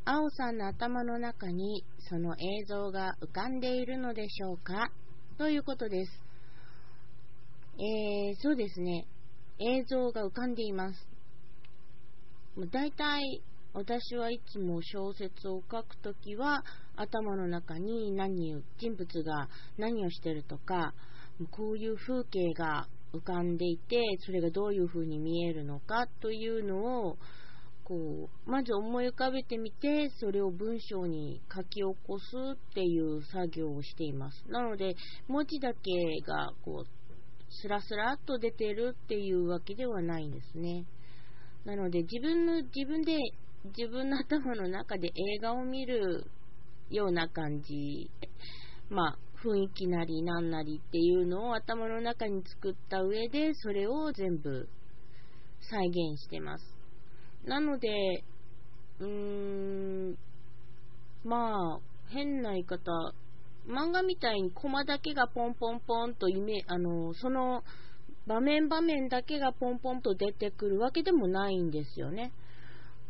[0.03, 4.91] 青さんの頭の中にその映像が浮かんでいるのでしょうか？
[5.37, 6.11] ということです。
[7.79, 9.07] えー、そうですね。
[9.59, 11.07] 映像が浮かんでいます。
[12.69, 13.41] だいたい
[13.73, 16.63] 私はいつも小説を書くときは
[16.95, 20.93] 頭の中に何人物が何をしてるとか
[21.51, 27.17] こういう風景が浮かんでいてそれがどういう風に見えるのかというのを
[27.83, 34.43] こうまず思い浮かべてみてそれを文章に書き起こすっていう作業をしています。
[34.47, 34.95] なので
[35.27, 35.79] 文字だけ
[36.25, 36.87] がこう
[37.49, 40.85] スラスラっと出てるっていうわけではないんですね。
[41.65, 43.17] なので自分の自分で
[43.63, 46.25] 自分の頭の中で映画を見る
[46.89, 48.09] ような感じ、
[48.89, 54.67] まあ、雰囲気なりなんなりっていうのを頭の中に作った上で、それを全部
[55.69, 56.65] 再現してます。
[57.45, 58.23] なので、
[58.99, 59.07] うー
[60.11, 60.17] ん、
[61.23, 61.79] まあ、
[62.09, 62.91] 変な言い方、
[63.67, 67.63] 漫画みたいにコマだけがポンポンポンとイメあの、その
[68.25, 72.31] 場面場面だけがポンポンと出てくるわけでもないんですよね。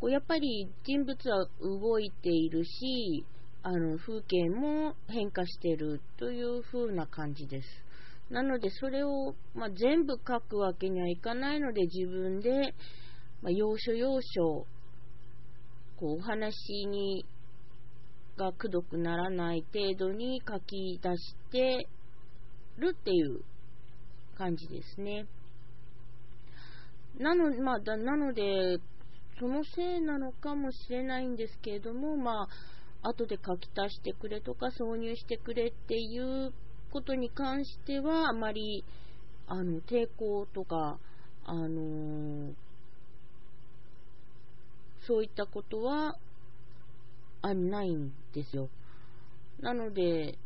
[0.02, 3.24] こうやっぱり人物は動いているし、
[3.62, 7.68] あの風景も変化しているという風な感じです。
[8.28, 12.74] なので、それを、まあ、全部書くわけにはいかないので、自分で、
[13.42, 14.66] まあ、要所要所、
[16.00, 16.52] こうお話
[16.88, 17.24] に
[18.36, 21.86] がくどくならない程度に書き出して
[22.76, 23.42] るっていう
[24.36, 25.26] 感じですね。
[27.20, 28.80] なの,、まあ、だなので、
[29.42, 32.46] そのせいなのかもしれないんですけれども、ま
[33.02, 36.52] あ、後で書き足してくれとか挿入してくれっていう
[36.92, 38.84] ことに関しては、あまり
[39.48, 41.00] あの抵抗とか、
[41.44, 42.52] あのー、
[45.08, 46.14] そういったことは
[47.40, 48.68] あないんですよ。
[49.60, 50.38] なので、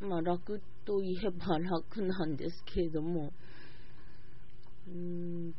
[0.00, 3.32] まあ楽といえば楽なんですけれども、
[4.86, 5.54] うん、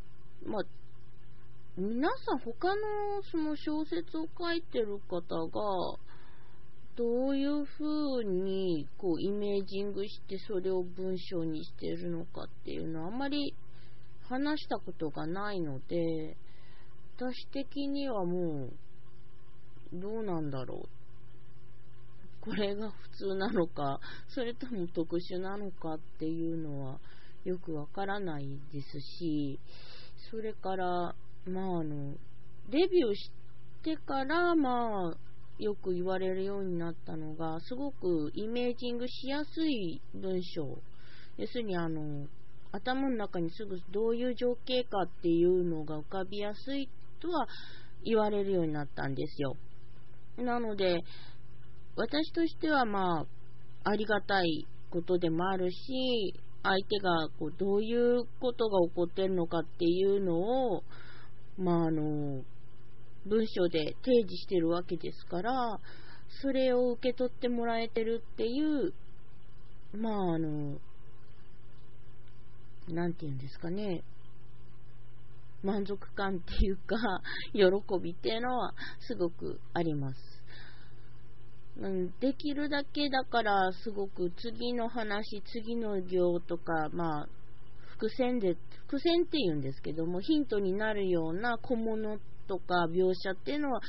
[0.46, 0.64] まあ、
[1.78, 5.62] 皆さん他のその小説を書いてる方が、
[6.96, 13.54] どういう風にこうイメージングしてそれを文章にしてるのかっていうのはあんまり
[14.30, 16.38] 話したことがないので、
[17.18, 18.74] 私的にはもう、
[19.92, 20.90] どうなんだろう。
[22.40, 24.00] これが普通なのか、
[24.30, 27.00] それとも特殊なのかっていうのは
[27.44, 29.60] よくわからないですし、
[30.32, 31.16] それから、
[31.48, 32.14] まああの、
[32.70, 33.32] デビューし
[33.84, 35.18] てから、まあ、
[35.60, 40.78] よく言われるようになったのが、すごくイメージングしやすい文章。
[41.38, 42.28] 要するにあの、
[42.72, 46.90] 頭の中にすぐどういう情景かっていうのが浮かびやすい
[47.22, 47.48] とは
[48.04, 49.56] 言われるようになったんですよ。
[50.38, 51.04] なので、
[51.96, 60.84] 私としてはまあ、ありがたいことでもあるし、相手がこうどういうことが起こってるのかっていうのを、
[61.58, 62.44] まああの、
[63.26, 65.80] 文章で提示してるわけですから、
[66.42, 68.94] それを受け取ってもらえてるっていう、
[69.98, 70.78] まああの、
[72.90, 74.04] なんて言うんですかね、
[75.64, 76.96] 満足感っていうか、
[77.54, 77.64] 喜
[78.02, 78.74] びっていうのは
[79.08, 80.18] すごくあります。
[81.78, 87.28] うん、できるだけだからすごく次の話、次の行とか、まあ、
[87.98, 88.56] 伏線で、
[88.88, 92.18] 伏線って言うんですけども、ヒントになるような小物
[92.48, 93.82] とか描写っていうのは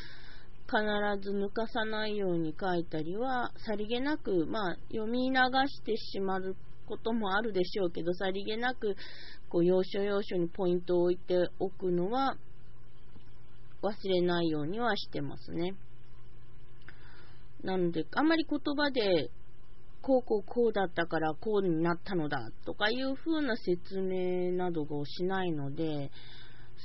[0.66, 0.78] 必
[1.22, 5.36] ず抜かさないように書いたりは、さりげなく、まあ、読み流
[5.68, 6.56] してしまう
[6.86, 8.96] こともあるでしょうけど、さりげなく、
[9.48, 12.36] こう、要所要所にポイントを置いておくのは、
[13.82, 15.74] 忘れないようにはしてますね。
[17.62, 19.30] なので、あまり言葉で、
[20.06, 26.12] こうこうこうだったからこうになったのだとかいう風な説明などをしないので、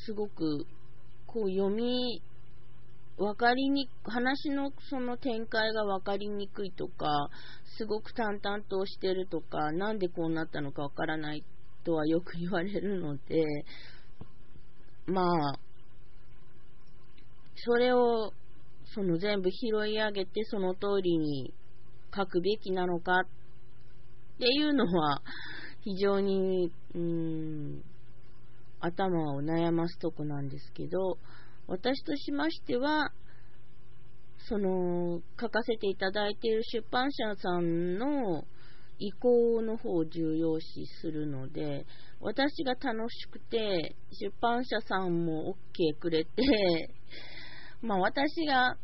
[0.08, 0.66] すごく
[1.28, 2.24] こう読み、
[3.20, 7.30] わかりに、話のその展開がわかりにくいとか、
[7.78, 11.44] すごく淡々としてるとか、なんでこうなったのかわからない
[11.84, 13.46] とはよく言われるので、
[15.06, 15.60] まあ、
[17.56, 18.34] それを、
[18.96, 21.54] その全部拾い上げてその通りに
[22.16, 23.22] 書くべきなのか。
[23.22, 23.26] っ
[24.40, 25.22] ていうのは、
[25.82, 27.84] 非常に、うん、
[28.80, 31.18] 頭を悩ますとこなんですけど、
[31.68, 33.12] 私としましては、
[34.48, 38.44] その、書かせていただいている出版社さんの
[38.98, 41.86] 意向の方を重要視するので、
[42.20, 46.30] 私が楽しくて、出版社さんも OK くれて、
[47.82, 48.78] まあ私が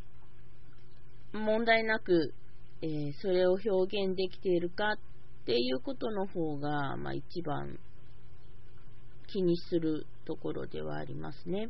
[1.33, 2.33] 問題なく、
[2.81, 4.97] えー、それを表現できているかっ
[5.45, 7.79] ていうことの方が、まあ一番
[9.27, 11.69] 気にするところではありますね。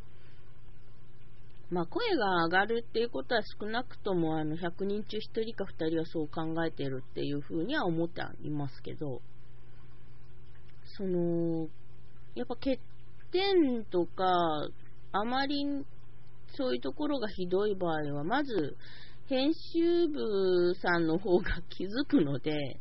[1.69, 9.21] まあ、声が上がるっていうことは少なくともあの100人中1人か2人はそう考えてるっていうふうには思っていますけど、
[10.97, 11.67] その、
[12.35, 12.79] やっぱ欠
[13.31, 14.25] 点とか、
[15.11, 15.65] あまり
[16.55, 18.77] そういうところがひどい場合は、まず
[19.29, 22.79] 編集部さんの方が気づくので、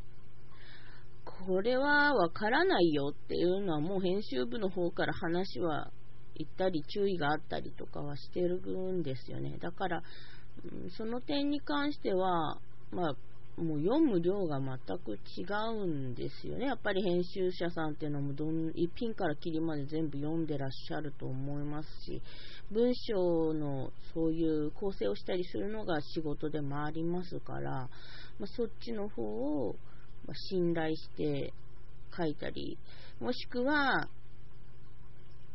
[1.25, 5.91] これはわからないよっていうのはもう編集部の方から話は
[6.37, 9.59] 行ったり注意があったりとかはしてるんですよね。
[9.61, 10.03] だから、
[10.97, 12.61] その点に関しては、
[12.93, 13.17] まあ、
[13.57, 15.45] もう読む量が全く違
[15.83, 16.67] うんですよね。
[16.67, 22.21] やっぱり編集者さんっていうのもどん一品から切りまで全部読んでらっしゃると思いますし、
[22.71, 27.89] 文章のそういう構成をしたりするのが仕事でもありますから、
[28.39, 29.77] まあ、そっちの方を
[30.51, 31.55] 信頼して
[32.15, 32.77] 書いたり、
[33.21, 34.09] もしくは、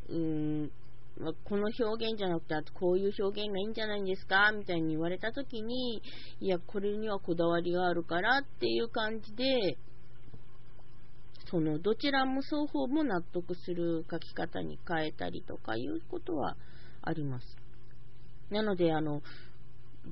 [0.09, 0.71] うーん、
[1.43, 6.01] この表現じゃなくて、あとこういう表現がいいんじゃないんですかみたいに言われたときに、
[6.39, 9.77] いや、これにはこだわりがあるからっていう感じで、
[11.49, 16.55] そのどちらも双方も納得する書き方に変えたりとかいうことは
[17.01, 17.57] あります。
[18.49, 19.21] なので、あの、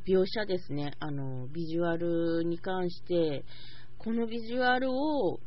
[0.07, 3.45] 描写ですね、あの、ビジュアルに関して、
[3.97, 5.39] このビジュアルを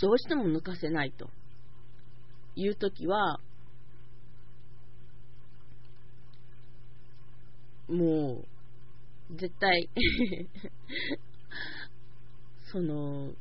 [0.00, 1.30] どうしても抜かせないと
[2.54, 3.40] いうときは、
[7.88, 8.44] も
[9.30, 9.88] う、絶対
[12.70, 13.32] その、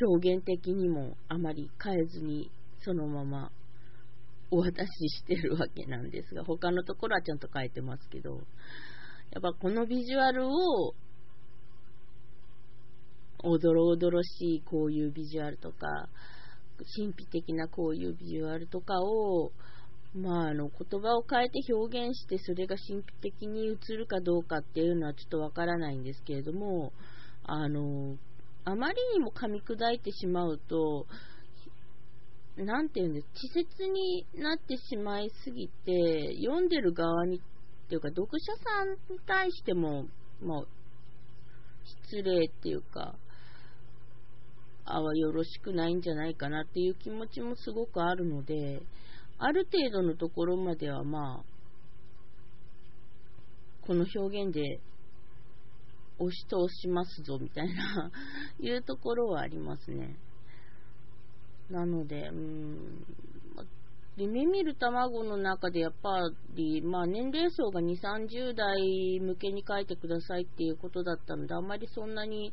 [0.00, 2.50] 表現的にもあまり変えずに、
[2.80, 3.50] そのまま
[4.50, 8.40] お渡ししてるわけなんですが、他のところはちゃんと変えてますけど、
[9.30, 10.94] やっぱこのビジュアルを
[13.42, 16.08] おどろおどろしいこういうビジュアルとか、
[16.84, 19.52] 神秘的なこういうビジュアルとかを、
[20.14, 26.92] まあ、あの言葉を変えて表現してそれが神秘的に映るかどうかっていうのはちょっとわからないんですけれども
[27.44, 28.16] あの
[28.64, 31.06] あまりにも噛み砕いてしまうと
[32.56, 37.40] なんていうんです稚拙になってしまいすぎて読んでる側にっ
[37.88, 40.06] ていうか読者さんに対しても、
[40.42, 40.62] まあ、
[42.10, 43.14] 失礼っていうか
[44.90, 48.82] あはよろしくないんじゃないかなっていう気持ちもすごくあるので
[49.38, 51.44] ある程度のところまではまあ、
[53.86, 54.80] この表現で
[56.18, 58.10] 押し通しますぞみたいな
[58.60, 60.16] いうところはありますね。
[61.70, 63.06] なので、うん、
[64.16, 72.52] 夢見る卵の中でやっぱり、まあ、年齢層が2、30代向けに書いてくださいっていうことだったので、あんまりそんなに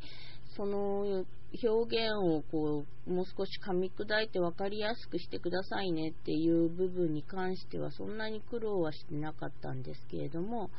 [0.56, 1.24] その
[1.62, 10.70] 表現をこうもう少し噛み砕いて分かりやすくしてくださいねっていう部分に関してはそんなに苦労はしてなかったんですけれども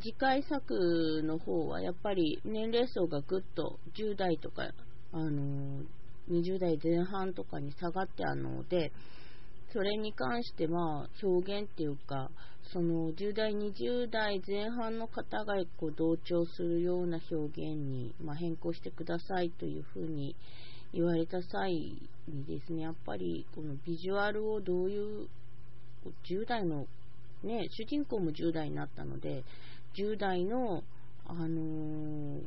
[0.00, 4.70] 次回作の方はやっぱり年齢層がぐっと10代とか、
[5.12, 5.82] あの
[6.30, 8.92] 20代前半とかに下がってあるので
[9.72, 12.30] それに関しては表現っていうか
[12.72, 20.36] その10代、20代前半の方がこう同調するような表現に、まあ、変更してくださいというふうに
[20.92, 25.28] 言われた際にですね、やっぱりこのビジュアルをどういう
[26.28, 26.86] 10代の、
[27.42, 29.42] ね、主人公も10代になったので、
[29.98, 30.84] 10代の、
[31.26, 32.40] あのー、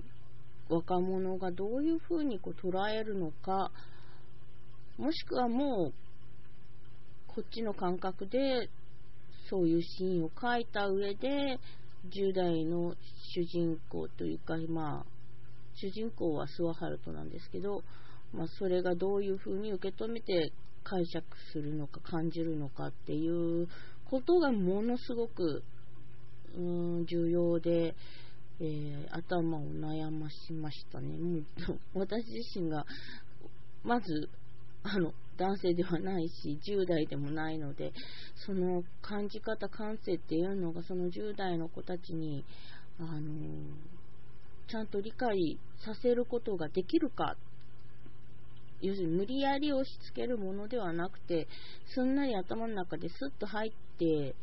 [0.70, 3.72] 若者がどういうふうにこう捉えるのか、
[4.98, 5.94] もしくはもう、
[7.36, 8.70] こっちの感覚で
[9.50, 11.60] そういうシーンを書いた上で、
[12.12, 12.96] 10代の
[13.34, 15.06] 主人公というか、まあ、
[15.76, 17.84] 主人公は諏訪春人なんですけど、
[18.34, 20.52] まあ、それがどういうふうに受け止めて
[20.84, 23.68] 解釈するのか感じるのかっていう
[24.10, 25.64] ことがものすごく、
[26.58, 27.96] うん、重要で、
[28.60, 31.18] えー、頭を悩ましましたね。
[31.18, 31.40] も
[31.96, 32.86] う私自身が、
[33.84, 34.30] まず、
[34.84, 37.94] あの、男性ではないし、10代でもないので、
[38.46, 42.46] その感じ方、感性っていうのが、その10代の子たちに、
[43.00, 43.22] あの
[44.68, 47.36] ちゃんと理解させることができるか、
[48.82, 51.48] 要するに無理やり押し付けるものではなくて、
[51.94, 54.36] すんなり頭の中でスッと入って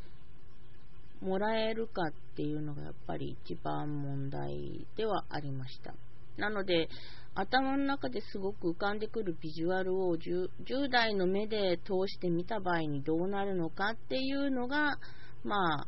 [1.20, 5.94] もらえるかっていうのがやっぱり一番問題ではありました。
[6.38, 6.88] なので、
[7.34, 14.98] 頭の中ですごく浮かんでくるビジュアルを 10, 10代の目で通してみた場合にどうなるのかっていうのが、
[15.44, 15.86] まあ、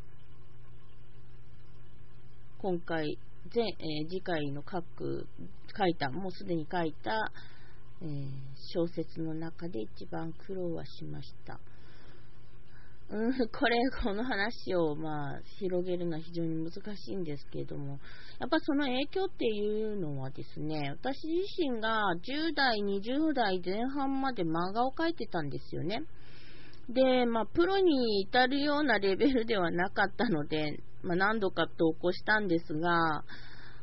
[2.59, 3.19] 今回、
[3.53, 5.27] 前えー、次回の書く、
[5.77, 7.33] 書いた、もうすでに書いた、
[8.03, 8.29] えー、
[8.73, 11.59] 小説の中で一番苦労はしました。
[13.13, 17.99] うん、これ、この話を、まあ、広げるのは非常に難しいんですけれども、
[18.41, 26.05] やっぱその影響っていうのはですね、私自身が10代、20代前半まで漫画を描いてたんですよね。
[26.89, 33.25] で、まあ、プロに至るようなレベルではなかったので、まあ、何度か投稿したんですが、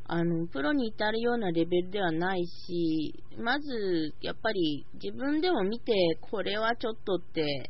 [0.05, 7.69] あの、プロに至るようなレベルではないし、まず、やっぱり自分でも見て、これはちょっとって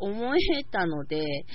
[0.00, 1.46] 思えたので、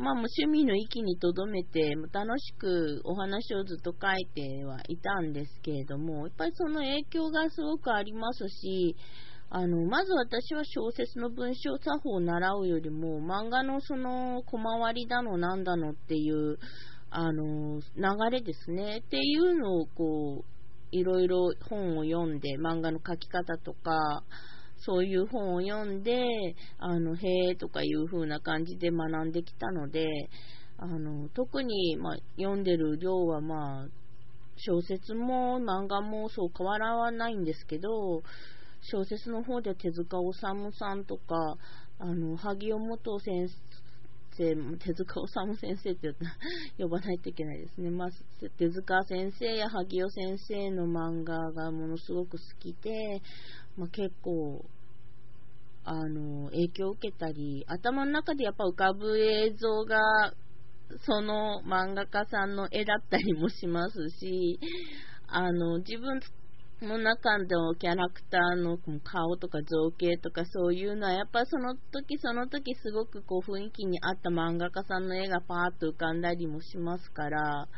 [0.00, 8.96] まあ、もう趣味の域にとどめて、楽しくお話をずっと書いてはいたんですけれども、やっぱりその影響がすごくありますし、
[9.50, 16.58] あの、まず私は小説の文章作法を習うよりも、漫画のその小回りだのなんだのっていう、
[17.10, 20.60] あの、流れですね、っていうのをこう、
[20.92, 24.22] いろいろ本を読んで、漫画の書き方とか、
[24.80, 26.24] そういう本を読んで、
[26.78, 30.06] あの、へえとかいう風な感じで学んできたので、
[30.78, 33.88] あの、特に、まあ、読んでる量はまあ、
[34.56, 38.22] 小説も漫画もそう変わらないんですけど、
[38.82, 41.56] 小説の方で手塚治虫さんとか、
[41.98, 43.48] あの、萩尾元先
[44.40, 46.14] 生、手塚治虫先生って
[46.78, 47.90] 呼ばないといけないですね。
[47.90, 48.08] まあ、
[48.56, 53.22] 手塚先生や萩尾先生の漫画がものすごく好きで、
[53.76, 54.64] まあ、結構、
[55.84, 60.32] あの、影響を受けたり、頭の中でやっぱ浮かぶ映像が、
[61.06, 64.58] その漫画家さんの絵だったりもしますし、
[65.28, 66.20] あの、自分
[66.86, 77.68] の中のキャラクターの顔とか造形とかそういうのは、やっぱその時その時すごくこう雰囲気に合った漫画家さんの絵がパーッと浮かんだりもしますから、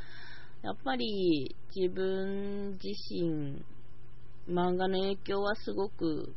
[0.62, 3.64] やっぱり自分自身
[4.48, 6.34] 漫画の影響はすごく、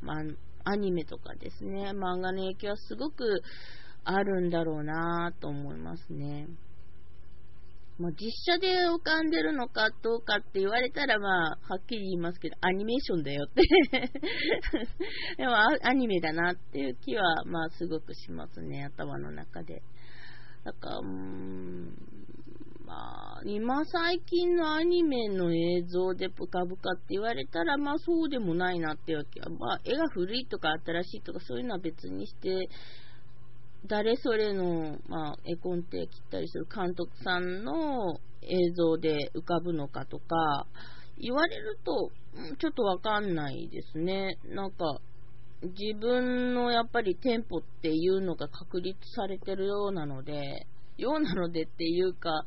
[0.00, 0.16] まあ、
[0.64, 3.42] アニメとかですね、漫画の影響はすごく
[4.04, 6.46] あるんだろうなと思いますね。
[8.00, 13.60] まあ、実写で浮かんでるのかどうかって言われたら、まあ、はっきり言いますけど、アニメーションだよって
[15.36, 19.82] でも、アニメだなっていう気は、まあ、すごくしますね、頭の中で。
[20.64, 21.94] だから、うーん、
[22.86, 32.68] まあ、今最近のアニメの映像でぷかぷかって言われたら、まあそうでもないなっていうわけは、まあ絵が古いとか新しいとかそういうのは別にして、
[33.86, 40.66] 誰それの、まあ、絵コンテ切ったりする監督さんの映像で浮かぶのかとか、
[41.18, 42.10] 言われると、
[42.58, 44.38] ちょっとわかんないですね。
[44.44, 45.00] なんか、
[45.62, 50.66] 自分のやっぱりテンポっていうのが確立されてるようなので、
[50.96, 52.44] ようなのでっていうか、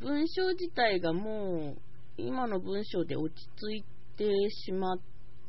[0.00, 1.80] 文章自体がもう、
[2.16, 3.84] 今の文章で落ち着い
[4.16, 4.98] てしまっ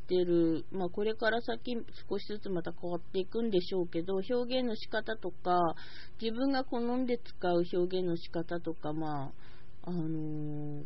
[0.09, 1.77] てる、まあ、これから先
[2.09, 5.75] 少しずつまた変わっていくんでしょうけど、表現の仕方とか、
[6.19, 9.31] 自分が好んで使う表現の仕方とか、ま
[9.85, 10.83] あ、あのー、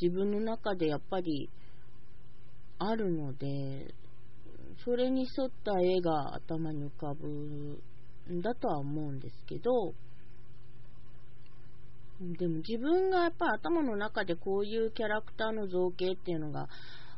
[0.00, 1.48] 自分の中でやっぱり
[2.78, 3.94] あるので、
[4.84, 7.28] それに沿った絵が頭に浮かぶ
[8.32, 9.94] んだとは思うんですけど、
[12.20, 16.68] でも自分がやっぱ頭の中でこういうキャラクターの造形っていうのが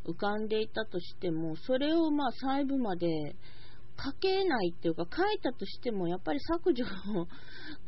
[0.07, 3.37] 浮かんでいたとしても、それをまあ細部まで
[4.03, 7.27] 書けないっていうか、書いたとしてもやっぱり削除を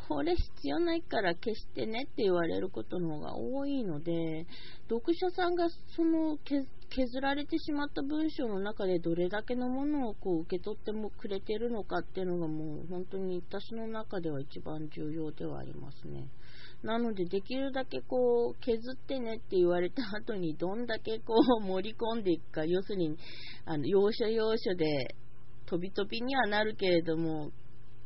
[0.08, 4.46] これ必要ないから消してねって言われることの方が多いので、
[4.88, 16.26] 読者さんがその削られてしまった文章の中でどれだけのものをこう受け取ってもくれてるのかっていうのがもう本当に私の中では一番重要ではありますね。
[16.82, 23.16] なので、できるだけこう、削ってねって言われた後に、どんだけこう、盛り込んでいくか、要するに、
[23.64, 25.16] あの、要所要所で、
[25.66, 27.50] 飛び飛びにはなるけれども、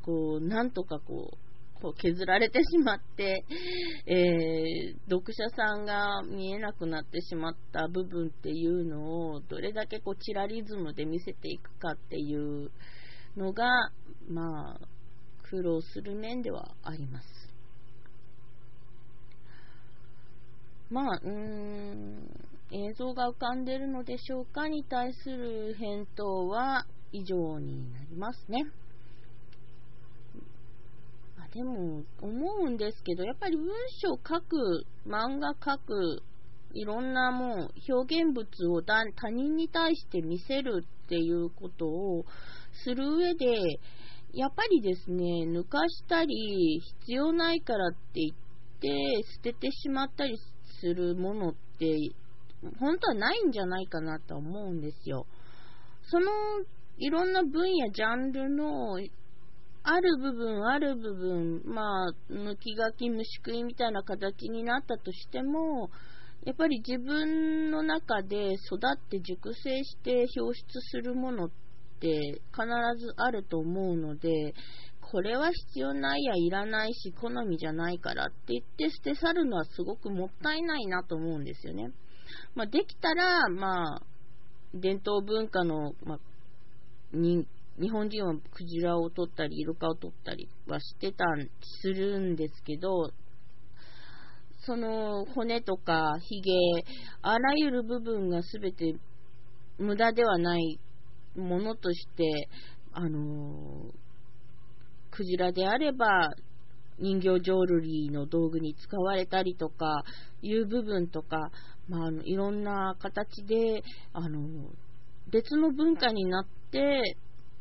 [0.03, 1.37] こう、なんとかこう、
[1.83, 3.45] こう削られてしまって、
[4.07, 12.71] えー、読者さんが見えなくなってしまった部分っていうのをどれだけこうチラリズムで見せていくかっていう
[13.37, 13.65] のが、
[14.29, 14.81] まあ、
[15.43, 17.42] 苦労する面ではあります。
[20.93, 22.29] まあ、うーん、
[22.71, 28.67] 映像が浮かんでるのでしょうかに対する返答は以上になりますね。
[31.39, 33.69] まあ、でも、思うんですけど、やっぱり文
[34.03, 36.23] 章書く、漫画書く、
[36.75, 42.27] いろんなもう表現物を他人に対して見せるっていうことを
[42.85, 43.47] する上で、
[44.35, 48.37] やっぱりですね、抜かしたり、必要ないからって言っ
[48.81, 48.89] て
[49.37, 50.37] 捨ててしまったり
[50.83, 51.97] するものって、
[52.81, 55.27] 本当はないんじゃないかなと思うんですよ。
[56.11, 56.27] その、
[56.99, 58.97] いろんな分野、ジャンルの、
[59.85, 65.91] ある部分、ある部分、まあ、抜き書き、虫食いみたいな形になったとしても、
[66.45, 71.51] やっぱり自分の中で育って熟成して表出するものっ
[72.01, 72.67] て必
[72.99, 74.55] ずあると思うので、
[75.13, 81.93] これは必要ないやいらないし好みじゃないからって言って捨て去るのはすごくもったいないなと思うんですよね。
[82.55, 84.03] まあ、できたら、まあ、
[84.73, 86.19] 伝統文化の、まあ、
[87.13, 87.47] に
[87.79, 91.47] 日本人はクジラを取ったりイルカを取ったりはしてたん
[91.83, 93.11] するんですけど
[94.65, 96.53] その骨とかヒゲ
[97.21, 98.95] あらゆる部分が全て
[99.79, 100.81] 無駄ではない
[101.37, 102.49] ものとして
[102.93, 103.91] あの
[105.13, 106.31] クジラであれば
[106.99, 110.05] 人形浄瑠璃の道具に使われたりとか
[110.43, 111.51] いう部分とか、
[111.89, 113.83] まあ、のいろんな形で
[114.13, 114.71] あの
[115.31, 117.17] 別の文化になって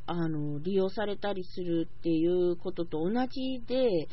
[0.06, 4.08] あの利用されたりするっていうことと同じで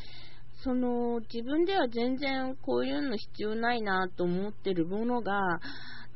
[0.62, 5.40] その自分では全然こういうの必要ないなと思ってるものが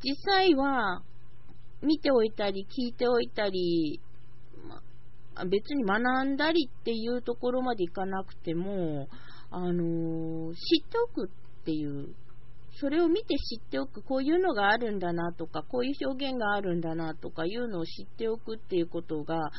[0.03, 1.03] 実際は
[1.81, 4.01] 見ておいたり聞いておいたり
[5.49, 9.09] 別に学んだりっていうところまでいかなくても、
[9.51, 12.15] あのー、知っておくっていう、
[12.81, 19.51] それを見て知っておく、こういうのがあるんだなとか、こういう表現があるんだなとかいうのを知っておくっていうことが、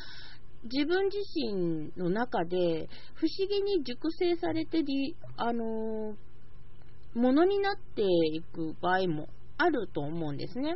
[0.63, 4.83] 自分自身の中で不思議に熟成されて、
[5.37, 9.27] あのー、ものになっていく場合も
[9.57, 10.75] あると思うんですね。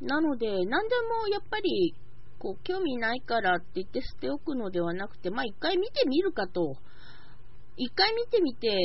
[0.00, 1.94] なので、何でもやっぱり
[2.38, 6.76] こう、興味ないからって言って捨ておくのではなくて、まあ一回見てみるかと。
[7.76, 8.76] 一回見てみて、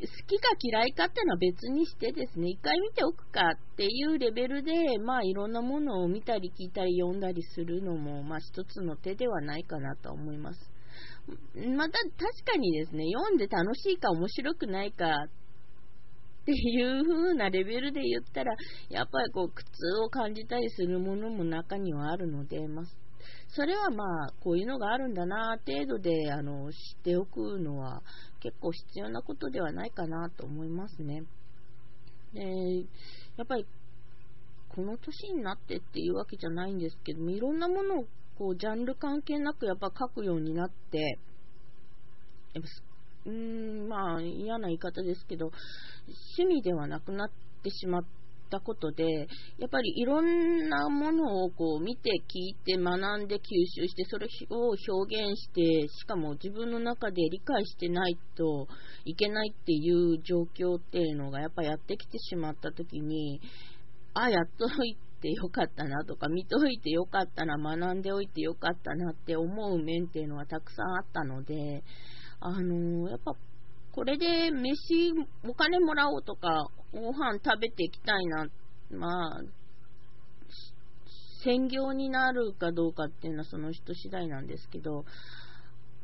[0.00, 10.70] 好きか嫌いかっていうのは別にしてですね、一回見ておくかっていうレベルで、まあいろんなものを見たり聞いたり読んだりするのも、まあ一つの手ではないかなと思います。
[11.76, 15.28] また確かにですね、読んで楽しいか面白くないかっ
[16.44, 18.54] っていう風なレベルで言ったら、
[18.90, 19.70] やっぱりこう苦痛
[20.04, 22.84] を感じたりするものも中にはあるので、まあ、
[23.48, 28.02] それはまあ、こういうのがあるんだな、程度で、あの、知っておくのは
[28.40, 31.22] 結構必要なことではないかなと思いますね。
[32.34, 32.42] で、
[33.36, 33.66] やっぱり、
[34.68, 38.04] この年になってっていうわけじゃないんですけども、いろんなものを
[38.36, 41.18] こう、ジャンル関係なくやっぱ書くようになって、
[42.52, 42.68] やっぱ
[43.26, 45.50] うーん、まあ嫌な言い方ですけど、
[46.36, 47.30] 趣味ではなくなっ
[47.62, 48.02] てしまっ
[48.50, 49.04] たことで、
[49.58, 58.68] やっぱりいろんなものをこう見て聞いて学んで吸収して、それを表現して、しかも自分の中で理解してないと
[59.04, 63.40] いけないっていう状況っていうのがやっぱやってきてしまった時に、
[64.14, 71.82] あ、やっといてよかったなとか、見ておいてよかったな、学んでおいてよかったなって思う面っていうのはたくさんあったので、
[72.46, 73.32] あのー、やっぱ、
[73.92, 75.14] これで飯、
[75.48, 78.46] お金もらおうとか、ご飯食べていきたいな、
[78.90, 79.40] まあ、
[81.42, 85.06] 専業になるかどうかっていうのはその人次第なんですけど、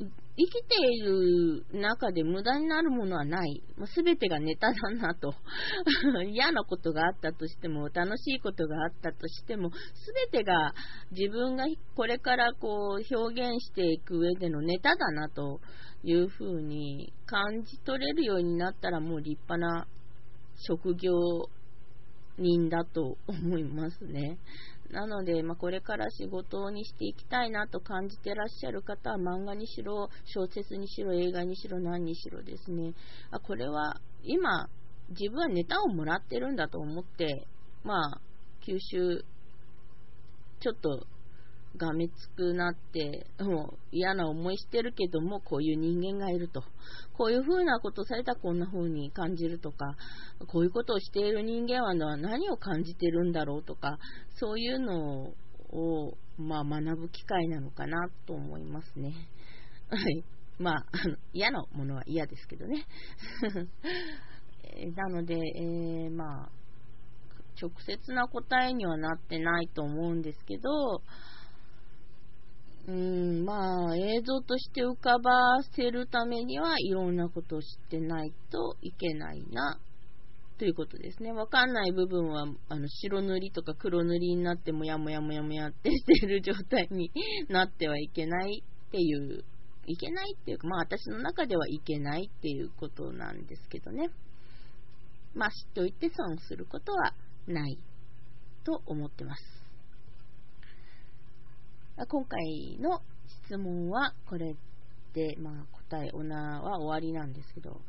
[0.01, 3.63] 生きている中で無駄になるものはない。
[3.95, 5.35] すべてがネタだなと。
[6.33, 10.73] 嫌なことがあったとしても、楽しいことがあったとしても、すべてが
[11.11, 15.61] 自分がこれからこう表現していく上でのネタだなと
[16.05, 19.87] いうふうに感じ取れるようになったらもう立派な
[20.57, 21.13] 職業
[22.39, 24.39] 人だと思いますね。
[24.93, 32.95] なので、まあ、これから仕事にしていきたいなと感じてらっしゃる方は漫画にしろ、小説にしろ、映画にしろ、何にしろですね、
[33.31, 34.69] あこれは今、
[35.11, 37.47] 自分はネタをもらってるんだと思って、
[37.85, 38.21] まあ、
[38.67, 39.25] 吸収、
[40.61, 41.07] ちょっと
[41.77, 46.63] がめつくなって、もう嫌な思いしてるけども、こういう人間がいると。
[47.13, 49.97] こういう風なことされたらこんな風に感じるとか、
[50.49, 53.99] こういうことをしている人間は何を感じてるんだろうとか、
[54.37, 55.33] そういうの
[55.73, 59.15] を、まあ、学ぶ機会なのかなと思いますね。
[59.89, 60.25] はい。
[60.59, 60.87] まあ、
[61.33, 62.87] 嫌なものは嫌ですけどね。
[64.95, 66.51] なので、えー、まあ、
[67.61, 71.03] 直接な答えにはなってないと思うんですけど、
[72.91, 75.31] うん、まあ、映像として浮かば
[75.77, 79.79] せるためにはいろんなことを知ってないといけないな、
[80.59, 81.31] ということですね。
[81.31, 87.13] わかんない部分は、あの、白塗りとか黒塗りになってもやもやもやもやってしてる状態に
[87.49, 89.45] なってはいけないっていう、
[89.87, 94.11] いけないっていうか、まあ私の中ではいけないっていうことなんですけどね。
[95.35, 97.15] まあ知っておいて損することは
[97.47, 97.79] ない
[98.65, 99.60] と思ってます。
[102.07, 103.01] 今回の
[103.47, 104.55] 質問はこれ
[105.13, 107.81] で、まあ、答え、おなは終わりなんですけど、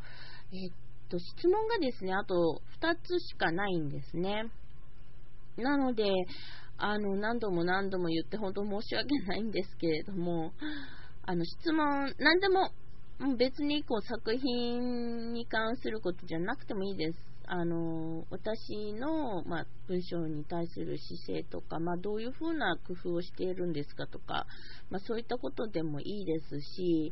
[0.52, 0.72] えっ
[1.10, 4.52] と、質問がですね、あと2つしかないんですね。
[5.58, 6.06] なので、
[6.78, 10.52] あの、何度も何度も言って本当申し訳ないんですけれども、
[11.24, 12.72] あの、質問、何でも、
[13.38, 17.31] 別にこう作品に関することじゃなくてもいいです。
[17.54, 24.48] あの私の、まあ、文章に対する姿勢とか、まあ、どういうふうな工夫をしているんですかとか、
[24.90, 27.12] まあ、そういったことでもいいですし、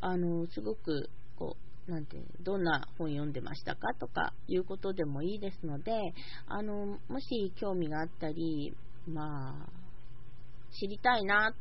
[0.00, 1.56] あのすごくこ
[1.88, 5.90] うなんてどんな本読んでましたかとかいうことでもいいですので、
[6.46, 8.72] あのもし興味があったり、
[9.08, 9.70] まあ、
[10.78, 11.52] 知りたいな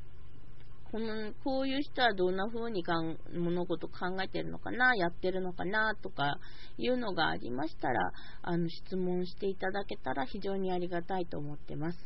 [0.91, 6.39] このこういう人はどんな風にかん物事考えてるのかな、やってるのかなとか
[6.77, 8.11] いうのがありましたら、
[8.41, 11.97] あの質問していただけたら非常にありがたいと思ってます。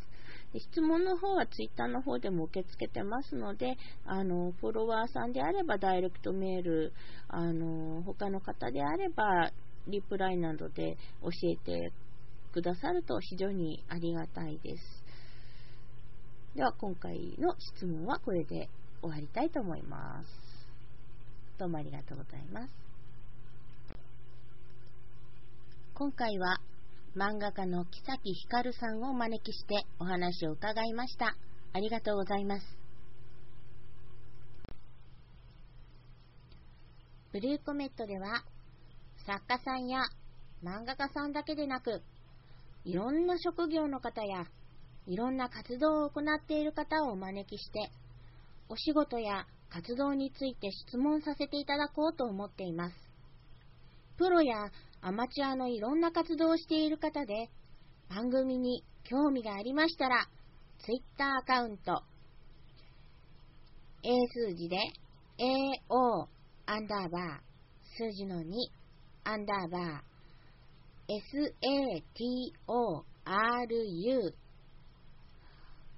[0.60, 6.94] 質問の方は Twitter の方でも受け付けてますので、あのフォロワーさんであればダイレクトメール、
[7.28, 9.52] あの他の方であれば
[9.88, 11.92] リプライなどで教えて
[12.52, 15.03] くださると非常にありがたいです。
[16.56, 18.70] では今回の質問はこれで
[19.02, 20.28] 終わりたいと思います。
[21.58, 22.70] どうもありがとうございます。
[25.96, 26.60] 今回は
[27.16, 31.36] 漫画家の木崎ひかるさんをお招きしてお話を伺いました。
[31.74, 32.66] ありがとうございます。
[37.32, 38.44] ブルーコメットでは
[39.26, 40.02] 作家さんや
[40.64, 42.04] 漫画家さんだけでなく
[42.86, 44.46] いろんな職業の方や
[45.08, 47.92] いろんな活動を行っている方をお招きして、
[48.70, 52.96] お仕事や活動について質問させていただこうと思っています。
[54.18, 54.56] プロや
[55.02, 57.50] アマチュアのいろんな活動をしている方で、
[58.10, 60.28] 番組に興味がありましたら、
[60.86, 62.04] Twitter アカウント、
[64.04, 64.10] A
[64.50, 64.78] 数字で
[65.40, 66.28] AO
[66.66, 67.22] アンダーバー、
[67.98, 68.44] 数字の2
[69.24, 70.04] アンダーバー、
[73.26, 74.43] SATORU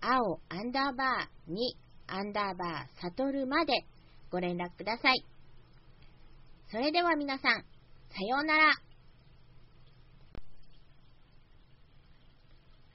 [0.08, 1.58] 青アンダーバー2
[2.06, 3.74] アンダーバーサトルまで
[4.30, 5.26] ご連絡ください。
[6.70, 8.74] それでは皆さん、さようなら。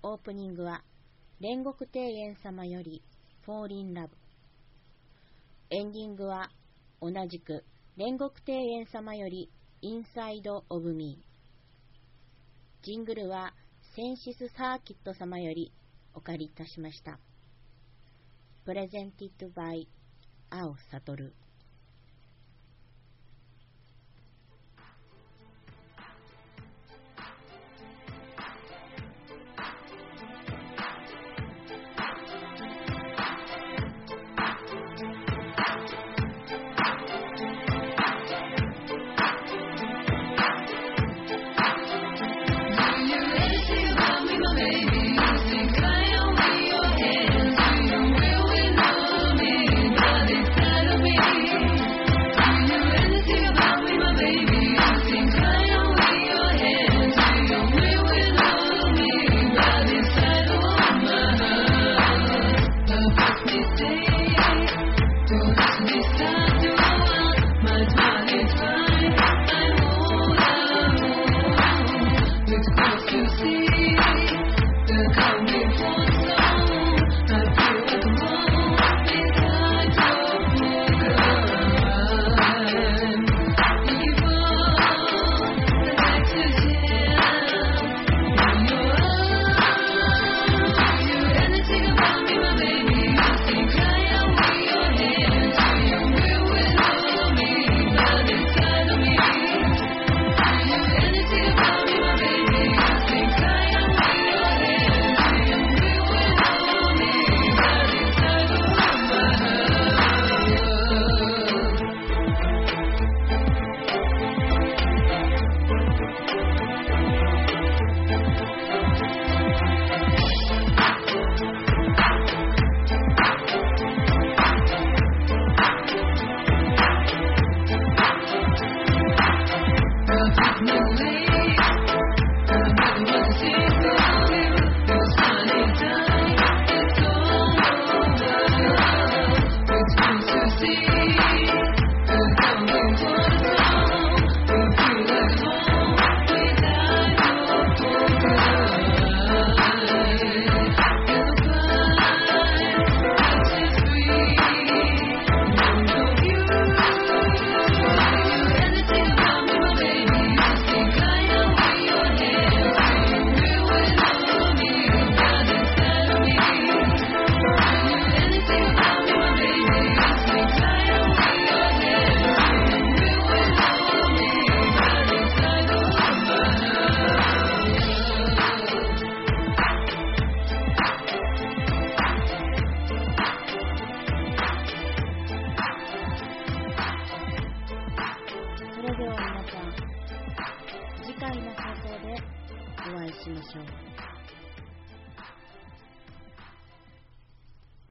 [0.05, 0.85] オープニングは、
[1.41, 3.03] 煉獄庭園様より、
[3.45, 4.16] フォーリンラブ。
[5.70, 6.49] エンディングは、
[7.03, 7.65] 同じく、
[7.99, 9.51] 煉獄庭園様より、
[9.82, 12.85] インサイド・オブ・ミー。
[12.85, 13.53] ジングルは、
[13.97, 15.73] センシス・サーキット様より
[16.15, 17.19] お借りいたしました。
[18.65, 19.89] プレゼンティッドバイ、
[20.51, 21.32] 青悟。